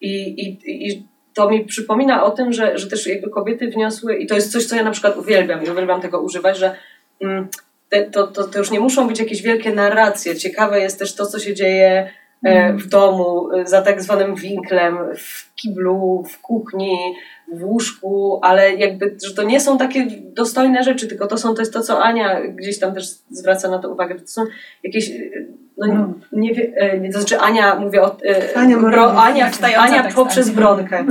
I, 0.00 0.26
i, 0.26 0.58
I 0.88 1.06
to 1.34 1.50
mi 1.50 1.64
przypomina 1.64 2.24
o 2.24 2.30
tym, 2.30 2.52
że, 2.52 2.78
że 2.78 2.86
też 2.86 3.06
jakby 3.06 3.30
kobiety 3.30 3.68
wniosły, 3.68 4.16
i 4.16 4.26
to 4.26 4.34
jest 4.34 4.52
coś, 4.52 4.66
co 4.66 4.76
ja 4.76 4.82
na 4.82 4.90
przykład 4.90 5.16
uwielbiam 5.16 5.64
i 5.64 5.70
uwielbiam 5.70 6.00
tego 6.00 6.20
używać, 6.20 6.58
że 6.58 6.76
mm, 7.20 7.48
te, 7.88 8.04
to, 8.04 8.26
to, 8.26 8.44
to 8.44 8.58
już 8.58 8.70
nie 8.70 8.80
muszą 8.80 9.08
być 9.08 9.20
jakieś 9.20 9.42
wielkie 9.42 9.72
narracje. 9.72 10.36
Ciekawe 10.36 10.80
jest 10.80 10.98
też 10.98 11.14
to, 11.14 11.26
co 11.26 11.38
się 11.38 11.54
dzieje 11.54 12.10
e, 12.44 12.72
w 12.72 12.86
domu, 12.86 13.52
e, 13.52 13.66
za 13.66 13.82
tak 13.82 14.02
zwanym 14.02 14.34
winklem, 14.34 14.98
w 15.16 15.54
kiblu, 15.54 16.24
w 16.30 16.40
kuchni, 16.40 16.96
w 17.52 17.64
łóżku, 17.64 18.40
ale 18.42 18.74
jakby, 18.74 19.16
że 19.26 19.34
to 19.34 19.42
nie 19.42 19.60
są 19.60 19.78
takie 19.78 20.06
dostojne 20.22 20.84
rzeczy, 20.84 21.08
tylko 21.08 21.26
to 21.26 21.38
są, 21.38 21.54
to 21.54 21.62
jest 21.62 21.72
to, 21.72 21.80
co 21.80 22.02
Ania 22.02 22.40
gdzieś 22.48 22.78
tam 22.78 22.94
też 22.94 23.06
zwraca 23.30 23.70
na 23.70 23.78
to 23.78 23.92
uwagę, 23.92 24.14
to 24.14 24.26
są 24.26 24.42
jakieś, 24.82 25.10
e, 25.10 25.20
no 25.78 25.86
nie, 25.86 26.04
nie, 26.32 26.54
wie- 26.54 26.72
e, 26.76 27.00
nie 27.00 27.12
to 27.12 27.18
znaczy 27.18 27.38
Ania, 27.38 27.74
mówię 27.74 28.02
o, 28.02 28.16
e, 28.26 28.56
Ania 28.58 28.78
bro, 28.78 29.22
Ania, 29.22 29.50
czytająca 29.50 29.82
Ania 29.82 30.02
tekst 30.02 30.16
poprzez 30.16 30.46
Ani. 30.46 30.56
Bronkę. 30.56 30.98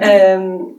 Em, 0.00 0.74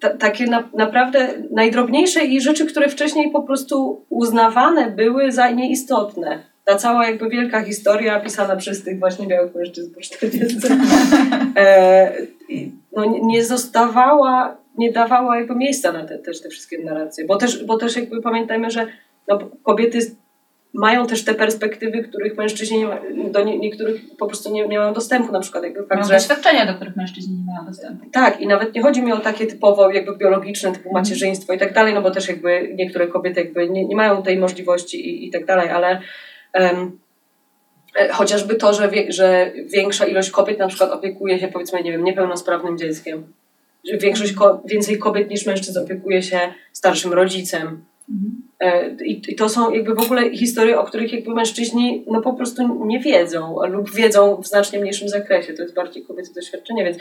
ta, 0.00 0.10
takie 0.10 0.46
na, 0.46 0.68
naprawdę 0.74 1.28
najdrobniejsze 1.50 2.24
i 2.24 2.40
rzeczy, 2.40 2.66
które 2.66 2.88
wcześniej 2.88 3.30
po 3.30 3.42
prostu 3.42 4.04
uznawane 4.08 4.90
były 4.90 5.32
za 5.32 5.50
nieistotne. 5.50 6.51
Ta 6.64 6.76
cała 6.76 7.06
jakby 7.06 7.28
wielka 7.28 7.62
historia 7.62 8.20
pisana 8.20 8.56
przez 8.56 8.84
tych 8.84 8.98
właśnie 8.98 9.26
białych 9.26 9.54
mężczyzn 9.54 9.94
po 9.94 10.00
40 10.00 10.56
e, 11.56 12.12
no, 12.96 13.04
nie- 13.22 13.44
zostawała, 13.44 14.56
nie 14.78 14.92
dawała 14.92 15.36
jakby 15.38 15.54
miejsca 15.54 15.92
na 15.92 16.04
te, 16.04 16.18
też 16.18 16.40
te 16.42 16.48
wszystkie 16.48 16.78
narracje. 16.84 17.24
Bo 17.26 17.36
też, 17.36 17.64
bo 17.64 17.76
też 17.78 17.96
jakby 17.96 18.22
pamiętajmy, 18.22 18.70
że 18.70 18.86
no, 19.28 19.38
kobiety 19.62 19.98
mają 20.74 21.06
też 21.06 21.24
te 21.24 21.34
perspektywy, 21.34 22.02
których 22.02 22.36
mężczyźni 22.36 22.78
nie 22.78 22.86
ma, 22.86 22.98
do 23.30 23.44
nie, 23.44 23.58
niektórych 23.58 24.00
po 24.18 24.26
prostu 24.26 24.52
nie, 24.52 24.68
nie 24.68 24.78
mają 24.78 24.92
dostępu, 24.92 25.32
na 25.32 25.40
przykład 25.40 25.64
jakby 25.64 25.80
Mają 25.80 25.88
fakt, 25.90 26.06
że 26.06 26.14
doświadczenia, 26.14 26.66
do 26.66 26.74
których 26.74 26.96
mężczyźni 26.96 27.34
nie 27.36 27.52
mają 27.52 27.66
dostępu. 27.66 28.06
tak, 28.12 28.40
i 28.40 28.46
nawet 28.46 28.74
nie 28.74 28.82
chodzi 28.82 29.02
mi 29.02 29.12
o 29.12 29.18
takie 29.20 29.46
typowo 29.46 29.90
jakby 29.90 30.16
biologiczne, 30.16 30.72
typu 30.72 30.92
macierzyństwo 30.92 31.52
i 31.52 31.58
tak 31.58 31.72
dalej, 31.72 31.94
no 31.94 32.02
bo 32.02 32.10
też 32.10 32.28
jakby 32.28 32.74
niektóre 32.74 33.06
kobiety 33.06 33.40
jakby 33.40 33.68
nie, 33.68 33.84
nie 33.86 33.96
mają 33.96 34.22
tej 34.22 34.38
możliwości 34.38 35.08
i, 35.08 35.28
i 35.28 35.30
tak 35.30 35.46
dalej, 35.46 35.68
ale 35.70 36.00
chociażby 38.12 38.54
to, 38.54 38.72
że, 38.72 38.88
wie, 38.88 39.12
że 39.12 39.52
większa 39.66 40.06
ilość 40.06 40.30
kobiet 40.30 40.58
na 40.58 40.68
przykład 40.68 40.90
opiekuje 40.90 41.38
się 41.38 41.48
powiedzmy, 41.48 41.82
nie 41.82 41.92
wiem, 41.92 42.04
niepełnosprawnym 42.04 42.78
dzieckiem. 42.78 43.32
Że 43.84 43.98
większość, 43.98 44.34
więcej 44.64 44.98
kobiet 44.98 45.30
niż 45.30 45.46
mężczyzn 45.46 45.78
opiekuje 45.78 46.22
się 46.22 46.38
starszym 46.72 47.12
rodzicem. 47.12 47.84
E, 48.60 48.90
I, 49.04 49.22
I 49.28 49.34
to 49.34 49.48
są 49.48 49.70
jakby 49.70 49.94
w 49.94 50.00
ogóle 50.00 50.30
historie, 50.30 50.80
o 50.80 50.84
których 50.84 51.12
jakby 51.12 51.34
mężczyźni 51.34 52.04
no 52.06 52.20
po 52.20 52.32
prostu 52.32 52.84
nie 52.84 53.00
wiedzą 53.00 53.56
lub 53.68 53.94
wiedzą 53.94 54.42
w 54.42 54.46
znacznie 54.46 54.78
mniejszym 54.78 55.08
zakresie. 55.08 55.52
To 55.52 55.62
jest 55.62 55.74
bardziej 55.74 56.02
kobiece 56.02 56.34
doświadczenie, 56.34 56.84
więc 56.84 56.98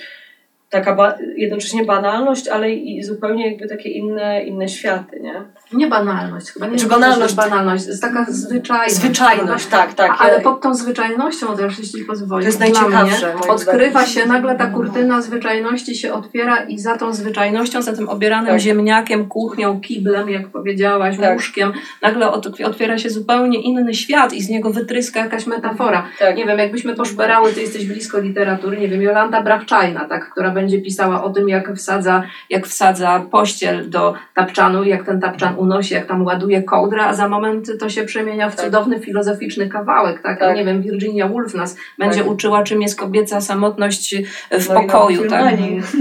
taka 0.71 0.95
ba- 0.95 1.15
jednocześnie 1.37 1.85
banalność, 1.85 2.47
ale 2.47 2.71
i 2.71 3.03
zupełnie 3.03 3.51
jakby 3.51 3.67
takie 3.67 3.89
inne, 3.89 4.43
inne 4.43 4.69
światy, 4.69 5.19
nie? 5.19 5.33
Nie 5.73 5.87
banalność, 5.87 6.51
chyba 6.51 6.67
nie 6.67 6.77
Czy 6.77 6.87
banalność? 6.87 7.21
jest 7.21 7.35
banalność, 7.35 7.87
jest 7.87 8.01
taka 8.01 8.25
zwyczajność. 8.29 8.95
Zwyczajność, 8.95 9.65
tak, 9.65 9.93
tak. 9.93 10.11
A, 10.11 10.17
ale 10.17 10.41
pod 10.41 10.61
tą 10.61 10.75
zwyczajnością 10.75 11.57
też, 11.57 11.79
jeśli 11.79 12.05
pozwolisz, 12.05 12.43
To 12.43 12.47
jest 12.47 12.59
najciekawsze, 12.59 13.33
mnie, 13.33 13.47
odkrywa 13.49 14.05
się 14.05 14.25
nagle 14.25 14.55
ta 14.55 14.67
kurtyna 14.67 15.21
zwyczajności 15.21 15.95
się 15.95 16.13
otwiera 16.13 16.63
i 16.63 16.79
za 16.79 16.97
tą 16.97 17.13
zwyczajnością, 17.13 17.81
za 17.81 17.93
tym 17.93 18.09
obieranym 18.09 18.51
Tak. 18.51 18.59
ziemniakiem, 18.59 19.27
kuchnią, 19.27 19.81
kiblem, 19.81 20.29
jak 20.29 20.47
powiedziałaś, 20.47 21.17
Tak. 21.17 21.33
łóżkiem, 21.33 21.71
nagle 22.01 22.31
otwiera 22.65 22.97
się 22.97 23.09
zupełnie 23.09 23.61
inny 23.61 23.93
świat 23.93 24.33
i 24.33 24.41
z 24.41 24.49
niego 24.49 24.69
wytryska 24.69 25.19
jakaś 25.19 25.47
metafora. 25.47 26.07
tak. 26.19 26.37
Nie 26.37 26.45
wiem, 26.45 26.59
jakbyśmy 26.59 26.95
poszperały, 26.95 27.53
ty 27.53 27.61
jesteś 27.61 27.85
blisko 27.85 28.19
literatury, 28.19 28.77
nie 28.77 28.87
wiem, 28.87 29.01
Jolanta 29.01 29.41
Brachczajna, 29.41 30.05
tak, 30.05 30.29
która 30.31 30.51
będzie 30.51 30.60
pisała 30.69 31.23
o 31.23 31.29
tym, 31.29 31.49
jak 31.49 31.73
wsadza, 31.75 32.23
jak 32.49 32.67
wsadza 32.67 33.25
pościel 33.31 33.89
do 33.89 34.13
tapczanu, 34.35 34.83
jak 34.83 35.05
ten 35.05 35.21
tapczan 35.21 35.55
unosi, 35.57 35.93
jak 35.93 36.05
tam 36.05 36.25
ładuje 36.25 36.63
kołdrę, 36.63 37.05
a 37.05 37.13
za 37.13 37.29
moment 37.29 37.71
to 37.79 37.89
się 37.89 38.03
przemienia 38.03 38.49
w 38.49 38.55
Tak. 38.55 38.65
cudowny 38.65 38.99
filozoficzny 38.99 39.69
kawałek, 39.69 40.21
tak? 40.21 40.39
Tak. 40.39 40.55
Nie 40.55 40.65
wiem, 40.65 40.81
Virginia 40.81 41.27
Woolf 41.27 41.53
nas 41.53 41.77
będzie 41.99 42.19
Tak. 42.19 42.31
uczyła, 42.31 42.63
czym 42.63 42.81
jest 42.81 42.99
kobieca 42.99 43.41
samotność 43.41 44.15
w 44.51 44.69
No 44.69 44.81
i 44.81 44.87
pokoju, 44.87 45.23
no, 45.23 45.29
tak? 45.29 45.55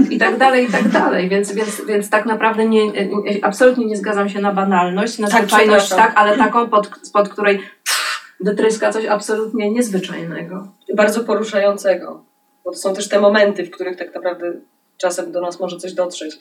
I 0.09 0.17
tak 0.17 0.37
dalej, 0.37 0.65
i 0.69 0.71
tak 0.71 0.87
dalej, 0.89 1.29
więc, 1.29 1.53
więc, 1.53 1.85
więc 1.87 2.09
tak 2.09 2.25
naprawdę 2.25 2.65
nie, 2.65 2.87
nie, 2.91 3.05
absolutnie 3.41 3.85
nie 3.85 3.97
zgadzam 3.97 4.29
się 4.29 4.41
na 4.41 4.53
banalność, 4.53 5.19
na 5.19 5.27
Tak, 5.27 5.41
zwyczajność, 5.41 5.89
tak, 5.89 6.13
ale 6.15 6.37
taką, 6.37 6.69
pod, 6.69 6.89
spod 7.01 7.29
której 7.29 7.57
pff, 7.57 8.35
wytryska 8.39 8.91
coś 8.91 9.05
absolutnie 9.05 9.71
niezwyczajnego. 9.71 10.67
Bardzo 10.95 11.23
poruszającego. 11.23 12.30
Bo 12.65 12.71
to 12.71 12.77
są 12.77 12.93
też 12.93 13.09
te 13.09 13.19
momenty, 13.19 13.65
w 13.65 13.71
których 13.71 13.97
tak 13.97 14.15
naprawdę 14.15 14.53
czasem 14.97 15.31
do 15.31 15.41
nas 15.41 15.59
może 15.59 15.77
coś 15.77 15.93
dotrzeć. 15.93 16.39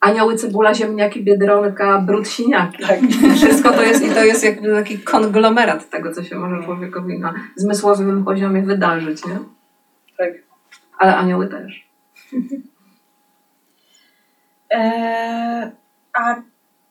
Anioły, 0.00 0.36
cebula, 0.36 0.74
ziemniaki, 0.74 1.24
biedronka, 1.24 1.98
brud, 1.98 2.28
siniaki. 2.28 2.82
Tak. 2.82 3.00
Wszystko 3.36 3.72
to 3.72 3.82
jest 3.82 4.04
i 4.04 4.10
to 4.10 4.24
jest 4.24 4.44
jakby 4.44 4.72
taki 4.72 4.98
konglomerat 4.98 5.90
tego, 5.90 6.12
co 6.12 6.22
się 6.22 6.36
może 6.36 6.64
człowiekowi 6.64 7.18
na 7.18 7.34
zmysłowym 7.56 8.24
poziomie 8.24 8.62
wydarzyć, 8.62 9.26
nie? 9.26 9.38
Tak. 10.18 10.32
Ale 10.98 11.16
anioły 11.16 11.48
też. 11.48 11.86
E, 14.72 15.72
a 16.12 16.42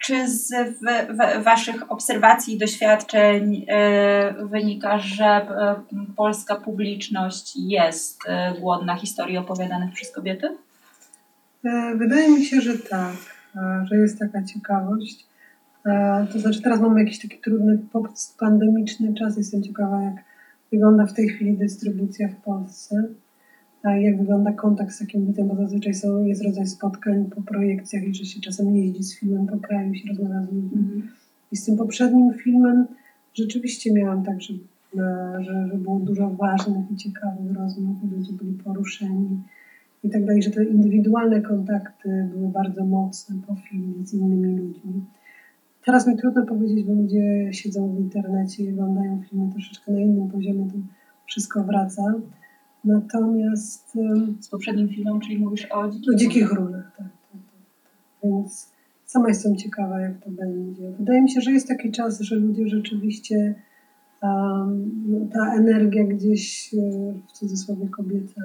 czy 0.05 0.27
z 0.27 0.51
w, 0.51 0.79
w, 1.17 1.43
waszych 1.43 1.91
obserwacji 1.91 2.55
i 2.55 2.57
doświadczeń 2.57 3.65
e, 3.67 4.33
wynika, 4.47 4.99
że 4.99 5.25
e, 5.25 5.75
polska 6.15 6.55
publiczność 6.55 7.53
jest 7.55 8.19
e, 8.27 8.53
głodna 8.59 8.95
historii 8.95 9.37
opowiadanych 9.37 9.93
przez 9.93 10.11
kobiety? 10.11 10.47
Wydaje 11.95 12.29
mi 12.29 12.45
się, 12.45 12.61
że 12.61 12.77
tak, 12.77 13.15
że 13.83 13.97
jest 13.97 14.19
taka 14.19 14.43
ciekawość. 14.43 15.27
To 16.33 16.39
znaczy 16.39 16.61
teraz 16.61 16.81
mamy 16.81 16.99
jakiś 16.99 17.21
taki 17.21 17.37
trudny 17.37 17.79
pandemiczny 18.39 19.13
czas. 19.13 19.37
Jestem 19.37 19.63
ciekawa, 19.63 20.01
jak 20.01 20.15
wygląda 20.71 21.05
w 21.05 21.13
tej 21.13 21.29
chwili 21.29 21.57
dystrybucja 21.57 22.27
w 22.27 22.35
Polsce. 22.35 23.03
Jak 23.91 24.17
wygląda 24.17 24.51
kontakt 24.51 24.91
z 24.91 24.99
takim 24.99 25.25
widzem, 25.25 25.47
bo 25.47 25.55
zazwyczaj 25.55 25.93
są, 25.93 26.25
jest 26.25 26.43
rodzaj 26.43 26.67
spotkań 26.67 27.25
po 27.36 27.41
projekcjach 27.41 28.03
i 28.03 28.15
że 28.15 28.25
się 28.25 28.41
czasem 28.41 28.75
jeździ 28.75 29.03
z 29.03 29.19
filmem 29.19 29.47
po 29.47 29.57
kraju 29.57 29.93
i 29.93 29.99
się 29.99 30.09
rozmawia 30.09 30.45
z 30.45 30.53
ludźmi. 30.53 31.03
I 31.51 31.57
z 31.57 31.65
tym 31.65 31.77
poprzednim 31.77 32.33
filmem 32.33 32.86
rzeczywiście 33.33 33.93
miałam 33.93 34.23
tak, 34.23 34.41
że, 34.41 34.53
że, 35.39 35.67
że 35.67 35.77
było 35.77 35.99
dużo 35.99 36.29
ważnych 36.29 36.91
i 36.91 36.95
ciekawych 36.95 37.51
rozmów, 37.53 37.97
ludzie 38.11 38.33
byli 38.33 38.53
poruszeni 38.53 39.39
i 40.03 40.09
tak 40.09 40.25
dalej, 40.25 40.43
że 40.43 40.51
te 40.51 40.65
indywidualne 40.65 41.41
kontakty 41.41 42.29
były 42.33 42.47
bardzo 42.47 42.86
mocne 42.86 43.36
po 43.47 43.55
filmie 43.55 44.05
z 44.05 44.13
innymi 44.13 44.57
ludźmi. 44.57 45.05
Teraz 45.86 46.07
mi 46.07 46.17
trudno 46.17 46.45
powiedzieć, 46.45 46.83
bo 46.83 46.93
ludzie 46.93 47.49
siedzą 47.51 47.95
w 47.95 47.99
internecie 47.99 48.63
i 48.63 48.71
oglądają 48.71 49.21
filmy 49.29 49.51
troszeczkę 49.51 49.91
na 49.91 49.99
innym 49.99 50.29
poziomie, 50.29 50.67
to 50.71 50.77
wszystko 51.25 51.63
wraca. 51.63 52.13
Natomiast 52.86 53.97
Z 54.39 54.49
poprzednim 54.49 54.89
filmem, 54.89 55.19
czyli 55.19 55.39
mówisz 55.39 55.71
o 55.71 55.79
o 55.79 55.91
dzikim 55.91 56.17
dzikich 56.17 56.49
królach, 56.49 56.91
tak, 56.97 57.07
tak, 57.07 57.31
tak, 57.31 57.41
tak. 57.83 57.91
Więc 58.23 58.71
sama 59.05 59.27
jestem 59.27 59.55
ciekawa, 59.55 59.99
jak 59.99 60.23
to 60.23 60.29
będzie. 60.29 60.91
Wydaje 60.99 61.21
mi 61.21 61.31
się, 61.31 61.41
że 61.41 61.51
jest 61.51 61.67
taki 61.67 61.91
czas, 61.91 62.21
że 62.21 62.36
ludzie 62.36 62.67
rzeczywiście 62.67 63.55
um, 64.21 65.29
ta 65.33 65.55
energia 65.55 66.03
gdzieś, 66.03 66.73
e, 66.73 66.77
w 67.27 67.31
cudzysłowie 67.31 67.89
kobieca, 67.89 68.41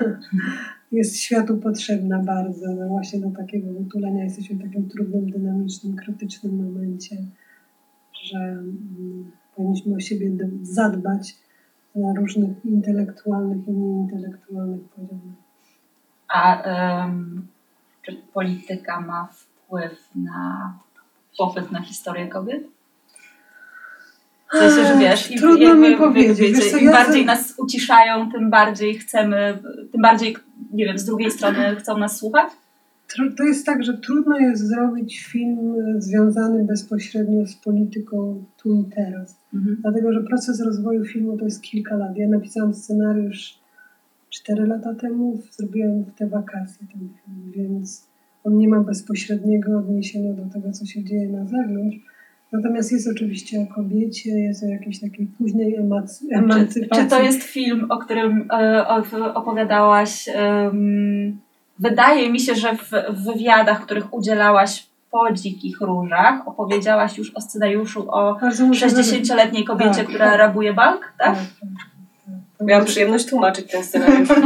jest 0.92 1.16
światu 1.16 1.58
potrzebna 1.58 2.18
bardzo. 2.18 2.74
No 2.74 2.88
właśnie 2.88 3.20
do 3.20 3.30
takiego 3.30 3.70
utulenia 3.70 4.24
jesteśmy 4.24 4.56
w 4.56 4.62
takim 4.62 4.88
trudnym, 4.88 5.30
dynamicznym, 5.30 5.96
krytycznym 5.96 6.64
momencie, 6.64 7.16
że 8.24 8.38
mm, 8.38 9.30
powinniśmy 9.56 9.94
o 9.94 10.00
siebie 10.00 10.30
zadbać 10.62 11.36
na 11.94 12.14
różnych 12.20 12.64
intelektualnych 12.64 13.68
i 13.68 13.70
nieintelektualnych 13.70 14.80
poziomach. 14.88 15.36
A 16.28 16.62
em, 16.62 17.46
czy 18.02 18.16
polityka 18.34 19.00
ma 19.00 19.28
wpływ 19.32 20.08
na 20.14 20.72
popyt 21.38 21.72
na 21.72 21.82
historię 21.82 22.28
kobiet? 22.28 22.62
W 24.52 24.56
sensie, 24.58 24.84
że 24.86 24.98
wiesz, 24.98 25.30
im, 25.30 25.38
Trudno 25.38 25.68
jakby- 25.68 25.90
mi 25.90 25.96
powiedzieć. 25.96 26.38
wiecie, 26.38 26.52
Wiesz 26.60 26.70
co, 26.70 26.76
im 26.78 26.84
ja 26.84 26.92
bardziej 26.92 27.24
nas 27.26 27.54
uciszają, 27.58 28.30
tym 28.32 28.50
bardziej 28.50 28.98
chcemy, 28.98 29.58
tym 29.92 30.02
bardziej, 30.02 30.36
nie 30.72 30.84
wiem, 30.84 30.98
z 30.98 31.04
drugiej 31.04 31.30
strony 31.30 31.76
chcą 31.76 31.98
nas 31.98 32.16
słuchać? 32.16 32.52
To 33.36 33.44
jest 33.44 33.66
tak, 33.66 33.84
że 33.84 33.98
trudno 33.98 34.38
jest 34.38 34.62
zrobić 34.62 35.26
film 35.26 35.74
e, 35.96 36.00
związany 36.00 36.64
bezpośrednio 36.64 37.46
z 37.46 37.54
polityką 37.56 38.44
tu 38.62 38.74
i 38.74 38.84
teraz. 38.94 39.36
Dlatego, 39.80 40.12
że 40.12 40.20
proces 40.22 40.60
rozwoju 40.60 41.04
filmu 41.04 41.38
to 41.38 41.44
jest 41.44 41.62
kilka 41.62 41.96
lat. 41.96 42.16
Ja 42.16 42.28
napisałam 42.28 42.74
scenariusz 42.74 43.58
4 44.30 44.66
lata 44.66 44.94
temu, 44.94 45.40
zrobiłam 45.50 46.02
w 46.04 46.14
te 46.14 46.26
wakacje 46.26 46.86
ten 46.92 47.08
film, 47.08 47.52
więc 47.56 48.06
on 48.44 48.58
nie 48.58 48.68
ma 48.68 48.80
bezpośredniego 48.80 49.78
odniesienia 49.78 50.32
do 50.32 50.44
tego, 50.52 50.72
co 50.72 50.86
się 50.86 51.04
dzieje 51.04 51.28
na 51.28 51.46
zewnątrz. 51.46 51.96
Natomiast 52.52 52.92
jest 52.92 53.08
oczywiście 53.08 53.60
o 53.60 53.74
kobiecie, 53.74 54.30
jest 54.30 54.62
o 54.62 54.66
jakiejś 54.66 55.00
takiej 55.00 55.26
późnej 55.26 55.80
emac- 55.80 56.18
Czy, 56.28 56.34
emancypacji. 56.36 57.04
czy 57.04 57.10
to 57.10 57.22
jest 57.22 57.42
film, 57.42 57.86
o 57.90 57.98
którym 57.98 58.48
o- 58.50 59.34
opowiadałaś? 59.34 60.28
em, 60.34 61.38
wydaje 61.78 62.30
mi 62.32 62.40
się, 62.40 62.54
że 62.54 62.76
w, 62.76 62.90
w 63.10 63.24
wywiadach, 63.24 63.80
których 63.84 64.14
udzielałaś 64.14 64.86
po 65.10 65.32
Dzikich 65.32 65.80
Różach, 65.80 66.48
opowiedziałaś 66.48 67.18
już 67.18 67.30
o 67.34 67.40
scenariuszu 67.40 68.10
o 68.10 68.38
Bardzo 68.40 68.66
możliwe, 68.66 69.02
że- 69.02 69.16
60-letniej 69.16 69.64
kobiecie, 69.64 69.94
Tak, 69.94 70.06
która 70.06 70.30
tak. 70.30 70.38
rabuje 70.38 70.72
bank, 70.74 71.12
tak? 71.18 71.34
Tak, 71.36 71.44
tak, 72.58 72.66
Miałam 72.68 72.84
przyjemność 72.86 73.26
tłumaczyć 73.26 73.70
ten 73.70 73.84
scenariusz. 73.84 74.28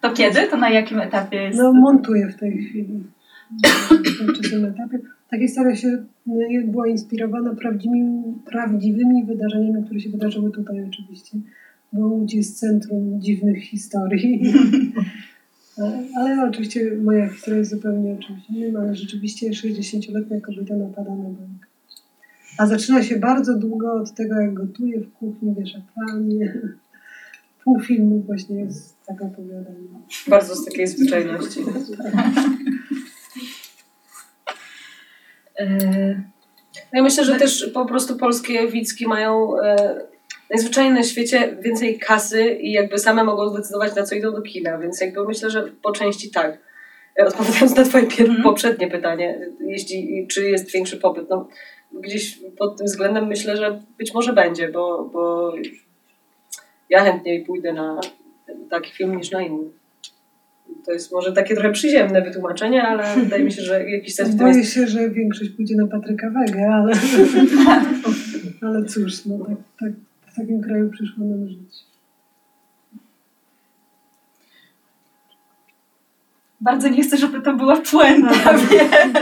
To 0.00 0.10
kiedy? 0.12 0.46
To 0.50 0.56
na 0.56 0.70
jakim 0.70 1.00
etapie 1.00 1.36
jest? 1.42 1.58
No 1.58 1.72
montuję 1.72 2.26
w 2.28 2.36
tej 2.36 2.62
chwili. 2.64 3.04
W 3.64 4.18
kończowym 4.26 4.64
etapie. 4.64 4.98
Ta 5.30 5.38
historia 5.38 5.76
się 5.76 5.88
y, 5.88 6.64
była 6.66 6.86
inspirowana 6.86 7.54
prawdziwymi, 7.54 8.22
prawdziwymi 8.46 9.24
wydarzeniami, 9.24 9.84
które 9.84 10.00
się 10.00 10.10
wydarzyły 10.10 10.50
tutaj 10.50 10.84
oczywiście. 10.88 11.38
Bo 11.94 12.08
Łódź 12.08 12.34
jest 12.34 12.58
centrum 12.58 13.20
dziwnych 13.20 13.62
historii. 13.64 14.42
Ale 16.18 16.48
oczywiście 16.48 16.96
moja 17.02 17.28
historia 17.28 17.58
jest 17.58 17.70
zupełnie 17.70 18.18
czymś 18.18 18.50
innym, 18.50 18.76
ale 18.76 18.96
rzeczywiście 18.96 19.50
60-letnia 19.50 20.40
kobieta 20.40 20.76
napada 20.76 21.10
na 21.10 21.24
bank. 21.24 21.66
A 22.58 22.66
zaczyna 22.66 23.02
się 23.02 23.16
bardzo 23.16 23.58
długo 23.58 23.92
od 23.92 24.14
tego, 24.14 24.40
jak 24.40 24.54
gotuje 24.54 25.00
w 25.00 25.12
kuchni, 25.12 25.54
wiesza 25.58 25.78
pranie. 25.94 26.60
Pół 27.64 27.80
filmu 27.80 28.20
właśnie 28.20 28.60
jest 28.60 28.96
tak 29.06 29.22
opowiadane. 29.22 30.00
Bardzo 30.28 30.54
z 30.54 30.64
takiej 30.64 30.86
zwyczajności. 30.86 31.60
E, 35.58 36.14
No 36.74 36.98
Ja 36.98 37.02
myślę, 37.02 37.24
że 37.24 37.38
też 37.38 37.70
po 37.74 37.86
prostu 37.86 38.16
polskie 38.16 38.68
widzki 38.68 39.06
mają 39.06 39.60
e, 39.60 40.00
najzwyczajniej 40.50 40.94
na 40.94 41.02
świecie 41.02 41.56
więcej 41.60 41.98
kasy 41.98 42.44
i 42.44 42.72
jakby 42.72 42.98
same 42.98 43.24
mogą 43.24 43.48
zdecydować 43.50 43.94
na 43.94 44.02
co 44.02 44.14
idą 44.14 44.32
do 44.32 44.42
kina, 44.42 44.78
więc 44.78 45.00
jakby 45.00 45.26
myślę, 45.26 45.50
że 45.50 45.72
po 45.82 45.92
części 45.92 46.30
tak. 46.30 46.58
Odpowiadając 47.26 47.76
na 47.76 47.84
twoje 47.84 48.04
pier- 48.06 48.20
Mhm. 48.20 48.42
poprzednie 48.42 48.88
pytanie, 48.88 49.48
jeśli, 49.66 50.26
czy 50.30 50.50
jest 50.50 50.72
większy 50.72 50.96
popyt, 50.96 51.30
no 51.30 51.48
gdzieś 51.92 52.38
pod 52.58 52.76
tym 52.78 52.86
względem 52.86 53.26
myślę, 53.26 53.56
że 53.56 53.80
być 53.98 54.14
może 54.14 54.32
będzie, 54.32 54.68
bo, 54.68 55.10
bo 55.12 55.52
ja 56.90 57.04
chętniej 57.04 57.44
pójdę 57.44 57.72
na 57.72 58.00
taki 58.70 58.92
film 58.92 59.16
niż 59.16 59.30
na 59.30 59.42
inny. 59.42 59.64
To 60.86 60.92
jest 60.92 61.12
może 61.12 61.32
takie 61.32 61.54
trochę 61.54 61.72
przyziemne 61.72 62.22
wytłumaczenie, 62.22 62.82
ale 62.82 63.14
wydaje 63.24 63.44
mi 63.44 63.52
się, 63.52 63.62
że 63.62 63.90
jakiś 63.90 64.14
sens 64.14 64.28
w 64.30 64.38
tym 64.38 64.46
jest. 64.46 64.58
Boję 64.58 64.70
się, 64.70 64.86
że 64.86 65.10
większość 65.10 65.50
pójdzie 65.50 65.76
na 65.76 65.86
Patryka 65.86 66.30
Wegę, 66.30 66.66
ale, 66.72 66.92
ale 68.62 68.84
cóż, 68.84 69.24
no 69.26 69.38
tak, 69.38 69.56
tak, 69.80 69.90
w 70.34 70.36
takim 70.36 70.62
kraju 70.62 70.90
przyszło 70.90 71.24
nam 71.24 71.48
żyć. 71.48 71.84
bardzo 76.64 76.88
nie 76.88 77.02
chcę, 77.02 77.16
żeby 77.16 77.40
to 77.42 77.52
była 77.52 77.76
puenta, 77.76 78.54
wiem. 78.70 79.12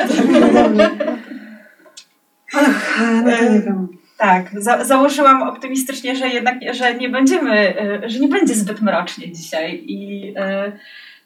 Ach, 2.55 3.01
no 3.25 3.37
to 3.37 3.45
nie 3.45 3.61
wiem. 3.61 3.89
Tak, 4.19 4.51
za, 4.63 4.85
założyłam 4.85 5.43
optymistycznie, 5.43 6.17
że 6.17 6.29
jednak, 6.29 6.55
że 6.73 6.95
nie 6.95 7.09
będziemy, 7.09 7.81
e, 7.81 8.11
że 8.11 8.19
nie 8.21 8.29
będzie 8.29 8.55
zbyt 8.55 8.81
mrocznie 8.81 9.33
dzisiaj 9.33 9.85
i 9.87 10.33
e, 10.37 10.73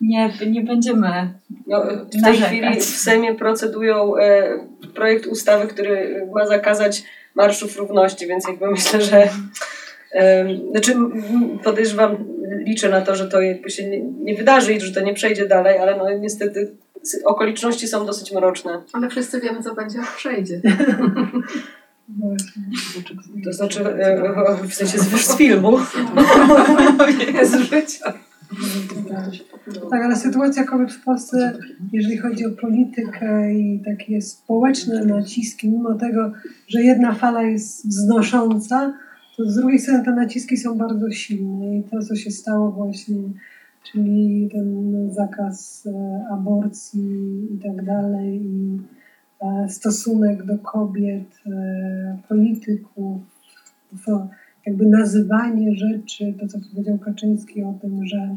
nie, 0.00 0.32
nie 0.46 0.60
będziemy 0.60 1.34
No, 1.66 1.82
w 1.82 2.10
tej 2.10 2.20
Narzekać. 2.20 2.48
chwili 2.48 2.76
w 2.80 2.84
Sejmie 2.84 3.34
procedują 3.34 4.16
e, 4.16 4.58
projekt 4.94 5.26
ustawy, 5.26 5.66
który 5.68 6.26
ma 6.34 6.46
zakazać 6.46 7.04
marszów 7.36 7.76
równości, 7.76 8.26
więc 8.26 8.48
jakby 8.48 8.70
myślę, 8.70 9.02
że 9.02 9.28
znaczy 10.70 10.96
podejrzewam, 11.64 12.16
liczę 12.66 12.88
na 12.88 13.00
to, 13.00 13.16
że 13.16 13.28
to 13.28 13.40
jakby 13.40 13.70
się 13.70 13.88
nie, 13.90 14.00
nie 14.00 14.34
wydarzy 14.34 14.72
i 14.72 14.80
że 14.80 14.92
to 14.92 15.00
nie 15.00 15.14
przejdzie 15.14 15.46
dalej, 15.46 15.78
ale 15.78 15.96
no 15.96 16.18
niestety 16.18 16.76
okoliczności 17.24 17.88
są 17.88 18.06
dosyć 18.06 18.32
mroczne. 18.32 18.82
Ale 18.92 19.08
wszyscy 19.08 19.40
wiemy, 19.40 19.62
co 19.62 19.74
będzie, 19.74 19.98
jak 19.98 20.16
przejdzie. 20.16 20.60
To 23.44 23.52
znaczy 23.52 23.80
e, 23.80 24.56
w 24.68 24.74
sensie 24.74 24.98
z, 24.98 25.26
z 25.26 25.36
filmu. 25.36 25.78
z 27.42 27.56
życia. 27.56 28.12
Tak, 29.90 30.02
ale 30.02 30.16
sytuacja 30.16 30.64
kobiet 30.64 30.92
w 30.92 31.04
Polsce, 31.04 31.58
jeżeli 31.92 32.16
chodzi 32.16 32.46
o 32.46 32.50
politykę 32.50 33.54
i 33.54 33.82
takie 33.84 34.22
społeczne 34.22 35.04
naciski, 35.04 35.68
mimo 35.68 35.94
tego, 35.94 36.32
że 36.68 36.82
jedna 36.82 37.14
fala 37.14 37.42
jest 37.42 37.88
wznosząca, 37.88 38.92
to 39.36 39.50
z 39.50 39.54
drugiej 39.54 39.78
strony 39.78 40.04
te 40.04 40.12
naciski 40.12 40.56
są 40.56 40.78
bardzo 40.78 41.10
silne 41.10 41.78
i 41.78 41.82
to, 41.82 42.02
co 42.02 42.16
się 42.16 42.30
stało 42.30 42.72
właśnie, 42.72 43.16
czyli 43.92 44.48
ten 44.52 45.10
zakaz 45.14 45.86
e, 45.86 46.26
aborcji 46.32 47.46
i 47.54 47.58
tak 47.62 47.84
dalej, 47.84 48.40
i 48.44 48.78
e, 49.40 49.68
stosunek 49.68 50.44
do 50.44 50.58
kobiet, 50.58 51.40
e, 51.46 52.18
polityków, 52.28 53.20
to 54.06 54.28
jakby 54.66 54.86
nazywanie 54.86 55.76
rzeczy, 55.76 56.34
to 56.40 56.48
co 56.48 56.58
powiedział 56.70 56.98
Kaczyński 56.98 57.62
o 57.62 57.74
tym, 57.80 58.06
że 58.06 58.36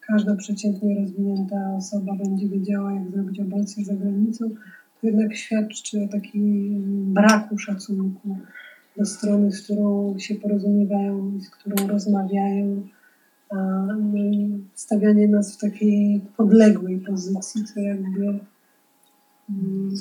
każda 0.00 0.36
przeciętnie 0.36 1.00
rozwinięta 1.00 1.74
osoba 1.76 2.14
będzie 2.14 2.48
wiedziała, 2.48 2.92
jak 2.92 3.10
zrobić 3.10 3.40
aborcję 3.40 3.84
za 3.84 3.94
granicą, 3.94 4.50
to 5.00 5.06
jednak 5.06 5.36
świadczy 5.36 6.04
o 6.04 6.08
takim 6.08 6.82
braku 7.14 7.58
szacunku 7.58 8.36
do 8.96 9.04
strony, 9.04 9.52
z 9.52 9.62
którą 9.62 10.18
się 10.18 10.34
porozumiewają 10.34 11.32
i 11.36 11.40
z 11.40 11.50
którą 11.50 11.88
rozmawiają. 11.88 12.88
A, 13.50 13.56
no 13.86 14.18
stawianie 14.74 15.28
nas 15.28 15.56
w 15.56 15.60
takiej 15.60 16.20
podległej 16.36 16.98
pozycji, 16.98 17.64
co 17.64 17.80
jakby 17.80 18.38
mm, 19.50 19.94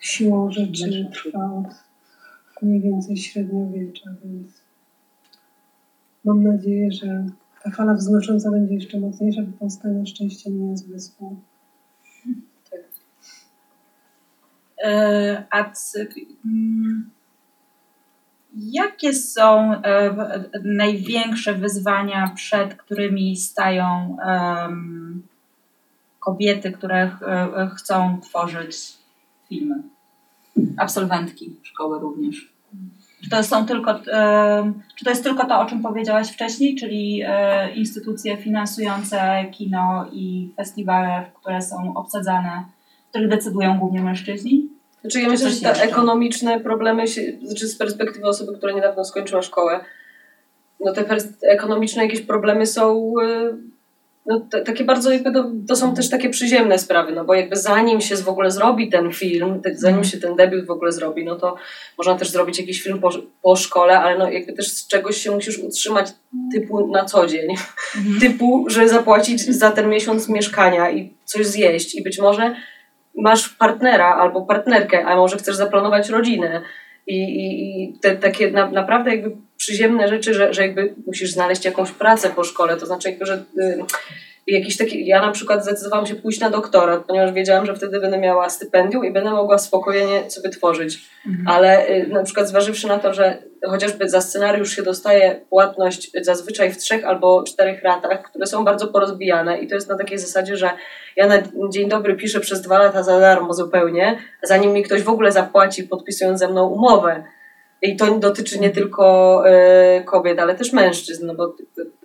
siłą 0.00 0.50
rzeczy 0.50 1.10
trwa 1.12 1.52
od 1.52 1.84
mniej 2.62 2.80
więcej 2.80 3.16
średniowiecza, 3.16 4.10
więc 4.24 4.63
mam 6.24 6.42
nadzieję, 6.42 6.92
że 6.92 7.26
ta 7.62 7.70
fala 7.70 7.94
wznosząca 7.94 8.50
będzie 8.50 8.74
jeszcze 8.74 9.00
mocniejsza, 9.00 9.42
bo 9.42 9.58
Polska 9.58 9.88
na 9.88 10.06
szczęście 10.06 10.50
nie 10.50 10.70
jest 10.70 10.88
wyspą. 10.88 11.36
E, 14.84 15.44
A 15.50 15.72
mm, 16.44 17.10
jakie 18.56 19.14
są 19.14 19.72
e, 19.72 20.44
największe 20.64 21.54
wyzwania, 21.54 22.32
przed 22.34 22.74
którymi 22.74 23.36
stają 23.36 24.16
kobiety, 26.20 26.72
które 26.72 27.02
e, 27.02 27.70
chcą 27.76 28.20
tworzyć 28.20 28.76
filmy? 29.48 29.82
Absolwentki 30.76 31.56
szkoły 31.62 31.98
również. 32.00 32.53
Czy 33.24 33.30
to, 33.30 33.42
są 33.42 33.66
tylko, 33.66 33.94
czy 34.96 35.04
to 35.04 35.10
jest 35.10 35.24
tylko 35.24 35.46
to, 35.46 35.60
o 35.60 35.66
czym 35.66 35.82
powiedziałaś 35.82 36.32
wcześniej, 36.32 36.76
czyli 36.76 37.22
e, 37.26 37.74
instytucje 37.74 38.36
finansujące 38.36 39.44
kino 39.52 40.06
i 40.12 40.52
festiwale, 40.56 41.30
które 41.40 41.62
są 41.62 41.94
obsadzane, 41.94 42.64
w 43.06 43.10
których 43.10 43.28
decydują 43.28 43.78
głównie 43.78 44.02
mężczyźni? 44.02 44.68
Znaczy 45.00 45.20
ja 45.20 45.28
myślę, 45.28 45.50
że 45.50 45.60
te 45.60 45.68
jeszcze? 45.68 45.84
ekonomiczne 45.84 46.60
problemy, 46.60 47.08
się, 47.08 47.22
znaczy 47.42 47.68
z 47.68 47.78
perspektywy 47.78 48.26
osoby, 48.26 48.58
która 48.58 48.72
niedawno 48.72 49.04
skończyła 49.04 49.42
szkołę, 49.42 49.80
no 50.80 50.92
te 50.92 51.06
ekonomiczne 51.42 52.04
jakieś 52.04 52.20
problemy 52.20 52.66
są 52.66 53.12
y, 53.22 53.73
no, 54.26 54.46
takie 54.66 54.84
bardzo 54.84 55.12
jakby 55.12 55.32
to, 55.32 55.50
to 55.68 55.76
są 55.76 55.94
też 55.94 56.10
takie 56.10 56.30
przyziemne 56.30 56.78
sprawy, 56.78 57.12
no 57.12 57.24
bo 57.24 57.34
jakby 57.34 57.56
zanim 57.56 58.00
się 58.00 58.16
w 58.16 58.28
ogóle 58.28 58.50
zrobi 58.50 58.88
ten 58.88 59.12
film, 59.12 59.60
te, 59.62 59.74
zanim 59.74 60.04
się 60.04 60.18
ten 60.18 60.36
debiut 60.36 60.66
w 60.66 60.70
ogóle 60.70 60.92
zrobi, 60.92 61.24
no 61.24 61.36
to 61.36 61.56
można 61.98 62.14
też 62.14 62.30
zrobić 62.30 62.58
jakiś 62.58 62.82
film 62.82 62.98
po, 62.98 63.10
po 63.42 63.56
szkole, 63.56 64.00
ale 64.00 64.18
no 64.18 64.30
jakby 64.30 64.52
też 64.52 64.68
z 64.68 64.88
czegoś 64.88 65.16
się 65.16 65.30
musisz 65.30 65.58
utrzymać 65.58 66.12
typu 66.52 66.86
na 66.86 67.04
co 67.04 67.26
dzień. 67.26 67.54
Typu, 68.20 68.64
że 68.68 68.88
zapłacić 68.88 69.40
za 69.40 69.70
ten 69.70 69.88
miesiąc 69.88 70.28
mieszkania 70.28 70.90
i 70.90 71.12
coś 71.24 71.46
zjeść 71.46 71.94
i 71.94 72.02
być 72.02 72.18
może 72.18 72.54
masz 73.16 73.48
partnera 73.48 74.14
albo 74.14 74.42
partnerkę, 74.42 75.04
a 75.04 75.16
może 75.16 75.36
chcesz 75.36 75.56
zaplanować 75.56 76.08
rodzinę. 76.08 76.62
I, 77.06 77.16
i, 77.16 77.82
i 77.82 77.98
te 77.98 78.16
takie 78.16 78.50
na, 78.50 78.70
naprawdę 78.70 79.10
jakby 79.10 79.36
przyziemne 79.64 80.08
rzeczy, 80.08 80.34
że, 80.34 80.54
że 80.54 80.62
jakby 80.62 80.94
musisz 81.06 81.32
znaleźć 81.32 81.64
jakąś 81.64 81.90
pracę 81.90 82.30
po 82.30 82.44
szkole, 82.44 82.76
to 82.76 82.86
znaczy 82.86 83.08
jakby, 83.08 83.26
że 83.26 83.44
y, 83.58 83.84
jakiś 84.46 84.76
taki, 84.76 85.06
ja 85.06 85.26
na 85.26 85.32
przykład 85.32 85.62
zdecydowałam 85.62 86.06
się 86.06 86.14
pójść 86.14 86.40
na 86.40 86.50
doktorat, 86.50 87.04
ponieważ 87.04 87.32
wiedziałam, 87.32 87.66
że 87.66 87.74
wtedy 87.74 88.00
będę 88.00 88.18
miała 88.18 88.50
stypendium 88.50 89.04
i 89.04 89.12
będę 89.12 89.30
mogła 89.30 89.58
spokojnie 89.58 90.30
sobie 90.30 90.50
tworzyć. 90.50 90.98
Ale 91.46 91.88
y, 91.88 92.06
na 92.06 92.22
przykład 92.22 92.48
zważywszy 92.48 92.88
na 92.88 92.98
to, 92.98 93.14
że 93.14 93.38
chociażby 93.66 94.08
za 94.08 94.20
scenariusz 94.20 94.76
się 94.76 94.82
dostaje 94.82 95.40
płatność 95.50 96.10
zazwyczaj 96.20 96.72
w 96.72 96.76
trzech 96.76 97.04
albo 97.04 97.42
czterech 97.42 97.82
ratach, 97.82 98.22
które 98.22 98.46
są 98.46 98.64
bardzo 98.64 98.86
porozbijane 98.86 99.58
i 99.58 99.68
to 99.68 99.74
jest 99.74 99.88
na 99.88 99.98
takiej 99.98 100.18
zasadzie, 100.18 100.56
że 100.56 100.70
ja 101.16 101.26
na 101.26 101.34
dzień 101.72 101.88
dobry 101.88 102.14
piszę 102.14 102.40
przez 102.40 102.62
dwa 102.62 102.78
lata 102.78 103.02
za 103.02 103.20
darmo 103.20 103.54
zupełnie, 103.54 104.18
zanim 104.42 104.72
mi 104.72 104.82
ktoś 104.82 105.02
w 105.02 105.08
ogóle 105.08 105.32
zapłaci 105.32 105.84
podpisując 105.84 106.38
ze 106.38 106.48
mną 106.48 106.68
umowę. 106.68 107.24
I 107.82 107.96
to 107.96 108.18
dotyczy 108.18 108.60
nie 108.60 108.70
tylko 108.70 109.44
y, 109.98 110.04
kobiet, 110.04 110.38
ale 110.38 110.54
też 110.54 110.72
mężczyzn, 110.72 111.26
no 111.26 111.34
bo, 111.34 111.56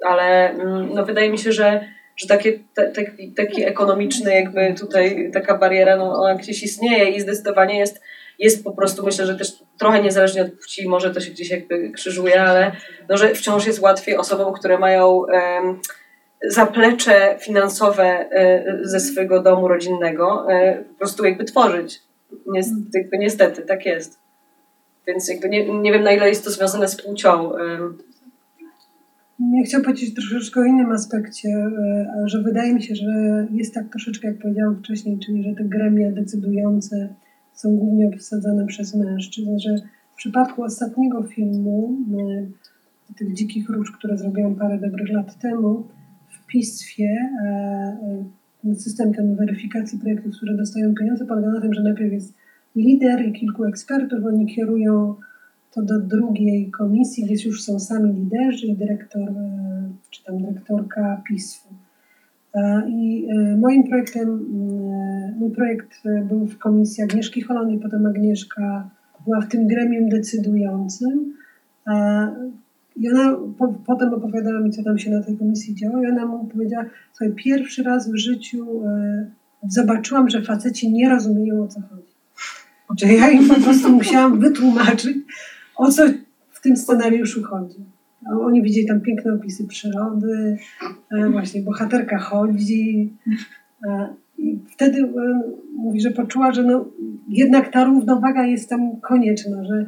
ale 0.06 0.50
mm, 0.50 0.94
no 0.94 1.06
wydaje 1.06 1.30
mi 1.30 1.38
się, 1.38 1.52
że, 1.52 1.86
że 2.18 2.28
takie, 2.28 2.60
te, 2.74 2.92
taki, 2.92 3.34
taki 3.34 3.66
ekonomiczny 3.66 4.34
jakby 4.34 4.74
tutaj 4.80 5.32
taka 5.34 5.58
bariera, 5.58 5.98
no 5.98 6.14
ona 6.14 6.36
gdzieś 6.36 6.64
istnieje 6.64 7.10
i 7.10 7.22
zdecydowanie 7.22 7.80
jest, 7.80 8.02
jest 8.40 8.64
po 8.64 8.72
prostu, 8.72 9.06
myślę, 9.06 9.26
że 9.26 9.36
też 9.36 9.54
trochę 9.80 10.02
niezależnie 10.02 10.42
od 10.42 10.52
płci, 10.52 10.88
może 10.88 11.14
to 11.14 11.20
się 11.20 11.32
gdzieś 11.32 11.50
jakby 11.50 11.92
krzyżuje, 11.92 12.42
ale 12.42 12.72
no, 13.10 13.18
że 13.18 13.36
wciąż 13.36 13.68
jest 13.68 13.80
łatwiej 13.80 14.18
osobom, 14.18 14.54
które 14.54 14.78
mają 14.78 15.26
em, 15.28 15.80
zaplecze 16.48 17.38
finansowe 17.40 18.04
e, 18.04 18.64
ze 18.82 19.00
swojego 19.00 19.42
domu 19.42 19.68
rodzinnego 19.68 20.52
e, 20.52 20.84
po 20.84 20.98
prostu 20.98 21.26
jakby 21.26 21.44
tworzyć. 21.44 22.02
Niestety, 22.48 22.82
jakby 22.94 23.18
niestety 23.18 23.62
tak 23.62 23.86
jest. 23.86 24.20
Więc 25.10 25.30
jakby 25.30 25.50
nie, 25.50 25.82
nie 25.82 25.92
wiem 25.92 26.04
na 26.04 26.12
ile 26.12 26.30
jest 26.30 26.44
to 26.44 26.52
związane 26.52 26.88
z 26.88 27.04
płcią. 27.04 27.52
Ja 29.40 29.64
chciałam 29.66 29.86
powiedzieć 29.86 30.14
troszeczkę 30.14 30.60
o 30.60 30.64
innym 30.64 30.92
aspekcie, 30.92 31.50
e, 31.50 32.24
że 32.26 32.42
wydaje 32.42 32.74
mi 32.74 32.84
się, 32.84 32.96
że 32.96 33.48
jest 33.52 33.74
tak 33.74 33.90
troszeczkę, 33.90 34.28
jak 34.28 34.38
powiedziałam 34.38 34.80
wcześniej, 34.80 35.20
czyli 35.20 35.44
że 35.44 35.56
te 35.56 35.64
gremia 35.64 36.12
decydujące 36.12 37.16
są 37.54 37.76
głównie 37.76 38.08
obsadzane 38.08 38.66
przez 38.66 38.96
mężczyzn, 38.96 39.60
że 39.60 39.76
w 40.14 40.16
przypadku 40.16 40.64
ostatniego 40.64 41.24
filmu, 41.24 41.98
e, 43.10 43.14
tych 43.14 43.34
dzikich 43.34 43.70
róż, 43.70 43.92
które 43.92 44.18
zrobiłam 44.18 44.56
parę 44.56 44.78
dobrych 44.78 45.10
lat 45.10 45.40
temu, 45.40 45.88
w 46.30 46.46
PISFie 46.48 47.30
e, 47.46 48.76
system 48.76 49.14
ten 49.14 49.36
weryfikacji 49.36 50.00
projektów, 50.00 50.36
które 50.38 50.58
dostają 50.58 50.96
pieniądze, 50.96 51.26
polega 51.26 51.50
na 51.50 51.62
tym, 51.62 51.74
że 51.74 51.84
najpierw 51.84 52.12
jest 52.12 52.34
lider 52.76 53.26
i 53.26 53.34
kilku 53.34 53.66
ekspertów, 53.66 54.26
oni 54.26 54.46
kierują 54.46 55.16
to 55.72 55.82
do 55.82 56.00
drugiej 56.00 56.72
komisji, 56.72 57.26
gdzie 57.26 57.50
już 57.50 57.64
są 57.64 57.80
sami 57.80 58.14
liderzy 58.14 58.68
i 58.68 58.76
dyrektor, 58.76 59.30
e, 59.30 59.90
czy 60.10 60.24
tam 60.24 60.38
dyrektorka 60.38 61.22
PISF-u. 61.28 61.74
E, 62.54 62.90
I 62.90 63.28
e, 63.30 63.58
moim 63.58 63.84
projektem, 63.84 64.46
mój 65.40 65.52
projekt 65.52 66.04
był 66.28 66.46
w 66.46 66.58
komisji 66.58 67.04
Agnieszki 67.04 67.42
Holony, 67.42 67.74
i 67.74 67.80
potem 67.80 68.06
Agnieszka 68.06 68.90
była 69.26 69.42
w 69.42 69.48
tym 69.48 69.68
gremium 69.68 70.10
decydującym. 70.10 71.34
I 72.96 73.10
ona 73.10 73.38
po, 73.58 73.74
potem 73.86 74.14
opowiadała 74.14 74.60
mi, 74.60 74.72
co 74.72 74.84
tam 74.84 75.00
się 75.00 75.12
na 75.12 75.24
tej 75.24 75.38
komisji 75.38 75.76
działo, 75.76 76.04
i 76.04 76.08
ona 76.08 76.26
mu 76.26 76.48
powiedziała, 76.48 76.86
słuchaj, 77.12 77.36
pierwszy 77.36 77.84
raz 77.84 78.12
w 78.12 78.16
życiu 78.16 78.82
zobaczyłam, 79.68 80.30
że 80.30 80.42
faceci 80.42 80.92
nie 80.92 81.10
rozumieją, 81.10 81.64
o 81.64 81.68
co 81.68 81.82
chodzi. 81.82 82.09
Że 82.98 83.14
ja 83.14 83.30
im 83.30 83.48
po 83.48 83.56
prostu 83.56 83.90
musiałam 83.90 84.40
wytłumaczyć, 84.40 85.18
o 85.76 85.92
co 85.92 86.04
w 86.52 86.62
tym 86.62 86.78
scenariuszu 86.78 87.44
chodzi. 87.44 87.80
A 88.26 88.40
Oni 88.40 88.62
widzieli 88.62 88.88
tam 88.88 89.02
piękne 89.02 89.34
opisy 89.34 89.68
przyrody, 89.68 90.58
e, 91.12 91.30
właśnie 91.30 91.62
bohaterka 91.62 92.18
chodzi. 92.18 93.14
e, 93.88 94.08
I 94.38 94.60
wtedy 94.70 95.02
e, 95.02 95.42
mówi, 95.76 96.02
że 96.02 96.12
poczuła, 96.12 96.52
że 96.52 96.64
no, 96.64 96.86
jednak 97.30 97.72
ta 97.72 97.84
równowaga 97.84 98.46
jest 98.46 98.70
tam 98.70 99.02
konieczna, 99.02 99.64
że 99.66 99.86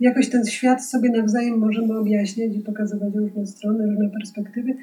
jakoś 0.00 0.28
ten 0.28 0.46
świat 0.46 0.84
sobie 0.84 1.10
nawzajem 1.10 1.58
możemy 1.58 1.98
objaśniać 1.98 2.56
i 2.56 2.60
pokazywać 2.60 3.14
różne 3.14 3.46
strony, 3.46 3.86
różne 3.86 4.10
perspektywy. 4.10 4.74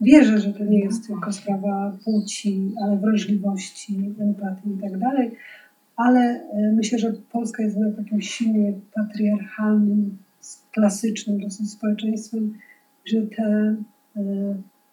Wierzę, 0.00 0.38
że 0.38 0.52
to 0.52 0.64
nie 0.64 0.80
jest 0.80 1.06
tylko 1.06 1.32
sprawa 1.32 1.96
płci, 2.04 2.72
ale 2.84 2.96
wrażliwości, 2.96 4.14
empatii 4.20 4.70
i 4.78 4.80
tak 4.82 4.98
dalej. 4.98 5.30
Ale 5.96 6.20
e, 6.20 6.72
myślę, 6.76 6.98
że 6.98 7.12
Polska 7.32 7.62
jest 7.62 7.76
jednak 7.76 7.96
takim 7.96 8.20
silnie 8.20 8.72
patriarchalnym, 8.94 10.18
klasycznym 10.72 11.40
dosyć 11.40 11.70
społeczeństwem, 11.70 12.54
że 13.04 13.22
te 13.22 13.76
e, 14.16 14.22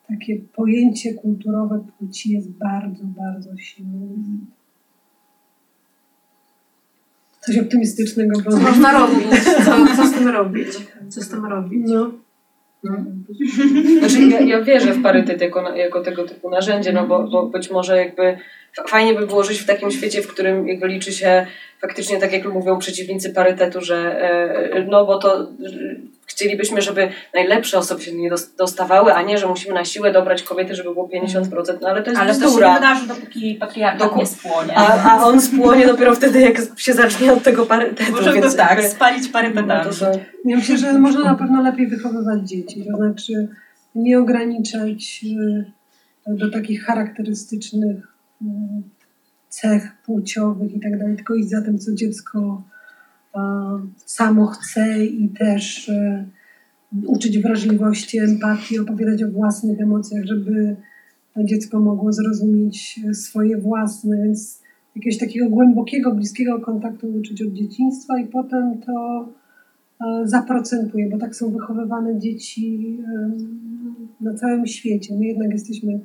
takie 0.08 0.40
pojęcie 0.40 1.14
kulturowe 1.14 1.86
płci 1.98 2.32
jest 2.32 2.50
bardzo, 2.52 3.04
bardzo 3.04 3.58
silne. 3.58 4.08
Coś 7.40 7.58
optymistycznego, 7.58 8.42
Co 8.42 8.58
można 8.58 8.92
robić? 8.92 9.44
Co, 9.66 9.96
co 9.96 10.08
z 10.08 10.12
tym 10.12 10.28
robić? 10.40 10.68
Co 11.10 11.22
z 11.22 11.30
tym 11.30 11.46
robić? 11.46 11.84
no, 11.86 12.12
Znaczy, 14.00 14.22
ja, 14.32 14.40
ja 14.40 14.62
wierzę 14.62 14.94
w 14.94 15.04
parytet 15.04 15.42
jako, 15.42 15.76
jako 15.76 16.02
tego 16.02 16.24
typu 16.24 16.50
narzędzie, 16.50 16.94
no 16.94 17.08
bo, 17.08 17.24
bo 17.24 17.46
być 17.46 17.72
może 17.72 17.98
jakby 17.98 18.38
fajnie 18.88 19.14
by 19.14 19.28
było 19.28 19.44
żyć 19.44 19.60
w 19.60 19.66
takim 19.66 19.92
świecie, 19.92 20.22
w 20.22 20.28
którym 20.28 20.68
jakby 20.68 20.88
liczy 20.88 21.14
się 21.14 21.46
faktycznie, 21.82 22.20
tak 22.20 22.34
jak 22.34 22.46
mówią 22.46 22.80
przeciwnicy 22.80 23.30
parytetu, 23.30 23.82
że 23.82 24.22
e, 24.22 24.86
no 24.90 25.06
bo 25.06 25.18
to 25.18 25.42
e, 25.42 25.46
chcielibyśmy, 26.34 26.82
żeby 26.82 27.10
najlepsze 27.34 27.78
osoby 27.78 28.02
się 28.02 28.16
nie 28.16 28.30
dos- 28.30 28.56
dostawały, 28.56 29.14
a 29.14 29.22
nie, 29.22 29.38
że 29.38 29.48
musimy 29.48 29.74
na 29.74 29.86
siłę 29.86 30.12
dobrać 30.14 30.44
kobiety, 30.44 30.76
żeby 30.76 30.94
było 30.94 31.08
50%, 31.08 31.78
no 31.82 31.88
ale 31.90 32.04
to 32.04 32.10
jest 32.10 32.22
Ale 32.22 32.34
to 32.34 32.40
się 32.40 32.46
bzdura. 32.48 32.68
nie 32.70 32.76
wydarzy, 32.76 33.08
dopóki 33.08 33.56
patriarchat 33.56 34.10
Doku- 34.10 34.20
nie 34.20 34.26
spłonie. 34.26 34.78
A, 34.78 35.12
a 35.12 35.24
on 35.26 35.42
spłonie 35.42 35.88
dopiero 35.88 36.16
wtedy, 36.16 36.42
jak 36.42 36.56
się 36.78 36.94
zacznie 36.94 37.34
od 37.34 37.44
tego 37.44 37.66
parytetu. 37.66 38.12
Możemy 38.12 38.42
więc 38.42 38.56
tak, 38.56 38.70
jakby- 38.78 38.90
spalić 38.96 39.28
parę 39.30 39.50
no, 39.50 39.84
to, 39.84 39.90
to, 39.90 40.12
Ja 40.46 40.56
myślę, 40.58 40.78
że 40.78 40.94
można 41.00 41.24
na 41.24 41.36
pewno 41.36 41.62
lepiej 41.62 41.88
wychowywać 41.88 42.50
dzieci, 42.50 42.86
to 42.92 42.98
znaczy 42.98 43.48
nie 43.96 44.20
ograniczać 44.20 45.26
y, 46.28 46.36
do 46.36 46.52
takich 46.52 46.84
charakterystycznych 46.86 47.98
y, 48.42 48.46
cech 49.50 49.92
płciowych 50.06 50.76
i 50.76 50.80
tak 50.80 51.00
dalej, 51.00 51.16
tylko 51.16 51.36
iść 51.36 51.50
za 51.50 51.62
tym, 51.62 51.80
co 51.80 51.94
dziecko 51.96 52.62
samo 54.06 54.48
chce 54.48 55.06
i 55.06 55.30
też 55.30 55.90
y, 55.90 56.26
uczyć 57.08 57.40
wrażliwości, 57.40 58.20
empatii, 58.20 58.80
opowiadać 58.80 59.24
o 59.24 59.32
własnych 59.32 59.82
emocjach, 59.82 60.26
żeby 60.26 60.76
dziecko 61.38 61.80
mogło 61.80 62.14
zrozumieć 62.14 63.00
y, 63.10 63.14
swoje 63.14 63.58
własne, 63.58 64.18
więc 64.18 64.62
jakiegoś 64.96 65.20
takiego 65.20 65.50
głębokiego, 65.50 66.16
bliskiego 66.16 66.60
kontaktu 66.60 67.08
uczyć 67.08 67.42
od 67.42 67.54
dzieciństwa 67.54 68.20
i 68.20 68.26
potem 68.26 68.82
to 68.86 69.28
e, 70.02 70.28
zaprocentuje, 70.28 71.10
bo 71.10 71.18
tak 71.18 71.36
są 71.36 71.52
wychowywane 71.52 72.20
dzieci 72.20 72.98
na 74.22 74.34
całym 74.34 74.68
świecie. 74.68 75.16
My 75.20 75.26
jednak 75.26 75.52
jesteśmy, 75.52 76.00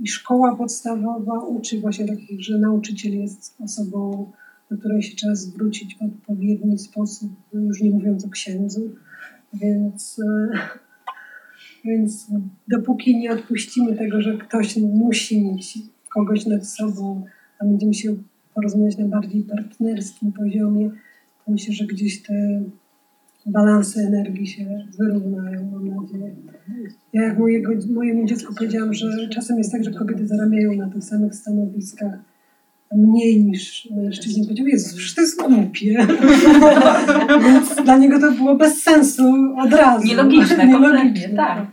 i 0.00 0.08
szkoła 0.08 0.56
podstawowa 0.56 1.40
uczy 1.40 1.80
właśnie 1.80 2.06
takich, 2.06 2.44
że 2.44 2.58
nauczyciel 2.58 3.12
jest 3.20 3.56
osobą, 3.60 4.30
do 4.72 4.78
której 4.78 5.02
się 5.02 5.16
trzeba 5.16 5.34
zwrócić 5.34 5.98
w 5.98 6.02
odpowiedni 6.02 6.78
sposób, 6.78 7.30
już 7.52 7.80
nie 7.80 7.90
mówiąc 7.90 8.24
o 8.24 8.28
księdzu, 8.28 8.90
więc, 9.54 10.20
e, 10.24 10.58
więc 11.84 12.26
dopóki 12.68 13.16
nie 13.16 13.32
odpuścimy 13.32 13.96
tego, 13.96 14.22
że 14.22 14.38
ktoś 14.38 14.76
musi 14.76 15.44
mieć 15.44 15.78
kogoś 16.14 16.46
nad 16.46 16.66
sobą, 16.66 17.24
a 17.58 17.64
będziemy 17.64 17.94
się 17.94 18.16
porozmawiać 18.54 18.98
na 18.98 19.06
bardziej 19.06 19.42
partnerskim 19.42 20.32
poziomie, 20.32 20.90
to 21.44 21.52
myślę, 21.52 21.74
że 21.74 21.86
gdzieś 21.86 22.22
te 22.22 22.62
balanse 23.46 24.00
energii 24.00 24.46
się 24.46 24.86
wyrównają, 24.98 25.70
mam 25.70 25.88
nadzieję. 25.88 26.36
Ja 27.12 27.22
jak 27.22 27.38
mojego, 27.38 27.72
mojemu 27.90 28.26
dziecku 28.26 28.54
powiedziałam, 28.54 28.94
że 28.94 29.28
czasem 29.28 29.58
jest 29.58 29.72
tak, 29.72 29.84
że 29.84 29.90
kobiety 29.90 30.26
zarabiają 30.26 30.72
na 30.72 30.90
tych 30.90 31.04
samych 31.04 31.34
stanowiskach 31.34 32.31
mniej 32.96 33.44
niż 33.44 33.88
mężczyźni. 33.90 34.42
Powiedział, 34.42 34.66
Jezu, 34.66 34.96
przecież 34.96 35.14
to 35.14 35.20
jest 35.20 35.42
głupie. 35.42 36.06
Więc 37.46 37.74
dla 37.84 37.96
niego 37.96 38.20
to 38.20 38.32
było 38.32 38.54
bez 38.54 38.82
sensu 38.82 39.22
od 39.58 39.72
razu. 39.72 40.06
Nielogiczne, 40.06 40.72
kompletnie, 40.72 41.28
tak. 41.28 41.66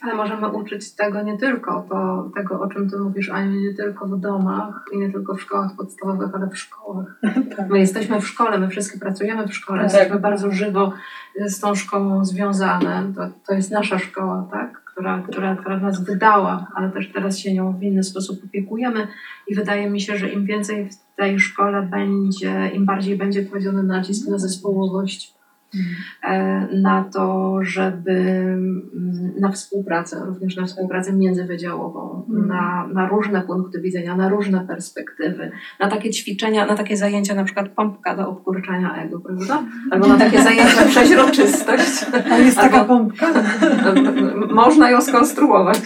Ale 0.00 0.14
możemy 0.14 0.48
uczyć 0.48 0.92
tego 0.92 1.22
nie 1.22 1.38
tylko, 1.38 1.86
to, 1.88 2.30
tego 2.34 2.60
o 2.60 2.68
czym 2.68 2.90
ty 2.90 2.98
mówisz, 2.98 3.30
Aniu, 3.30 3.60
nie 3.60 3.74
tylko 3.74 4.06
w 4.06 4.20
domach 4.20 4.84
i 4.92 4.98
nie 4.98 5.12
tylko 5.12 5.34
w 5.34 5.42
szkołach 5.42 5.76
podstawowych, 5.76 6.34
ale 6.34 6.46
w 6.46 6.58
szkołach. 6.58 7.20
Tak. 7.56 7.70
My 7.70 7.78
jesteśmy 7.78 8.20
w 8.20 8.28
szkole, 8.28 8.58
my 8.58 8.68
wszyscy 8.68 9.00
pracujemy 9.00 9.48
w 9.48 9.54
szkole, 9.54 9.82
Tak. 9.82 9.92
jesteśmy 9.92 10.20
bardzo 10.20 10.50
żywo 10.50 10.92
z 11.46 11.60
tą 11.60 11.74
szkołą 11.74 12.24
związane. 12.24 13.12
To, 13.16 13.28
to 13.46 13.54
jest 13.54 13.70
nasza 13.70 13.98
szkoła, 13.98 14.48
tak? 14.52 14.83
Która, 14.94 15.22
która, 15.30 15.56
która 15.56 15.78
nas 15.78 16.04
wydała, 16.04 16.66
ale 16.74 16.90
też 16.90 17.12
teraz 17.12 17.38
się 17.38 17.54
nią 17.54 17.78
w 17.78 17.82
inny 17.82 18.04
sposób 18.04 18.44
opiekujemy 18.44 19.06
i 19.48 19.54
wydaje 19.54 19.90
mi 19.90 20.00
się, 20.00 20.18
że 20.18 20.28
im 20.28 20.44
więcej 20.44 20.88
w 20.90 21.16
tej 21.16 21.40
szkole 21.40 21.82
będzie, 21.82 22.70
im 22.74 22.86
bardziej 22.86 23.16
będzie 23.16 23.44
kładziony 23.44 23.82
nacisk 23.82 24.28
na 24.28 24.38
zespołowość, 24.38 25.33
na 26.72 27.04
to, 27.14 27.58
żeby 27.62 28.10
mm, 28.10 28.82
na 29.40 29.52
współpracę, 29.52 30.22
również 30.26 30.56
na 30.56 30.66
współpracę 30.66 31.12
międzywydziałową, 31.12 32.24
Mhm. 32.28 32.48
na, 32.48 32.86
na 32.92 33.08
różne 33.08 33.40
punkty 33.42 33.80
widzenia, 33.80 34.16
na 34.16 34.28
różne 34.28 34.60
perspektywy, 34.66 35.50
na 35.80 35.88
takie 35.88 36.10
ćwiczenia, 36.10 36.66
na 36.66 36.74
takie 36.74 36.96
zajęcia, 36.96 37.34
na 37.34 37.44
przykład 37.44 37.68
pompka 37.68 38.16
do 38.16 38.28
obkurczania 38.28 38.96
ego, 39.04 39.20
prawda? 39.20 39.62
Albo 39.90 40.06
na 40.06 40.16
takie 40.18 40.42
zajęcia 40.42 40.84
przeźroczystość. 40.90 42.06
A 42.32 42.38
jest 42.38 42.56
taka 42.56 42.76
Albo- 42.80 42.88
pompka? 42.88 43.26
Można 44.54 44.90
ją 44.90 45.00
skonstruować. 45.00 45.80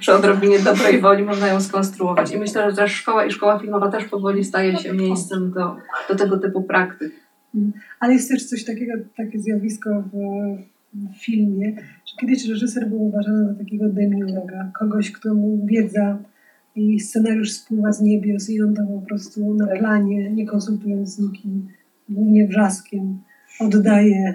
Przy 0.00 0.12
odrobinie 0.14 0.58
dobrej 0.58 1.00
woli 1.00 1.24
można 1.24 1.48
ją 1.48 1.60
skonstruować. 1.60 2.32
I 2.34 2.38
myślę, 2.38 2.70
że 2.70 2.76
też 2.76 2.92
szkoła 2.92 3.24
i 3.24 3.30
szkoła 3.30 3.58
filmowa 3.58 3.90
też 3.90 4.04
powoli 4.04 4.44
staje 4.44 4.76
się 4.76 4.92
miejscem 4.92 5.50
do, 5.50 5.76
do 6.08 6.14
tego 6.16 6.38
typu 6.38 6.62
praktyk. 6.62 7.12
Ale 8.00 8.12
jest 8.12 8.28
też 8.28 8.44
coś 8.44 8.64
takiego, 8.64 8.92
takie 9.16 9.40
zjawisko 9.40 10.04
w, 10.12 10.16
w 10.94 11.24
filmie, 11.24 11.72
że 11.76 12.16
kiedyś 12.20 12.48
reżyser 12.48 12.88
był 12.88 13.02
uważany 13.02 13.46
za 13.46 13.54
takiego 13.54 13.88
demiurga, 13.88 14.70
kogoś, 14.78 15.12
kto 15.12 15.34
mu 15.34 15.66
wiedza 15.66 16.18
i 16.76 17.00
scenariusz 17.00 17.52
spływa 17.52 17.92
z 17.92 18.02
niebios 18.02 18.50
i 18.50 18.62
on 18.62 18.74
to 18.74 18.82
po 18.86 19.06
prostu 19.06 19.54
na 19.54 19.66
planie, 19.66 20.30
nie 20.30 20.46
konsultując 20.46 21.14
z 21.14 21.18
nikim, 21.18 21.68
głównie 22.08 22.48
wrzaskiem, 22.48 23.18
oddaje 23.60 24.34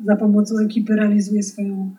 i 0.00 0.04
za 0.04 0.16
pomocą 0.16 0.58
ekipy 0.58 0.96
realizuje 0.96 1.42
swoją 1.42 1.94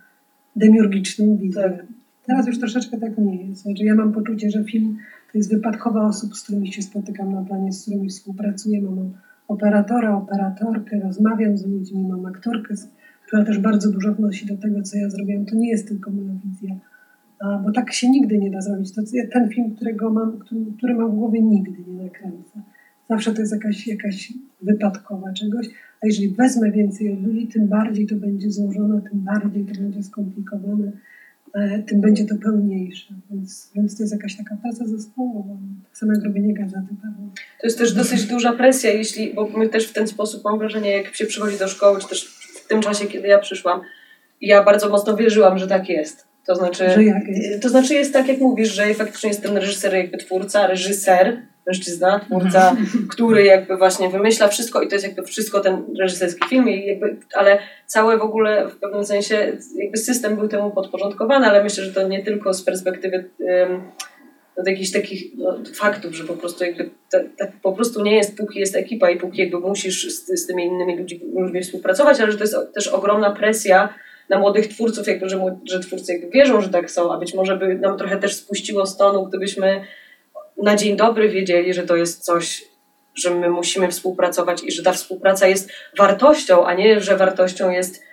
demiurgiczną 0.55 1.37
wizję. 1.37 1.61
Tak. 1.61 1.85
Teraz 2.25 2.47
już 2.47 2.59
troszeczkę 2.59 2.97
tak 2.97 3.17
nie 3.17 3.47
jest. 3.47 3.61
Znaczy 3.61 3.83
ja 3.83 3.95
mam 3.95 4.13
poczucie, 4.13 4.51
że 4.51 4.63
film 4.63 4.97
to 5.31 5.37
jest 5.37 5.53
wypadkowa 5.53 6.07
osób, 6.07 6.35
z 6.35 6.43
którymi 6.43 6.73
się 6.73 6.81
spotykam 6.81 7.31
na 7.31 7.41
planie, 7.41 7.73
z 7.73 7.81
którymi 7.81 8.09
współpracuję. 8.09 8.81
Mam 8.81 9.11
operatora, 9.53 10.17
operatorkę, 10.17 10.99
rozmawiam 10.99 11.57
z 11.57 11.65
ludźmi, 11.65 12.07
mam 12.07 12.25
aktorkę, 12.25 12.73
która 13.27 13.45
też 13.45 13.59
bardzo 13.59 13.91
dużo 13.91 14.13
wnosi 14.13 14.45
do 14.45 14.57
tego, 14.57 14.81
co 14.81 14.97
ja 14.97 15.09
zrobiłam. 15.09 15.45
To 15.45 15.55
nie 15.55 15.69
jest 15.69 15.87
tylko 15.87 16.11
moja 16.11 16.33
wizja, 16.45 16.75
bo 17.63 17.71
tak 17.71 17.93
się 17.93 18.09
nigdy 18.09 18.37
nie 18.37 18.51
da 18.51 18.61
zrobić. 18.61 18.95
To, 18.95 19.01
ten 19.33 19.49
film, 19.49 19.75
którego 19.75 20.09
mam, 20.09 20.39
który, 20.39 20.61
który 20.77 20.95
mam 20.95 21.11
w 21.11 21.15
głowie, 21.15 21.41
nigdy 21.41 21.77
nie 21.87 22.03
nakręcę. 22.03 22.61
Zawsze 23.09 23.33
to 23.33 23.39
jest 23.41 23.53
jakaś, 23.53 23.87
jakaś 23.87 24.33
wypadkowa 24.61 25.33
czegoś, 25.33 25.67
a 26.03 26.07
jeżeli 26.07 26.29
wezmę 26.29 26.71
więcej 26.71 27.13
od 27.13 27.23
ludzi, 27.23 27.47
tym 27.47 27.67
bardziej 27.67 28.07
to 28.07 28.15
będzie 28.15 28.51
złożone, 28.51 29.01
tym 29.11 29.19
bardziej 29.19 29.65
to 29.65 29.81
będzie 29.81 30.03
skomplikowane, 30.03 30.91
tym 31.87 32.01
będzie 32.01 32.25
to 32.25 32.35
pełniejsze. 32.35 33.13
Więc, 33.31 33.71
więc 33.75 33.97
to 33.97 34.03
jest 34.03 34.13
jakaś 34.13 34.37
taka 34.37 34.57
praca 34.61 34.85
zespołowa. 34.87 35.53
Tak 35.83 35.97
samo 35.97 36.13
jak 36.13 36.23
robienie 36.23 36.53
gazety 36.53 36.87
pewnie. 37.01 37.27
To 37.61 37.67
jest 37.67 37.77
też 37.77 37.93
dosyć 37.93 38.25
duża 38.25 38.53
presja, 38.53 38.91
jeśli, 38.91 39.33
bo 39.33 39.49
my 39.49 39.69
też 39.69 39.87
w 39.87 39.93
ten 39.93 40.07
sposób 40.07 40.43
mam 40.43 40.59
wrażenie, 40.59 40.91
jak 40.91 41.15
się 41.15 41.25
przychodzi 41.25 41.57
do 41.57 41.67
szkoły, 41.67 42.01
czy 42.01 42.07
też 42.07 42.25
w 42.63 42.67
tym 42.67 42.81
czasie, 42.81 43.05
kiedy 43.05 43.27
ja 43.27 43.39
przyszłam, 43.39 43.81
ja 44.41 44.63
bardzo 44.63 44.89
mocno 44.89 45.15
wierzyłam, 45.15 45.57
że 45.57 45.67
tak 45.67 45.89
jest. 45.89 46.27
To 46.45 46.55
znaczy, 46.55 46.85
to 47.61 47.69
znaczy 47.69 47.93
jest 47.93 48.13
tak, 48.13 48.27
jak 48.27 48.39
mówisz, 48.39 48.73
że 48.73 48.93
faktycznie 48.93 49.29
jest 49.29 49.43
ten 49.43 49.57
reżyser, 49.57 49.93
jakby 49.93 50.17
twórca, 50.17 50.67
reżyser, 50.67 51.41
mężczyzna, 51.67 52.19
twórca, 52.19 52.75
który 53.09 53.43
jakby 53.43 53.77
właśnie 53.77 54.09
wymyśla 54.09 54.47
wszystko 54.47 54.81
i 54.81 54.87
to 54.87 54.95
jest 54.95 55.05
jakby 55.05 55.23
wszystko 55.23 55.59
ten 55.59 55.83
reżyserski 55.99 56.49
film, 56.49 56.69
i 56.69 56.85
jakby, 56.85 57.17
ale 57.33 57.59
cały 57.85 58.17
w 58.17 58.21
ogóle 58.21 58.69
w 58.69 58.75
pewnym 58.75 59.05
sensie 59.05 59.57
jakby 59.75 59.97
system 59.97 60.35
był 60.35 60.47
temu 60.47 60.71
podporządkowany, 60.71 61.47
ale 61.47 61.63
myślę, 61.63 61.83
że 61.83 61.93
to 61.93 62.07
nie 62.07 62.23
tylko 62.23 62.53
z 62.53 62.63
perspektywy 62.63 63.29
um, 63.39 63.81
no, 64.57 64.63
jakichś 64.67 64.91
takich 64.91 65.37
no, 65.37 65.57
faktów, 65.75 66.15
że 66.15 66.23
po 66.23 66.33
prostu 66.33 66.63
jakby 66.63 66.89
tak 67.11 67.23
ta, 67.37 67.47
po 67.61 67.73
prostu 67.73 68.03
nie 68.03 68.15
jest, 68.15 68.37
póki 68.37 68.59
jest 68.59 68.75
ekipa 68.75 69.09
i 69.09 69.17
póki 69.17 69.41
jakby 69.41 69.59
musisz 69.59 70.13
z, 70.13 70.41
z 70.41 70.47
tymi 70.47 70.65
innymi 70.65 70.97
ludźmi, 70.97 71.19
ludźmi 71.35 71.61
współpracować, 71.61 72.19
ale 72.19 72.31
że 72.31 72.37
to 72.37 72.43
jest 72.43 72.55
też 72.73 72.87
ogromna 72.87 73.31
presja 73.31 73.93
na 74.29 74.39
młodych 74.39 74.67
twórców, 74.67 75.07
jakby, 75.07 75.29
że, 75.29 75.57
że 75.69 75.79
twórcy 75.79 76.13
jakby 76.13 76.29
wierzą, 76.29 76.61
że 76.61 76.69
tak 76.69 76.91
są, 76.91 77.13
a 77.13 77.17
być 77.17 77.33
może 77.33 77.57
by 77.57 77.75
nam 77.75 77.97
trochę 77.97 78.17
też 78.17 78.35
spuściło 78.35 78.85
z 78.85 78.97
tonu, 78.97 79.25
gdybyśmy 79.25 79.81
na 80.57 80.75
dzień 80.75 80.97
dobry 80.97 81.29
wiedzieli, 81.29 81.73
że 81.73 81.83
to 81.83 81.95
jest 81.95 82.25
coś, 82.25 82.63
że 83.15 83.35
my 83.35 83.49
musimy 83.49 83.87
współpracować 83.87 84.63
i 84.63 84.71
że 84.71 84.83
ta 84.83 84.91
współpraca 84.91 85.47
jest 85.47 85.71
wartością, 85.97 86.65
a 86.65 86.73
nie, 86.73 87.01
że 87.01 87.17
wartością 87.17 87.69
jest 87.69 88.03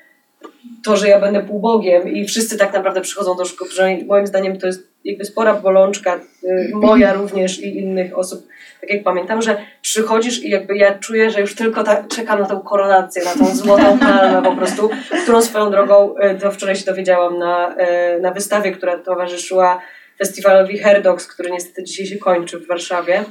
to, 0.85 0.97
że 0.97 1.09
ja 1.09 1.21
będę 1.21 1.43
półbogiem 1.43 2.09
i 2.09 2.25
wszyscy 2.25 2.59
tak 2.59 2.73
naprawdę 2.73 3.01
przychodzą 3.01 3.37
do 3.37 3.45
szkoły, 3.45 3.71
że 3.71 3.97
moim 4.07 4.27
zdaniem 4.27 4.59
to 4.59 4.67
jest 4.67 4.91
jakby 5.05 5.25
spora 5.25 5.55
bolączka, 5.55 6.21
y, 6.45 6.71
moja 6.75 7.13
również 7.21 7.61
i 7.61 7.79
innych 7.79 8.19
osób. 8.19 8.47
Tak 8.81 8.91
jak 8.91 9.03
pamiętam, 9.03 9.43
że 9.43 9.57
przychodzisz 9.83 10.45
i 10.45 10.51
jakby 10.51 10.77
ja 10.77 10.99
czuję, 10.99 11.31
że 11.31 11.41
już 11.41 11.55
tylko 11.55 11.85
ta, 11.85 12.05
czekam 12.05 12.41
na 12.41 12.47
tą 12.47 12.61
koronację, 12.61 13.25
na 13.25 13.35
tą 13.35 13.55
złotą 13.55 13.99
palmę 14.09 14.43
po 14.43 14.57
prostu, 14.57 14.91
którą 15.23 15.43
swoją 15.43 15.71
drogą, 15.71 16.15
y, 16.19 16.39
to 16.41 16.51
wczoraj 16.51 16.77
się 16.77 16.85
dowiedziałam 16.85 17.39
na, 17.39 17.77
y, 18.17 18.21
na 18.21 18.31
wystawie, 18.31 18.73
która 18.73 18.99
towarzyszyła 18.99 19.81
festiwalowi 20.23 20.79
Herdogs, 20.79 21.27
który 21.27 21.51
niestety 21.51 21.85
dzisiaj 21.85 22.07
się 22.07 22.19
kończy 22.19 22.59
w 22.59 22.67
Warszawie, 22.67 23.25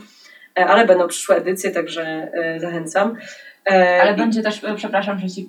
E, 0.60 0.68
ale 0.68 0.86
będą 0.86 1.08
przyszłe 1.08 1.36
edycje, 1.36 1.72
także 1.72 2.32
e, 2.34 2.60
zachęcam. 2.60 3.16
E, 3.72 4.02
Ale 4.02 4.14
będzie 4.16 4.42
też, 4.42 4.62
przepraszam, 4.76 5.20
że 5.20 5.30
ci 5.30 5.48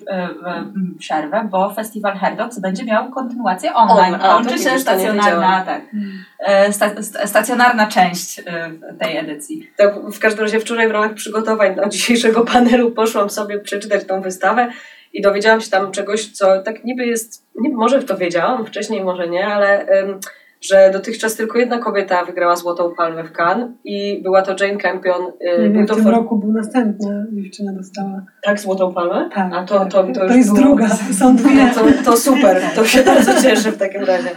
przerwę, 0.99 1.49
bo 1.51 1.74
festiwal 1.74 2.18
Herdox 2.18 2.59
będzie 2.59 2.84
miał 2.84 3.11
kontynuację 3.11 3.74
online. 3.74 4.14
On, 4.14 4.20
a, 4.20 4.28
to 4.28 4.34
Kończy 4.34 4.64
się 4.64 4.78
stacjonarna, 4.78 5.64
tak, 5.64 5.82
sta, 6.72 7.03
sta, 7.03 7.26
stacjonarna 7.26 7.86
część 7.86 8.43
tej 8.99 9.16
edycji. 9.16 9.70
Tak, 9.76 9.95
w 10.12 10.18
każdym 10.18 10.45
razie 10.45 10.61
wczoraj 10.61 10.88
w 10.88 10.91
ramach 10.91 11.14
przygotowań 11.14 11.74
do 11.74 11.88
dzisiejszego 11.88 12.41
panelu 12.45 12.91
poszłam 12.91 13.30
sobie 13.30 13.59
przeczytać 13.59 14.05
tą 14.05 14.22
wystawę 14.22 14.70
i 15.12 15.22
dowiedziałam 15.22 15.61
się 15.61 15.70
tam 15.70 15.93
czegoś, 15.93 16.26
co 16.26 16.62
tak 16.62 16.84
niby 16.84 17.07
jest, 17.07 17.47
nie, 17.55 17.70
może 17.70 18.03
to 18.03 18.16
wiedziałam 18.16 18.66
wcześniej, 18.66 19.05
może 19.05 19.28
nie, 19.28 19.47
ale 19.47 19.86
em, 19.86 20.20
że 20.61 20.91
dotychczas 20.93 21.37
tylko 21.37 21.59
jedna 21.59 21.79
kobieta 21.79 22.25
wygrała 22.25 22.57
Złotą 22.57 22.95
Palmę 22.97 23.25
w 23.25 23.33
Cannes 23.33 23.69
i 23.85 24.23
była 24.23 24.43
to 24.43 24.65
Jane 24.65 24.79
Campion. 24.79 25.23
y, 25.57 25.63
wiem, 25.63 25.73
był 25.73 25.85
w 25.85 25.89
to 25.89 25.95
tym 25.95 26.05
for- 26.05 26.13
roku 26.13 26.39
był 26.39 26.53
następna 26.53 27.25
dziewczyna 27.33 27.73
dostała. 27.73 28.23
Tak, 28.43 28.61
Złotą 28.61 28.95
Palmę? 28.95 29.31
Tak, 29.35 29.53
A 29.55 29.65
to, 29.65 29.79
tak. 29.79 29.93
to, 29.93 30.03
to, 30.15 30.25
już 30.25 30.37
jest 30.37 30.49
było... 30.55 30.61
druga, 30.61 30.89
są 31.21 31.37
dwie. 31.37 31.65
No 31.65 31.75
to, 31.75 32.05
to 32.05 32.17
super, 32.17 32.63
to 32.75 32.85
się 32.85 33.03
bardzo 33.03 33.43
cieszę 33.43 33.73
w 33.73 33.77
takim 33.79 34.05
razie. 34.05 34.31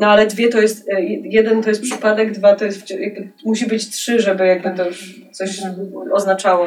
No 0.00 0.06
ale 0.06 0.26
dwie 0.26 0.48
to 0.48 0.60
jest, 0.60 0.88
e, 0.88 1.02
jeden 1.22 1.62
to 1.62 1.68
jest 1.68 1.82
przypadek, 1.82 2.32
dwa 2.32 2.56
to 2.56 2.64
jest, 2.64 2.90
jakby, 2.90 3.28
musi 3.44 3.66
być 3.66 3.90
trzy, 3.90 4.20
żeby 4.20 4.46
jakby 4.46 4.70
to 4.70 4.86
już 4.86 5.20
coś 5.32 5.60
oznaczało. 6.12 6.66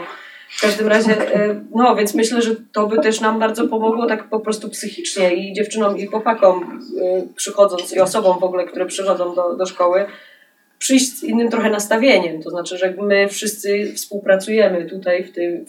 W 0.57 0.61
każdym 0.61 0.87
razie, 0.87 1.35
e, 1.35 1.61
no 1.75 1.95
więc 1.95 2.13
myślę, 2.13 2.41
że 2.41 2.55
to 2.71 2.87
by 2.87 3.01
też 3.01 3.21
nam 3.21 3.39
bardzo 3.39 3.67
pomogło 3.67 4.05
tak 4.05 4.29
po 4.29 4.39
prostu 4.39 4.69
psychicznie 4.69 5.35
i 5.35 5.53
dziewczynom 5.53 5.97
i 5.97 6.05
chłopakom 6.05 6.81
e, 7.01 7.27
przychodząc 7.35 7.93
i 7.93 7.99
osobom 7.99 8.39
w 8.39 8.43
ogóle, 8.43 8.65
które 8.65 8.85
przychodzą 8.85 9.35
do, 9.35 9.55
do 9.55 9.65
szkoły, 9.65 10.05
przyjść 10.79 11.19
z 11.19 11.23
innym 11.23 11.49
trochę 11.49 11.69
nastawieniem, 11.69 12.43
to 12.43 12.49
znaczy, 12.49 12.77
że 12.77 12.93
my 13.01 13.27
wszyscy 13.27 13.93
współpracujemy 13.95 14.85
tutaj 14.85 15.23
w 15.23 15.31
w, 15.31 15.65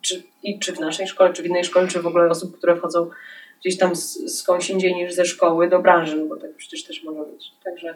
czy, 0.00 0.22
i 0.42 0.58
czy 0.58 0.72
w 0.72 0.80
naszej 0.80 1.06
szkole, 1.06 1.32
czy 1.32 1.42
w 1.42 1.46
innej 1.46 1.64
szkole, 1.64 1.88
czy 1.88 2.02
w 2.02 2.06
ogóle 2.06 2.30
osób, 2.30 2.58
które 2.58 2.76
wchodzą 2.76 3.10
gdzieś 3.60 3.78
tam 3.78 3.96
z, 3.96 4.38
skądś 4.38 4.70
indziej 4.70 4.94
niż 4.94 5.14
ze 5.14 5.24
szkoły 5.24 5.68
do 5.68 5.78
branży, 5.78 6.16
no 6.16 6.26
bo 6.26 6.36
tak 6.36 6.54
przecież 6.56 6.84
też 6.84 7.04
może 7.04 7.32
być. 7.32 7.50
Także 7.64 7.94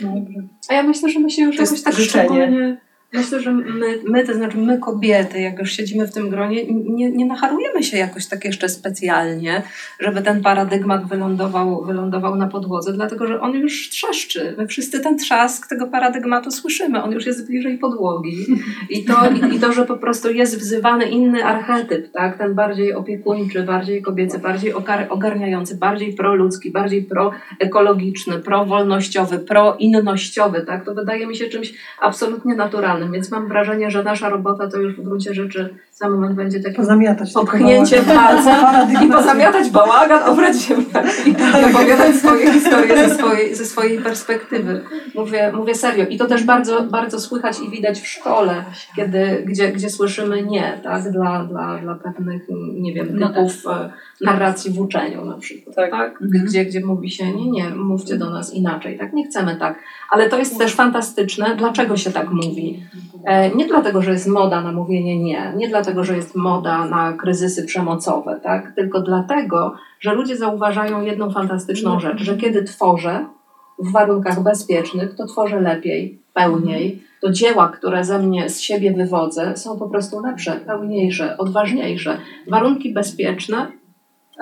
Dobrze. 0.00 0.42
A 0.68 0.74
ja 0.74 0.82
myślę, 0.82 1.08
że 1.10 1.20
my 1.20 1.30
się 1.30 1.42
już 1.42 1.56
To 1.56 1.62
jakoś 1.62 1.82
tak 1.82 1.94
życzenie. 1.94 2.24
szczególnie... 2.28 2.80
Myślę, 3.12 3.40
że 3.40 3.52
my, 3.52 3.98
my, 4.04 4.26
to 4.26 4.34
znaczy 4.34 4.58
my 4.58 4.78
kobiety, 4.78 5.40
jak 5.40 5.58
już 5.58 5.72
siedzimy 5.72 6.06
w 6.06 6.12
tym 6.12 6.30
gronie, 6.30 6.64
nie, 6.68 7.10
nie 7.10 7.26
nacharujemy 7.26 7.82
się 7.82 7.96
jakoś 7.96 8.26
tak 8.26 8.44
jeszcze 8.44 8.68
specjalnie, 8.68 9.62
żeby 10.00 10.22
ten 10.22 10.42
paradygmat 10.42 11.08
wylądował, 11.08 11.84
wylądował 11.84 12.36
na 12.36 12.46
podłodze, 12.48 12.92
dlatego 12.92 13.26
że 13.26 13.40
on 13.40 13.52
już 13.52 13.90
trzeszczy. 13.90 14.54
My 14.58 14.66
wszyscy 14.66 15.00
ten 15.00 15.18
trzask 15.18 15.68
tego 15.68 15.86
paradygmatu 15.86 16.50
słyszymy, 16.50 17.02
on 17.02 17.12
już 17.12 17.26
jest 17.26 17.46
bliżej 17.46 17.78
podłogi. 17.78 18.46
I 18.90 19.04
to, 19.04 19.14
i, 19.30 19.56
i 19.56 19.60
to 19.60 19.72
że 19.72 19.86
po 19.86 19.96
prostu 19.96 20.30
jest 20.30 20.58
wzywany 20.58 21.04
inny 21.04 21.44
archetyp, 21.44 22.12
tak? 22.12 22.38
ten 22.38 22.54
bardziej 22.54 22.94
opiekuńczy, 22.94 23.62
bardziej 23.62 24.02
kobiecy, 24.02 24.38
bardziej 24.38 24.74
ogar- 24.74 25.06
ogarniający, 25.08 25.76
bardziej 25.76 26.14
proludzki, 26.14 26.70
bardziej 26.70 27.02
proekologiczny, 27.02 28.38
prowolnościowy, 28.38 29.38
proinnościowy, 29.38 30.60
tak? 30.60 30.84
to 30.84 30.94
wydaje 30.94 31.26
mi 31.26 31.36
się 31.36 31.48
czymś 31.48 31.74
absolutnie 32.00 32.54
naturalnym, 32.54 32.99
więc 33.08 33.30
mam 33.30 33.48
wrażenie, 33.48 33.90
że 33.90 34.02
nasza 34.02 34.28
robota 34.28 34.68
to 34.68 34.78
już 34.78 34.96
w 34.96 35.02
gruncie 35.02 35.34
rzeczy 35.34 35.74
za 35.92 36.08
moment 36.10 36.34
będzie 36.36 36.60
takim 36.60 36.76
Pozamiatać. 36.76 37.32
popchnięcie 37.32 38.02
bałagan. 38.02 38.44
palcem 38.44 39.08
i 39.08 39.12
pozamiatać 39.12 39.70
bałagan, 39.70 40.22
obrać 40.30 40.56
ziemniaki 40.56 41.30
i 41.30 41.64
opowiadać 41.70 42.16
swoje 42.16 42.52
historie 42.52 43.08
ze 43.08 43.14
swojej, 43.14 43.54
ze 43.54 43.64
swojej 43.64 43.98
perspektywy. 43.98 44.80
Mówię, 45.14 45.52
mówię 45.54 45.74
serio. 45.74 46.06
I 46.06 46.18
to 46.18 46.26
też 46.26 46.44
bardzo, 46.44 46.82
bardzo 46.82 47.20
słychać 47.20 47.60
i 47.60 47.70
widać 47.70 48.00
w 48.00 48.06
szkole, 48.06 48.64
kiedy, 48.96 49.42
gdzie, 49.46 49.72
gdzie 49.72 49.90
słyszymy 49.90 50.42
nie, 50.42 50.80
tak? 50.84 51.10
Dla, 51.12 51.44
dla, 51.44 51.78
dla 51.78 51.94
pewnych, 51.94 52.42
nie 52.72 52.94
wiem, 52.94 53.08
No 53.12 53.28
typów 53.28 53.52
e, 53.66 53.90
narracji 54.20 54.72
w 54.72 54.80
uczeniu 54.80 55.24
na 55.24 55.38
przykład. 55.38 55.76
Tak. 55.76 55.90
Tak. 55.90 56.22
Mhm. 56.22 56.44
Gdzie, 56.44 56.64
gdzie 56.64 56.80
mówi 56.86 57.10
się 57.10 57.32
nie, 57.32 57.50
nie, 57.50 57.70
mówcie 57.70 58.16
do 58.16 58.30
nas 58.30 58.54
inaczej, 58.54 58.98
tak? 58.98 59.12
Nie 59.12 59.26
chcemy 59.26 59.56
tak. 59.56 59.78
Ale 60.10 60.28
to 60.28 60.38
jest 60.38 60.58
też 60.58 60.74
fantastyczne. 60.74 61.56
Dlaczego 61.56 61.96
się 61.96 62.10
tak 62.12 62.30
mówi? 62.30 62.82
E, 63.24 63.50
Nie 63.54 63.66
dlatego, 63.66 64.02
że 64.02 64.12
jest 64.12 64.26
moda 64.26 64.60
na 64.60 64.72
mówienie 64.72 65.18
nie, 65.18 65.52
nie 65.56 65.68
dlatego, 65.68 66.04
że 66.04 66.16
jest 66.16 66.34
moda 66.34 66.84
na 66.84 67.12
kryzysy 67.12 67.64
przemocowe, 67.64 68.40
tak? 68.42 68.72
tylko 68.76 69.00
dlatego, 69.00 69.74
że 70.00 70.14
ludzie 70.14 70.36
zauważają 70.36 71.02
jedną 71.02 71.30
fantastyczną 71.30 72.00
rzecz, 72.00 72.22
że 72.22 72.36
kiedy 72.36 72.64
tworzę 72.64 73.26
w 73.78 73.92
warunkach 73.92 74.42
bezpiecznych, 74.42 75.14
to 75.14 75.26
tworzę 75.26 75.60
lepiej, 75.60 76.18
pełniej. 76.34 77.02
To 77.20 77.32
dzieła, 77.32 77.68
które 77.68 78.04
ze 78.04 78.18
mnie 78.18 78.50
z 78.50 78.60
siebie 78.60 78.92
wywodzę, 78.92 79.56
są 79.56 79.78
po 79.78 79.88
prostu 79.88 80.20
lepsze, 80.20 80.60
pełniejsze, 80.66 81.38
odważniejsze. 81.38 82.18
Warunki 82.48 82.92
bezpieczne, 82.92 83.66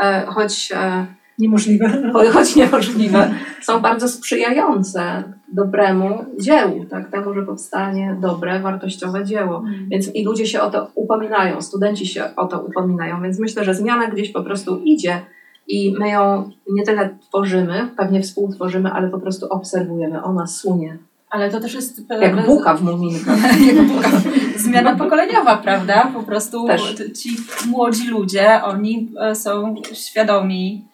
e, 0.02 0.26
choć 0.26 0.72
e, 0.74 1.06
Niemożliwe. 1.38 1.88
cho- 2.12 2.30
choć 2.32 2.56
niemożliwe, 2.56 3.30
są 3.62 3.80
bardzo 3.80 4.08
sprzyjające 4.08 5.22
dobremu 5.52 6.24
dziełu, 6.40 6.84
tak? 6.90 7.10
temu, 7.10 7.34
że 7.34 7.42
powstanie 7.42 8.16
dobre, 8.20 8.60
wartościowe 8.60 9.24
dzieło. 9.24 9.62
Więc 9.90 10.14
i 10.14 10.24
ludzie 10.24 10.46
się 10.46 10.60
o 10.60 10.70
to 10.70 10.90
upominają, 10.94 11.62
studenci 11.62 12.06
się 12.06 12.24
o 12.36 12.46
to 12.46 12.60
upominają, 12.60 13.22
więc 13.22 13.38
myślę, 13.38 13.64
że 13.64 13.74
zmiana 13.74 14.06
gdzieś 14.06 14.32
po 14.32 14.42
prostu 14.42 14.78
idzie 14.84 15.20
i 15.68 15.94
my 15.98 16.08
ją 16.08 16.50
nie 16.72 16.82
tyle 16.82 17.18
tworzymy, 17.28 17.88
pewnie 17.96 18.22
współtworzymy, 18.22 18.92
ale 18.92 19.08
po 19.08 19.18
prostu 19.18 19.46
obserwujemy. 19.46 20.22
Ona 20.22 20.46
sunie, 20.46 20.98
Ale 21.30 21.50
to 21.50 21.60
też 21.60 21.74
jest 21.74 22.02
jak 22.20 22.46
buka 22.46 22.74
w 22.74 22.82
muminkach. 22.82 23.38
jak 23.74 23.86
buka. 23.86 24.10
Zmiana 24.56 24.96
pokoleniowa, 24.96 25.56
prawda? 25.56 26.10
Po 26.14 26.22
prostu 26.22 26.66
Też. 26.66 26.94
ci 27.22 27.36
młodzi 27.66 28.08
ludzie, 28.08 28.60
oni 28.64 29.08
e, 29.20 29.34
są 29.34 29.74
świadomi 29.92 30.84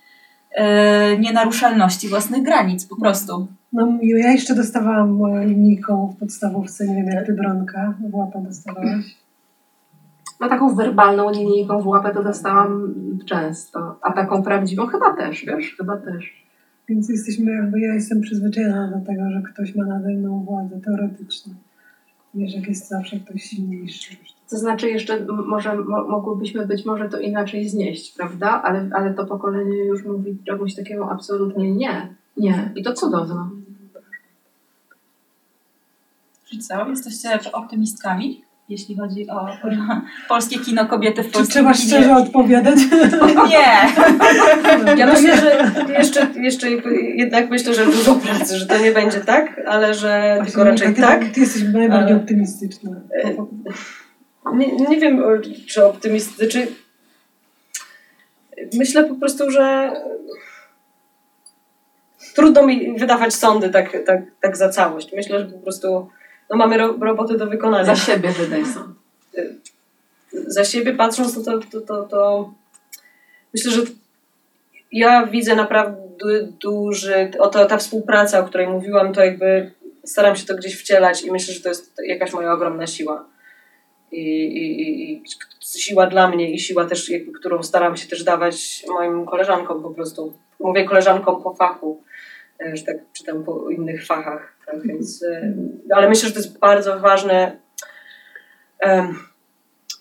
nienaruszalności 1.19 2.09
własnych 2.09 2.43
granic, 2.43 2.87
po 2.87 2.97
prostu. 2.97 3.47
No 3.75 3.99
ja 4.03 4.33
jeszcze 4.33 4.55
dostawałam 4.55 5.25
e, 5.25 5.47
linijką 5.47 6.15
w 6.17 6.17
podstawówce, 6.17 6.89
nie 6.89 6.95
wiem 6.95 7.07
jak 7.07 7.27
ty 7.27 7.33
Bronka, 7.33 7.95
w 8.11 8.15
łapę 8.15 8.43
dostawałaś. 8.43 9.17
No 10.41 10.49
taką 10.49 10.75
werbalną 10.75 11.31
linijką 11.31 11.81
w 11.81 11.87
łapę 11.87 12.15
to 12.15 12.23
dostałam 12.23 12.95
często, 13.27 13.99
a 14.03 14.13
taką 14.13 14.43
prawdziwą 14.43 14.87
chyba 14.87 15.17
też, 15.17 15.45
wiesz, 15.45 15.77
chyba 15.77 15.97
też. 15.97 16.45
Więc 16.89 17.09
jesteśmy 17.09 17.53
jakby, 17.53 17.81
ja 17.81 17.95
jestem 17.95 18.21
przyzwyczajona 18.21 18.89
do 18.89 19.07
tego, 19.07 19.31
że 19.31 19.43
ktoś 19.43 19.75
ma 19.75 19.87
nade 19.87 20.09
mną 20.09 20.45
władzę 20.45 20.81
teoretycznie. 20.81 21.55
Wiesz, 22.35 22.55
jak 22.55 22.69
jest 22.69 22.89
zawsze 22.89 23.21
ktoś 23.21 23.43
silniejszy. 23.43 24.17
To 24.51 24.59
znaczy 24.59 24.91
jeszcze 24.91 25.27
może 25.47 25.75
mo, 25.77 26.05
mogłybyśmy 26.05 26.67
być 26.67 26.85
może 26.85 27.09
to 27.09 27.19
inaczej 27.21 27.69
znieść, 27.69 28.15
prawda? 28.17 28.63
Ale, 28.65 28.89
ale 28.95 29.15
to 29.15 29.27
pokolenie 29.27 29.85
już 29.85 30.05
mówi 30.05 30.37
czegoś 30.47 30.75
takiego 30.75 31.11
absolutnie 31.11 31.73
nie. 31.73 32.15
Nie. 32.37 32.73
I 32.77 32.83
to 32.83 32.93
cudowne. 32.93 33.49
Czy 36.51 36.59
co? 36.59 36.89
Jesteście 36.89 37.53
optymistkami, 37.53 38.43
jeśli 38.69 38.97
chodzi 38.97 39.31
o 39.31 39.47
polskie 40.29 40.59
kino, 40.59 40.87
kobiety 40.87 41.23
w 41.23 41.27
Czy 41.27 41.33
polskim 41.33 41.53
trzeba 41.53 41.73
kinie? 41.73 41.87
szczerze 41.89 42.17
odpowiadać? 42.17 42.79
Nie! 43.51 43.75
Ja 44.97 45.07
myślę, 45.07 45.37
że 45.37 45.73
jeszcze, 45.99 46.27
jeszcze 46.43 46.71
jednak 47.15 47.51
myślę, 47.51 47.75
że 47.75 47.87
dużo 47.87 48.15
pracy, 48.15 48.59
że 48.59 48.67
to 48.67 48.79
nie 48.79 48.93
będzie 48.93 49.21
tak, 49.21 49.61
ale 49.69 49.95
że 49.95 50.43
tylko 50.47 50.65
raczej 50.65 50.95
ty, 50.95 51.01
tak. 51.01 51.25
Ty 51.29 51.41
jesteś 51.41 51.63
najbardziej 51.63 52.13
Ale- 52.13 52.17
optymistyczna. 52.17 52.91
Nie, 54.53 54.77
nie 54.77 55.01
wiem, 55.01 55.23
czy 55.67 55.87
optymistyczny, 55.87 56.49
czy... 56.49 56.67
Myślę 58.73 59.05
po 59.05 59.15
prostu, 59.15 59.51
że 59.51 59.93
trudno 62.35 62.67
mi 62.67 62.99
wydawać 62.99 63.35
sądy 63.35 63.71
tak, 63.71 64.05
tak, 64.07 64.23
tak 64.41 64.57
za 64.57 64.69
całość. 64.69 65.13
Myślę, 65.13 65.39
że 65.39 65.47
po 65.47 65.59
prostu 65.59 66.09
no, 66.51 66.57
mamy 66.57 66.79
ro, 66.79 66.97
roboty 67.01 67.37
do 67.37 67.47
wykonania. 67.47 67.85
Za 67.85 67.97
siebie 67.97 68.31
wydaj 68.31 68.65
sąd. 68.67 68.97
za 70.33 70.65
siebie 70.65 70.95
patrząc, 70.95 71.45
to, 71.45 71.59
to, 71.59 71.81
to, 71.81 72.03
to 72.03 72.53
myślę, 73.55 73.73
że 73.73 73.83
ja 74.93 75.27
widzę 75.27 75.55
naprawdę 75.57 76.49
duży, 76.61 77.31
oto 77.39 77.67
ta 77.67 77.77
współpraca, 77.77 78.39
o 78.39 78.45
której 78.45 78.67
mówiłam, 78.67 79.13
to 79.13 79.25
jakby 79.25 79.73
staram 80.05 80.37
się 80.37 80.47
to 80.47 80.55
gdzieś 80.55 80.81
wcielać 80.81 81.23
i 81.23 81.33
myślę, 81.33 81.55
że 81.55 81.61
to 81.61 81.69
jest 81.69 81.95
jakaś 82.07 82.33
moja 82.33 82.53
ogromna 82.53 82.87
siła. 82.87 83.25
I, 84.15 84.47
i, 84.47 85.13
i, 85.13 85.23
siła 85.61 86.07
dla 86.07 86.29
mnie 86.29 86.51
i 86.51 86.59
siła 86.59 86.85
też, 86.85 87.09
jakby, 87.09 87.33
którą 87.33 87.63
staram 87.63 87.97
się 87.97 88.09
też 88.09 88.25
dawać 88.25 88.85
moim 88.89 89.27
koleżankom 89.27 89.83
po 89.83 89.91
prostu. 89.91 90.39
Mówię 90.61 90.85
koleżankom 90.85 91.43
po 91.43 91.55
fachu, 91.55 92.03
e, 92.61 92.77
że 92.77 92.85
tak 92.85 92.97
czytam 93.13 93.45
po 93.45 93.71
innych 93.71 94.07
fachach. 94.07 94.57
Tak, 94.67 94.83
więc, 94.87 95.23
e, 95.23 95.55
ale 95.95 96.09
myślę, 96.09 96.29
że 96.29 96.35
to 96.35 96.41
jest 96.41 96.59
bardzo 96.59 97.01
ważne, 97.01 97.57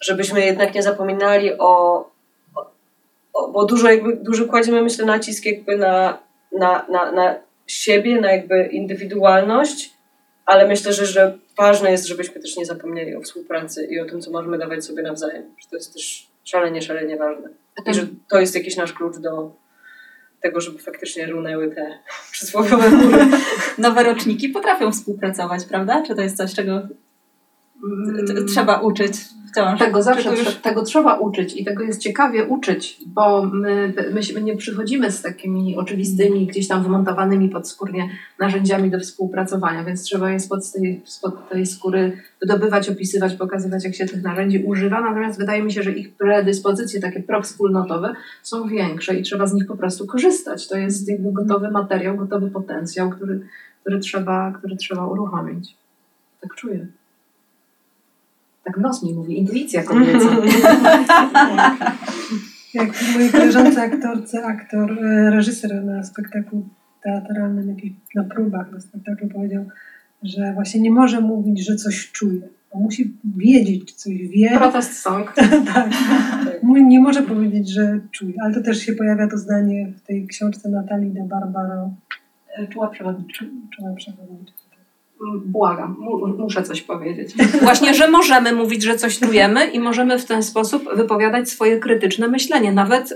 żebyśmy 0.01 0.45
jednak 0.45 0.75
nie 0.75 0.83
zapominali 0.83 1.51
o, 1.59 2.05
o 3.33 3.51
bo 3.51 3.65
dużo 3.65 3.89
jakby, 3.89 4.15
dużo 4.15 4.45
kładziemy 4.45 4.81
myślę 4.81 5.05
nacisk 5.05 5.45
jakby 5.45 5.77
na, 5.77 6.19
na, 6.51 6.85
na, 6.89 7.11
na 7.11 7.35
siebie, 7.67 8.21
na 8.21 8.31
jakby 8.31 8.65
indywidualność, 8.65 9.93
ale 10.45 10.67
myślę, 10.67 10.93
że, 10.93 11.05
że 11.05 11.37
ważne 11.57 11.91
jest, 11.91 12.07
żebyśmy 12.07 12.41
też 12.41 12.57
nie 12.57 12.65
zapomnieli 12.65 13.15
o 13.15 13.21
współpracy 13.21 13.87
i 13.91 13.99
o 13.99 14.05
tym, 14.05 14.21
co 14.21 14.31
możemy 14.31 14.57
dawać 14.57 14.85
sobie 14.85 15.03
nawzajem, 15.03 15.43
że 15.61 15.69
to 15.69 15.75
jest 15.75 15.93
też 15.93 16.27
szalenie, 16.43 16.81
szalenie 16.81 17.17
ważne. 17.17 17.49
I 17.85 17.93
że 17.93 18.07
to 18.29 18.39
jest 18.39 18.55
jakiś 18.55 18.75
nasz 18.75 18.93
klucz 18.93 19.17
do 19.17 19.55
tego, 20.41 20.61
żeby 20.61 20.79
faktycznie 20.79 21.25
runęły 21.25 21.75
te 21.75 21.99
przysłowiowe 22.31 22.89
mury. 22.89 23.25
Nowe 23.77 24.03
roczniki 24.03 24.49
potrafią 24.49 24.91
współpracować, 24.91 25.65
prawda? 25.65 26.03
Czy 26.07 26.15
to 26.15 26.21
jest 26.21 26.37
coś, 26.37 26.53
czego 26.53 26.81
t- 28.27 28.45
trzeba 28.45 28.79
uczyć 28.79 29.13
wciąż? 29.53 29.79
Tego 29.79 30.03
zawsze 30.03 30.29
już- 30.29 30.55
tego 30.55 30.83
trzeba 30.83 31.15
uczyć 31.15 31.55
i 31.57 31.65
tego 31.65 31.83
jest 31.83 32.01
ciekawie 32.01 32.45
uczyć, 32.45 32.97
bo 33.05 33.45
my, 33.45 33.93
my 34.35 34.41
nie 34.41 34.57
przychodzimy 34.57 35.11
z 35.11 35.21
takimi 35.21 35.77
oczywistymi, 35.77 36.47
gdzieś 36.47 36.67
tam 36.67 36.83
wymontowanymi 36.83 37.49
podskórnie 37.49 38.09
narzędziami 38.39 38.91
do 38.91 38.99
współpracowania, 38.99 39.83
więc 39.83 40.03
trzeba 40.03 40.31
je 40.31 40.39
spod 40.39 40.71
tej, 40.71 41.01
spod 41.05 41.49
tej 41.49 41.65
skóry 41.65 42.17
wydobywać, 42.41 42.89
opisywać, 42.89 43.35
pokazywać, 43.35 43.83
jak 43.83 43.95
się 43.95 44.05
tych 44.05 44.23
narzędzi 44.23 44.63
używa. 44.63 45.01
Natomiast 45.01 45.39
wydaje 45.39 45.63
mi 45.63 45.73
się, 45.73 45.83
że 45.83 45.91
ich 45.91 46.13
predyspozycje 46.13 47.01
takie 47.01 47.23
prowspólnotowe 47.23 48.15
są 48.43 48.67
większe 48.67 49.15
i 49.15 49.23
trzeba 49.23 49.47
z 49.47 49.53
nich 49.53 49.67
po 49.67 49.77
prostu 49.77 50.07
korzystać. 50.07 50.67
To 50.67 50.77
jest 50.77 51.09
gotowy 51.19 51.71
materiał, 51.71 52.17
gotowy 52.17 52.51
potencjał, 52.51 53.09
który, 53.09 53.39
który, 53.81 53.99
trzeba, 53.99 54.51
który 54.51 54.75
trzeba 54.75 55.07
uruchomić. 55.07 55.75
Tak 56.41 56.55
czuję. 56.55 56.87
Tak 58.63 58.77
nos 58.77 59.03
mi 59.03 59.13
mówi, 59.13 59.39
intuicja 59.39 59.83
kobieca. 59.89 60.29
Jak 62.73 62.89
mojej 63.13 63.31
koleżance 63.31 63.81
aktorce, 63.81 64.45
aktor, 64.45 64.91
e, 65.05 65.29
reżyser 65.31 65.83
na 65.85 66.03
spektaklu 66.03 66.63
teatralnym, 67.03 67.77
na 68.15 68.23
próbach 68.23 68.71
na 68.71 68.79
spektaklu 68.79 69.27
powiedział, 69.29 69.65
że 70.23 70.53
właśnie 70.53 70.81
nie 70.81 70.91
może 70.91 71.21
mówić, 71.21 71.65
że 71.65 71.75
coś 71.75 72.11
czuje. 72.11 72.41
Bo 72.73 72.79
musi 72.79 73.13
wiedzieć, 73.37 73.85
czy 73.85 73.95
coś 73.95 74.13
wie. 74.13 74.57
Protest 74.57 74.93
song. 74.93 75.33
tak. 75.73 75.89
Nie 76.63 76.99
może 76.99 77.23
powiedzieć, 77.23 77.69
że 77.69 77.99
czuje. 78.11 78.33
Ale 78.43 78.53
to 78.53 78.61
też 78.61 78.77
się 78.79 78.93
pojawia 78.93 79.27
to 79.27 79.37
zdanie 79.37 79.93
w 79.97 80.01
tej 80.01 80.27
książce 80.27 80.69
Natalii 80.69 81.11
de 81.11 81.27
Barbaro, 81.27 81.93
Czuła 82.69 82.87
przewodnicza. 82.87 83.45
czuła 83.75 83.93
przewodnicza. 83.95 84.53
Błagam, 85.45 85.95
mu, 85.99 86.27
muszę 86.27 86.63
coś 86.63 86.81
powiedzieć. 86.81 87.33
Właśnie, 87.61 87.93
że 87.93 88.07
możemy 88.07 88.53
mówić, 88.53 88.83
że 88.83 88.95
coś 88.95 89.19
czujemy 89.19 89.65
i 89.65 89.79
możemy 89.79 90.19
w 90.19 90.25
ten 90.25 90.43
sposób 90.43 90.95
wypowiadać 90.95 91.49
swoje 91.49 91.79
krytyczne 91.79 92.27
myślenie, 92.27 92.71
nawet 92.71 93.11
y, 93.11 93.15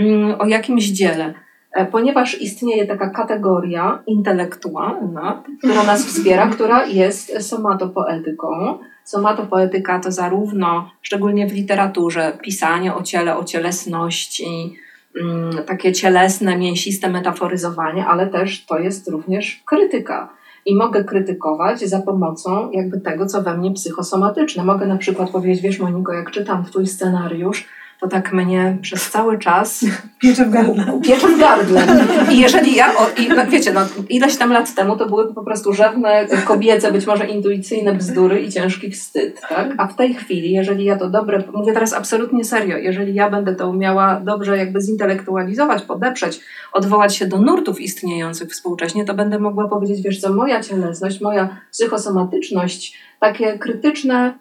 mm, 0.00 0.40
o 0.40 0.46
jakimś 0.46 0.84
dziele. 0.84 1.34
E, 1.72 1.86
Ponieważ 1.86 2.40
istnieje 2.40 2.86
taka 2.86 3.10
kategoria 3.10 4.02
intelektualna, 4.06 5.42
która 5.58 5.84
nas 5.84 6.06
wspiera, 6.06 6.46
która 6.46 6.86
jest 6.86 7.48
somatopoetyką. 7.48 8.78
Somatopoetyka 9.04 10.00
to 10.00 10.12
zarówno, 10.12 10.90
szczególnie 11.02 11.46
w 11.46 11.52
literaturze, 11.52 12.38
pisanie 12.42 12.94
o 12.94 13.02
ciele, 13.02 13.36
o 13.36 13.44
cielesności, 13.44 14.76
mm, 15.20 15.64
takie 15.66 15.92
cielesne, 15.92 16.56
mięsiste 16.56 17.08
metaforyzowanie, 17.08 18.06
ale 18.06 18.26
też 18.26 18.66
to 18.66 18.78
jest 18.78 19.08
również 19.08 19.62
krytyka 19.66 20.36
i 20.66 20.76
mogę 20.76 21.04
krytykować 21.04 21.80
za 21.80 22.00
pomocą 22.00 22.70
jakby 22.70 23.00
tego, 23.00 23.26
co 23.26 23.42
we 23.42 23.56
mnie 23.58 23.72
psychosomatyczne. 23.72 24.64
Mogę 24.64 24.86
na 24.86 24.96
przykład 24.96 25.30
powiedzieć, 25.30 25.62
wiesz 25.62 25.78
Moniko, 25.78 26.12
jak 26.12 26.30
czytam 26.30 26.64
twój 26.64 26.86
scenariusz, 26.86 27.68
to 28.00 28.08
tak 28.08 28.32
mnie 28.32 28.78
przez 28.82 29.10
cały 29.10 29.38
czas 29.38 29.84
Piecze 30.22 30.44
w 30.44 30.50
gardle. 30.50 31.00
piecze 31.04 31.28
w 31.28 31.38
gardle. 31.38 31.86
I 32.32 32.40
jeżeli 32.40 32.74
ja, 32.74 32.96
o, 32.96 33.08
i, 33.22 33.28
no, 33.28 33.46
wiecie, 33.46 33.72
no, 33.72 33.80
ileś 34.08 34.36
tam 34.36 34.52
lat 34.52 34.74
temu 34.74 34.96
to 34.96 35.06
były 35.06 35.34
po 35.34 35.42
prostu 35.42 35.72
żadne 35.72 36.26
kobiece, 36.44 36.92
być 36.92 37.06
może 37.06 37.26
intuicyjne 37.26 37.94
bzdury 37.94 38.40
i 38.40 38.52
ciężki 38.52 38.90
wstyd, 38.90 39.40
tak? 39.48 39.74
A 39.78 39.86
w 39.86 39.96
tej 39.96 40.14
chwili, 40.14 40.52
jeżeli 40.52 40.84
ja 40.84 40.96
to 40.96 41.10
dobre, 41.10 41.42
mówię 41.52 41.72
teraz 41.72 41.92
absolutnie 41.92 42.44
serio, 42.44 42.76
jeżeli 42.76 43.14
ja 43.14 43.30
będę 43.30 43.54
to 43.54 43.68
umiała 43.68 44.20
dobrze 44.20 44.56
jakby 44.56 44.80
zintelektualizować, 44.80 45.82
podeprzeć, 45.82 46.40
odwołać 46.72 47.16
się 47.16 47.26
do 47.26 47.38
nurtów 47.38 47.80
istniejących 47.80 48.50
współcześnie, 48.50 49.04
to 49.04 49.14
będę 49.14 49.38
mogła 49.38 49.68
powiedzieć, 49.68 50.02
wiesz 50.02 50.20
co, 50.20 50.32
moja 50.32 50.60
cielesność, 50.60 51.20
moja 51.20 51.60
psychosomatyczność, 51.72 52.98
takie 53.20 53.58
krytyczne 53.58 54.38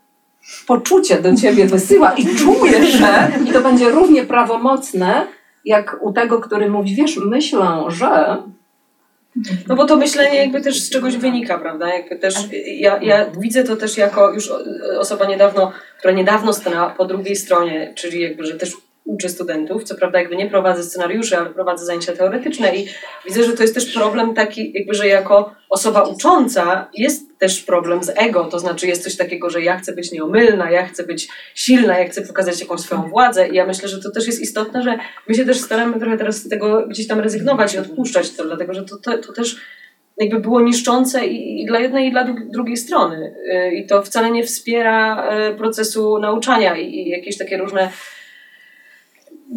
poczucie 0.67 1.21
do 1.21 1.35
ciebie 1.35 1.65
wysyła 1.65 2.13
i 2.13 2.35
czuję, 2.35 2.85
że 2.97 3.31
i 3.45 3.51
to 3.51 3.61
będzie 3.61 3.89
równie 3.89 4.23
prawomocne, 4.23 5.27
jak 5.65 5.97
u 6.01 6.13
tego, 6.13 6.39
który 6.39 6.69
mówi, 6.69 6.95
wiesz, 6.95 7.17
myślę, 7.25 7.83
że 7.87 8.37
No 9.67 9.75
bo 9.75 9.85
to 9.85 9.97
myślenie 9.97 10.37
jakby 10.37 10.61
też 10.61 10.83
z 10.83 10.89
czegoś 10.89 11.17
wynika, 11.17 11.57
prawda? 11.59 11.93
Jakby 11.93 12.15
też 12.15 12.35
ja, 12.65 12.99
ja 13.01 13.25
widzę 13.39 13.63
to 13.63 13.75
też 13.75 13.97
jako 13.97 14.33
już 14.33 14.51
osoba 14.99 15.25
niedawno, 15.25 15.71
która 15.99 16.13
niedawno 16.13 16.53
stanęła 16.53 16.89
po 16.89 17.05
drugiej 17.05 17.35
stronie, 17.35 17.93
czyli 17.95 18.21
jakby, 18.21 18.45
że 18.45 18.53
też 18.53 18.73
uczę 19.05 19.29
studentów, 19.29 19.83
co 19.83 19.95
prawda 19.95 20.19
jakby 20.19 20.35
nie 20.35 20.49
prowadzę 20.49 20.83
scenariuszy, 20.83 21.37
ale 21.37 21.49
prowadzę 21.49 21.85
zajęcia 21.85 22.13
teoretyczne 22.13 22.75
i 22.75 22.87
widzę, 23.25 23.43
że 23.43 23.53
to 23.53 23.61
jest 23.61 23.75
też 23.75 23.93
problem 23.93 24.33
taki, 24.33 24.73
jakby, 24.73 24.93
że 24.93 25.07
jako 25.07 25.55
osoba 25.69 26.03
ucząca 26.03 26.89
jest 26.93 27.39
też 27.39 27.61
problem 27.61 28.03
z 28.03 28.11
ego, 28.15 28.43
to 28.43 28.59
znaczy 28.59 28.87
jest 28.87 29.03
coś 29.03 29.17
takiego, 29.17 29.49
że 29.49 29.61
ja 29.61 29.77
chcę 29.77 29.93
być 29.93 30.11
nieomylna, 30.11 30.71
ja 30.71 30.85
chcę 30.85 31.03
być 31.03 31.27
silna, 31.55 31.99
ja 31.99 32.07
chcę 32.07 32.21
pokazać 32.21 32.59
jakąś 32.59 32.79
swoją 32.79 33.09
władzę. 33.09 33.47
I 33.47 33.55
ja 33.55 33.65
myślę, 33.65 33.89
że 33.89 34.01
to 34.01 34.11
też 34.11 34.27
jest 34.27 34.41
istotne, 34.41 34.83
że 34.83 34.97
my 35.27 35.35
się 35.35 35.45
też 35.45 35.57
staramy 35.57 35.99
trochę 35.99 36.17
teraz 36.17 36.35
z 36.35 36.49
tego 36.49 36.87
gdzieś 36.87 37.07
tam 37.07 37.19
rezygnować 37.19 37.73
i 37.73 37.77
odpuszczać 37.77 38.31
to, 38.31 38.43
dlatego 38.45 38.73
że 38.73 38.83
to, 38.83 38.97
to, 38.97 39.17
to 39.17 39.33
też 39.33 39.57
jakby 40.17 40.39
było 40.39 40.61
niszczące 40.61 41.25
i, 41.25 41.65
dla 41.65 41.79
jednej, 41.79 42.07
i 42.07 42.11
dla 42.11 42.25
dru- 42.25 42.51
drugiej 42.51 42.77
strony. 42.77 43.35
Y, 43.53 43.75
I 43.75 43.87
to 43.87 44.03
wcale 44.03 44.31
nie 44.31 44.43
wspiera 44.43 45.27
y, 45.51 45.55
procesu 45.55 46.19
nauczania 46.19 46.77
i 46.77 47.09
jakieś 47.09 47.37
takie 47.37 47.57
różne 47.57 47.89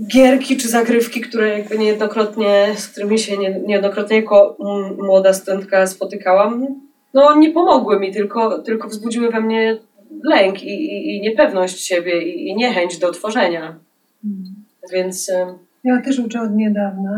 gierki 0.07 0.57
czy 0.57 0.69
zagrywki, 0.69 1.21
które 1.21 1.59
jakby 1.59 1.79
niejednokrotnie, 1.79 2.67
z 2.77 2.89
którymi 2.89 3.19
się 3.19 3.39
nie, 3.39 3.61
niejednokrotnie 3.67 4.17
jako 4.17 4.57
mm, 4.61 5.07
młoda 5.07 5.33
studentka 5.33 5.87
spotykałam, 5.87 6.67
no 7.15 7.35
nie 7.37 7.51
pomogły 7.51 8.01
mi, 8.01 8.13
tylko, 8.13 8.59
tylko 8.59 8.89
wzbudziły 8.89 9.31
we 9.31 9.41
mnie 9.41 9.79
lęk 10.25 10.63
i, 10.63 10.69
i, 10.69 11.17
i 11.17 11.21
niepewność 11.21 11.81
siebie 11.81 12.23
i, 12.23 12.49
i 12.49 12.57
niechęć 12.57 12.99
do 12.99 13.13
tworzenia. 13.13 13.79
Więc 14.93 15.29
y, 15.29 15.33
Ja 15.85 16.03
też 16.03 16.19
uczę 16.19 16.41
od 16.41 16.55
niedawna. 16.57 17.15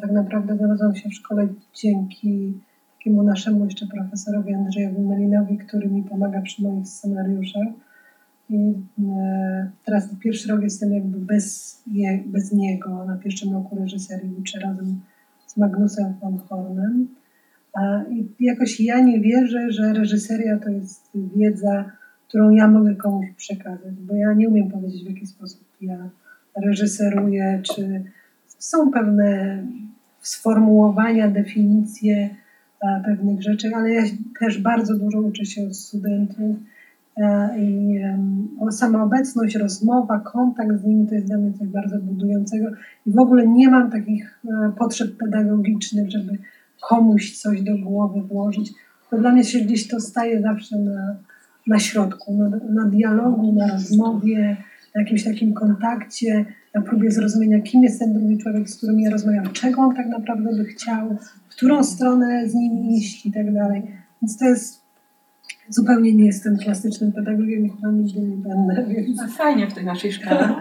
Tak 0.00 0.10
naprawdę 0.10 0.56
znalazłam 0.56 0.96
się 0.96 1.08
w 1.08 1.14
szkole 1.14 1.48
dzięki 1.74 2.52
takiemu 2.98 3.22
naszemu 3.22 3.64
jeszcze 3.64 3.86
profesorowi 3.86 4.54
Andrzejowi 4.54 5.00
Melinowi, 5.00 5.58
który 5.58 5.88
mi 5.88 6.02
pomaga 6.02 6.40
przy 6.42 6.62
moich 6.62 6.86
scenariuszach. 6.86 7.66
E, 8.52 9.70
teraz 9.84 10.08
pierwszy 10.20 10.48
rok 10.48 10.62
jestem 10.62 10.92
jakby 10.92 11.18
bez, 11.18 11.78
bez 12.26 12.52
niego. 12.52 13.04
Na 13.04 13.16
pierwszym 13.16 13.52
roku 13.52 13.76
reżyserii 13.76 14.34
uczę 14.40 14.60
razem 14.60 15.00
z 15.46 15.56
Magnusem 15.56 16.14
von 16.20 16.38
Hornem. 16.38 17.08
I 18.10 18.28
jakoś 18.40 18.80
ja 18.80 19.00
nie 19.00 19.20
wierzę, 19.20 19.72
że 19.72 19.92
reżyseria 19.92 20.58
to 20.58 20.70
jest 20.70 21.10
wiedza, 21.36 21.92
którą 22.28 22.50
ja 22.50 22.68
mogę 22.68 22.94
komuś 22.94 23.26
przekazać, 23.36 23.94
bo 23.94 24.14
ja 24.14 24.32
nie 24.32 24.48
umiem 24.48 24.70
powiedzieć, 24.70 25.04
w 25.04 25.08
jaki 25.08 25.26
sposób 25.26 25.64
ja 25.80 26.10
reżyseruję, 26.56 27.60
czy 27.62 28.04
są 28.58 28.90
pewne 28.90 29.58
sformułowania, 30.20 31.30
definicje 31.30 32.30
e, 32.82 33.02
pewnych 33.04 33.42
rzeczy, 33.42 33.70
ale 33.74 33.90
ja 33.90 34.02
też 34.40 34.58
bardzo 34.58 34.98
dużo 34.98 35.20
uczę 35.20 35.44
się 35.44 35.66
od 35.66 35.76
studentów 35.76 36.56
i 37.58 37.96
em, 37.96 38.48
o 38.60 38.72
samoobecność, 38.72 39.56
rozmowa, 39.56 40.18
kontakt 40.18 40.80
z 40.80 40.84
nimi 40.84 41.06
to 41.06 41.14
jest 41.14 41.26
dla 41.26 41.38
mnie 41.38 41.52
coś 41.52 41.68
bardzo 41.68 41.98
budującego 41.98 42.68
i 43.06 43.12
w 43.12 43.18
ogóle 43.18 43.48
nie 43.48 43.68
mam 43.68 43.90
takich 43.90 44.40
e, 44.44 44.72
potrzeb 44.78 45.16
pedagogicznych, 45.16 46.10
żeby 46.10 46.38
komuś 46.88 47.38
coś 47.38 47.62
do 47.62 47.78
głowy 47.78 48.22
włożyć. 48.22 48.72
To 49.10 49.18
dla 49.18 49.32
mnie 49.32 49.44
się 49.44 49.60
gdzieś 49.60 49.88
to 49.88 50.00
staje 50.00 50.42
zawsze 50.42 50.78
na, 50.78 51.16
na 51.66 51.78
środku, 51.78 52.34
na, 52.34 52.48
na 52.82 52.88
dialogu, 52.88 53.52
na 53.52 53.66
rozmowie, 53.72 54.56
na 54.94 55.00
jakimś 55.00 55.24
takim 55.24 55.54
kontakcie, 55.54 56.44
na 56.74 56.82
próbie 56.82 57.10
zrozumienia, 57.10 57.60
kim 57.60 57.82
jest 57.82 57.98
ten 57.98 58.12
drugi 58.12 58.38
człowiek, 58.38 58.70
z 58.70 58.76
którym 58.76 59.00
ja 59.00 59.10
rozmawiam, 59.10 59.52
czego 59.52 59.82
on 59.82 59.96
tak 59.96 60.06
naprawdę 60.06 60.56
by 60.56 60.64
chciał, 60.64 61.16
w 61.48 61.56
którą 61.56 61.84
stronę 61.84 62.48
z 62.48 62.54
nim 62.54 62.90
iść 62.90 63.26
i 63.26 63.32
tak 63.32 63.54
dalej. 63.54 63.82
Więc 64.22 64.38
to 64.38 64.44
jest, 64.44 64.79
zupełnie 65.70 66.12
nie 66.12 66.26
jestem 66.26 66.58
klasycznym 66.58 67.12
pedagogiem 67.12 67.66
i 67.66 67.70
chyba 67.70 67.88
nigdy 67.92 68.20
nie 68.20 68.36
będę, 68.36 68.94
więc 68.94 69.36
fajnie 69.36 69.66
w 69.66 69.74
tej 69.74 69.84
naszej 69.84 70.12
szkole. 70.12 70.54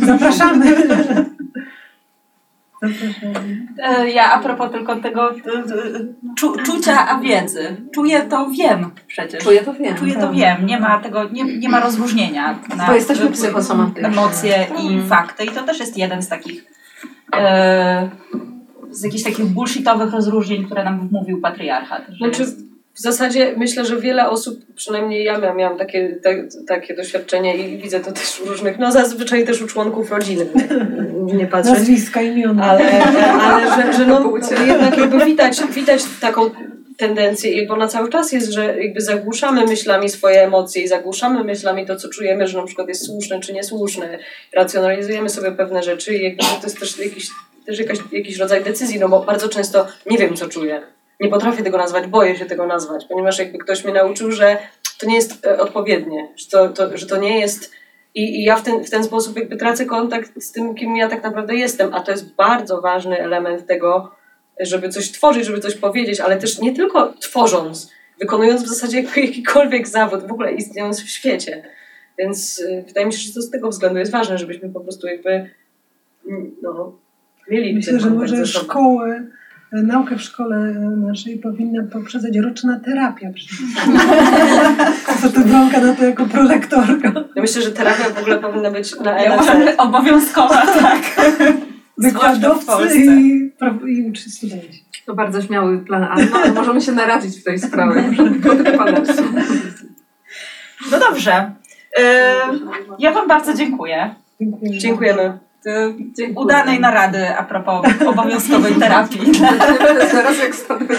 zapraszamy. 0.00 0.76
zapraszamy. 2.82 3.66
E, 3.82 4.10
Ja 4.10 4.32
a 4.32 4.38
propos 4.42 4.72
tylko 4.72 4.96
tego 4.96 5.30
e, 5.30 5.34
e, 5.36 6.34
czu, 6.36 6.52
czucia, 6.64 7.08
a 7.08 7.20
wiedzy. 7.20 7.76
Czuję 7.94 8.20
to, 8.22 8.50
wiem 8.50 8.90
przecież. 9.06 9.44
Czuję 9.44 9.60
to 9.60 9.74
wiem. 9.74 9.94
Czuję 9.96 10.14
to, 10.14 10.32
wiem. 10.32 10.66
Nie 10.66 10.80
ma 10.80 11.00
tego, 11.00 11.28
nie, 11.28 11.58
nie 11.58 11.68
ma 11.68 11.80
rozróżnienia. 11.80 12.58
Bo 12.86 12.92
jesteśmy 12.94 13.30
psychosomatyczni. 13.30 14.04
Emocje 14.04 14.66
i 14.82 15.08
fakty. 15.08 15.44
I 15.44 15.48
to 15.48 15.62
też 15.62 15.80
jest 15.80 15.98
jeden 15.98 16.22
z 16.22 16.28
takich 16.28 16.64
e, 17.36 18.10
z 18.90 19.04
jakichś 19.04 19.22
takich 19.24 19.44
bullshitowych 19.46 20.12
rozróżnień, 20.12 20.64
które 20.64 20.84
nam 20.84 21.08
wmówił 21.08 21.40
patriarchat. 21.40 22.02
że 22.08 22.16
Znaczy, 22.16 22.42
jest- 22.42 22.60
w 22.96 23.00
zasadzie 23.00 23.54
myślę, 23.56 23.84
że 23.84 24.00
wiele 24.00 24.30
osób, 24.30 24.60
przynajmniej 24.74 25.24
ja 25.24 25.38
miałam, 25.38 25.56
miałam 25.56 25.78
takie, 25.78 26.16
te, 26.22 26.44
takie 26.66 26.94
doświadczenie 26.94 27.56
i 27.56 27.78
widzę 27.78 28.00
to 28.00 28.12
też 28.12 28.40
u 28.40 28.48
różnych, 28.48 28.78
no 28.78 28.92
zazwyczaj 28.92 29.46
też 29.46 29.62
u 29.62 29.66
członków 29.66 30.10
rodziny, 30.10 30.46
nie 31.38 31.46
patrzeć. 31.46 31.74
Nazwiska, 31.74 32.22
imiona. 32.22 32.64
Ale, 32.64 33.04
ale 33.40 33.92
że, 33.92 33.92
że 33.92 34.06
no, 34.06 34.32
jednak 34.66 34.98
jakby 34.98 35.24
widać, 35.24 35.62
widać 35.62 36.02
taką 36.20 36.50
tendencję, 36.96 37.66
bo 37.66 37.74
ona 37.74 37.88
cały 37.88 38.08
czas 38.08 38.32
jest, 38.32 38.50
że 38.50 38.82
jakby 38.82 39.00
zagłuszamy 39.00 39.66
myślami 39.66 40.08
swoje 40.08 40.44
emocje 40.44 40.82
i 40.82 40.88
zagłuszamy 40.88 41.44
myślami 41.44 41.86
to, 41.86 41.96
co 41.96 42.08
czujemy, 42.08 42.48
że 42.48 42.58
na 42.58 42.66
przykład 42.66 42.88
jest 42.88 43.06
słuszne 43.06 43.40
czy 43.40 43.52
niesłuszne. 43.52 44.18
Racjonalizujemy 44.52 45.28
sobie 45.28 45.52
pewne 45.52 45.82
rzeczy 45.82 46.14
i 46.14 46.22
jakby 46.22 46.42
to 46.42 46.62
jest 46.62 46.80
też 46.80 46.98
jakiś, 46.98 47.26
też 47.66 47.78
jakaś, 47.78 47.98
jakiś 48.12 48.38
rodzaj 48.38 48.64
decyzji, 48.64 48.98
no 49.00 49.08
bo 49.08 49.22
bardzo 49.22 49.48
często 49.48 49.86
nie 50.06 50.18
wiem, 50.18 50.36
co 50.36 50.48
czuję. 50.48 50.95
Nie 51.20 51.28
potrafię 51.28 51.62
tego 51.62 51.78
nazwać, 51.78 52.06
boję 52.06 52.36
się 52.36 52.46
tego 52.46 52.66
nazwać, 52.66 53.04
ponieważ 53.08 53.38
jakby 53.38 53.58
ktoś 53.58 53.84
mnie 53.84 53.94
nauczył, 53.94 54.32
że 54.32 54.58
to 54.98 55.06
nie 55.06 55.14
jest 55.14 55.46
e, 55.46 55.60
odpowiednie, 55.60 56.28
że 56.36 56.46
to, 56.46 56.68
to, 56.68 56.96
że 56.96 57.06
to 57.06 57.16
nie 57.16 57.40
jest 57.40 57.72
i, 58.16 58.40
I 58.40 58.44
ja 58.44 58.56
w 58.56 58.62
ten, 58.62 58.84
w 58.84 58.90
ten 58.90 59.04
sposób 59.04 59.36
jakby 59.36 59.56
tracę 59.56 59.86
kontakt 59.86 60.42
z 60.42 60.52
tym, 60.52 60.74
kim 60.74 60.96
ja 60.96 61.08
tak 61.08 61.22
naprawdę 61.22 61.54
jestem, 61.54 61.94
a 61.94 62.00
to 62.00 62.10
jest 62.10 62.34
bardzo 62.34 62.80
ważny 62.80 63.18
element 63.18 63.66
tego, 63.66 64.12
żeby 64.60 64.88
coś 64.88 65.12
tworzyć, 65.12 65.46
żeby 65.46 65.60
coś 65.60 65.74
powiedzieć, 65.74 66.20
ale 66.20 66.36
też 66.36 66.58
nie 66.58 66.74
tylko 66.74 67.12
tworząc, 67.20 67.92
wykonując 68.20 68.62
w 68.62 68.68
zasadzie 68.68 69.02
jakikolwiek 69.16 69.88
zawód, 69.88 70.26
w 70.26 70.32
ogóle 70.32 70.52
istniejąc 70.52 71.02
w 71.02 71.08
świecie. 71.08 71.62
Więc 72.18 72.58
y, 72.58 72.84
wydaje 72.86 73.06
mi 73.06 73.12
się, 73.12 73.18
że 73.18 73.34
to 73.34 73.42
z 73.42 73.50
tego 73.50 73.68
względu 73.68 73.98
jest 73.98 74.12
ważne, 74.12 74.38
żebyśmy 74.38 74.68
po 74.68 74.80
prostu 74.80 75.06
jakby 75.06 75.50
mm, 76.28 76.56
no, 76.62 76.98
mieli 77.50 77.74
Myślę, 77.74 78.00
że 78.00 78.10
może 78.10 78.36
e, 78.36 78.46
naukę 79.82 80.16
w 80.16 80.22
szkole 80.22 80.56
naszej 80.96 81.38
powinna 81.38 81.82
poprzedzać 81.92 82.36
roczna 82.36 82.80
terapia. 82.84 83.28
Co 85.22 85.28
to 85.34 85.40
bronka 85.40 85.80
na 85.80 85.94
to 85.94 86.04
jako 86.04 86.26
prolektorka. 86.26 87.12
Ja 87.36 87.42
myślę, 87.42 87.62
że 87.62 87.70
terapia 87.70 88.04
w 88.04 88.18
ogóle 88.18 88.38
powinna 88.38 88.70
być 88.70 89.00
na 89.00 89.22
Ja 89.22 89.38
obowiązkowa, 89.78 90.66
tak. 90.82 91.02
W 91.98 92.02
Wykładowcy 92.02 92.98
i, 92.98 93.52
i 93.86 94.10
uczy 94.10 94.30
studenci. 94.30 94.84
To 95.06 95.14
bardzo 95.14 95.42
śmiały 95.42 95.78
plan, 95.78 96.04
ale 96.04 96.26
no, 96.26 96.54
możemy 96.54 96.80
się 96.80 96.92
naradzić 96.92 97.40
w 97.40 97.44
tej 97.44 97.58
sprawie. 97.58 98.04
No 100.90 100.98
dobrze. 100.98 101.52
E, 101.98 102.34
ja 102.98 103.12
Wam 103.12 103.28
bardzo 103.28 103.54
dziękuję. 103.54 104.14
Dziękuję. 104.40 104.78
Dziękujemy. 104.78 105.38
E, 105.66 105.92
Dziękuję. 106.12 106.44
Udanej 106.46 106.80
narady 106.80 107.28
a 107.38 107.42
propos 107.44 107.86
obowiązkowej 108.10 108.74
terapii. 108.74 109.20
Zaraz 110.12 110.38
jak 110.38 110.54
stąd. 110.54 110.82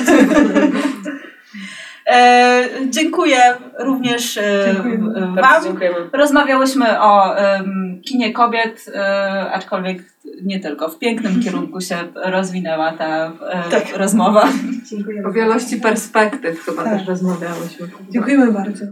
E, 2.10 2.64
dziękuję 2.90 3.38
również 3.80 4.38
e, 4.38 4.66
Dziękuję. 4.74 4.98
w- 4.98 5.36
Bardzo 5.36 5.42
Wam. 5.52 5.64
dziękujemy. 5.64 5.96
Rozmawiałyśmy 6.14 7.02
o 7.02 7.38
em, 7.38 8.02
kinie 8.06 8.34
kobiet, 8.34 8.86
e, 8.96 9.52
aczkolwiek 9.54 9.98
nie 10.44 10.60
tylko. 10.60 10.90
W 10.90 11.00
pięknym 11.00 11.44
kierunku 11.44 11.82
się 11.82 11.96
rozwinęła 12.16 12.92
ta 12.92 13.26
e, 13.52 13.64
Tak. 13.72 13.98
rozmowa. 13.98 14.48
Dziękujemy. 14.90 15.28
O 15.28 15.32
wielości 15.32 15.78
perspektyw 15.78 16.66
chyba 16.66 16.84
Tak. 16.84 16.94
też 16.98 17.08
rozmawiałyśmy. 17.08 17.88
Dziękujemy 18.10 18.52
bardzo. 18.52 18.86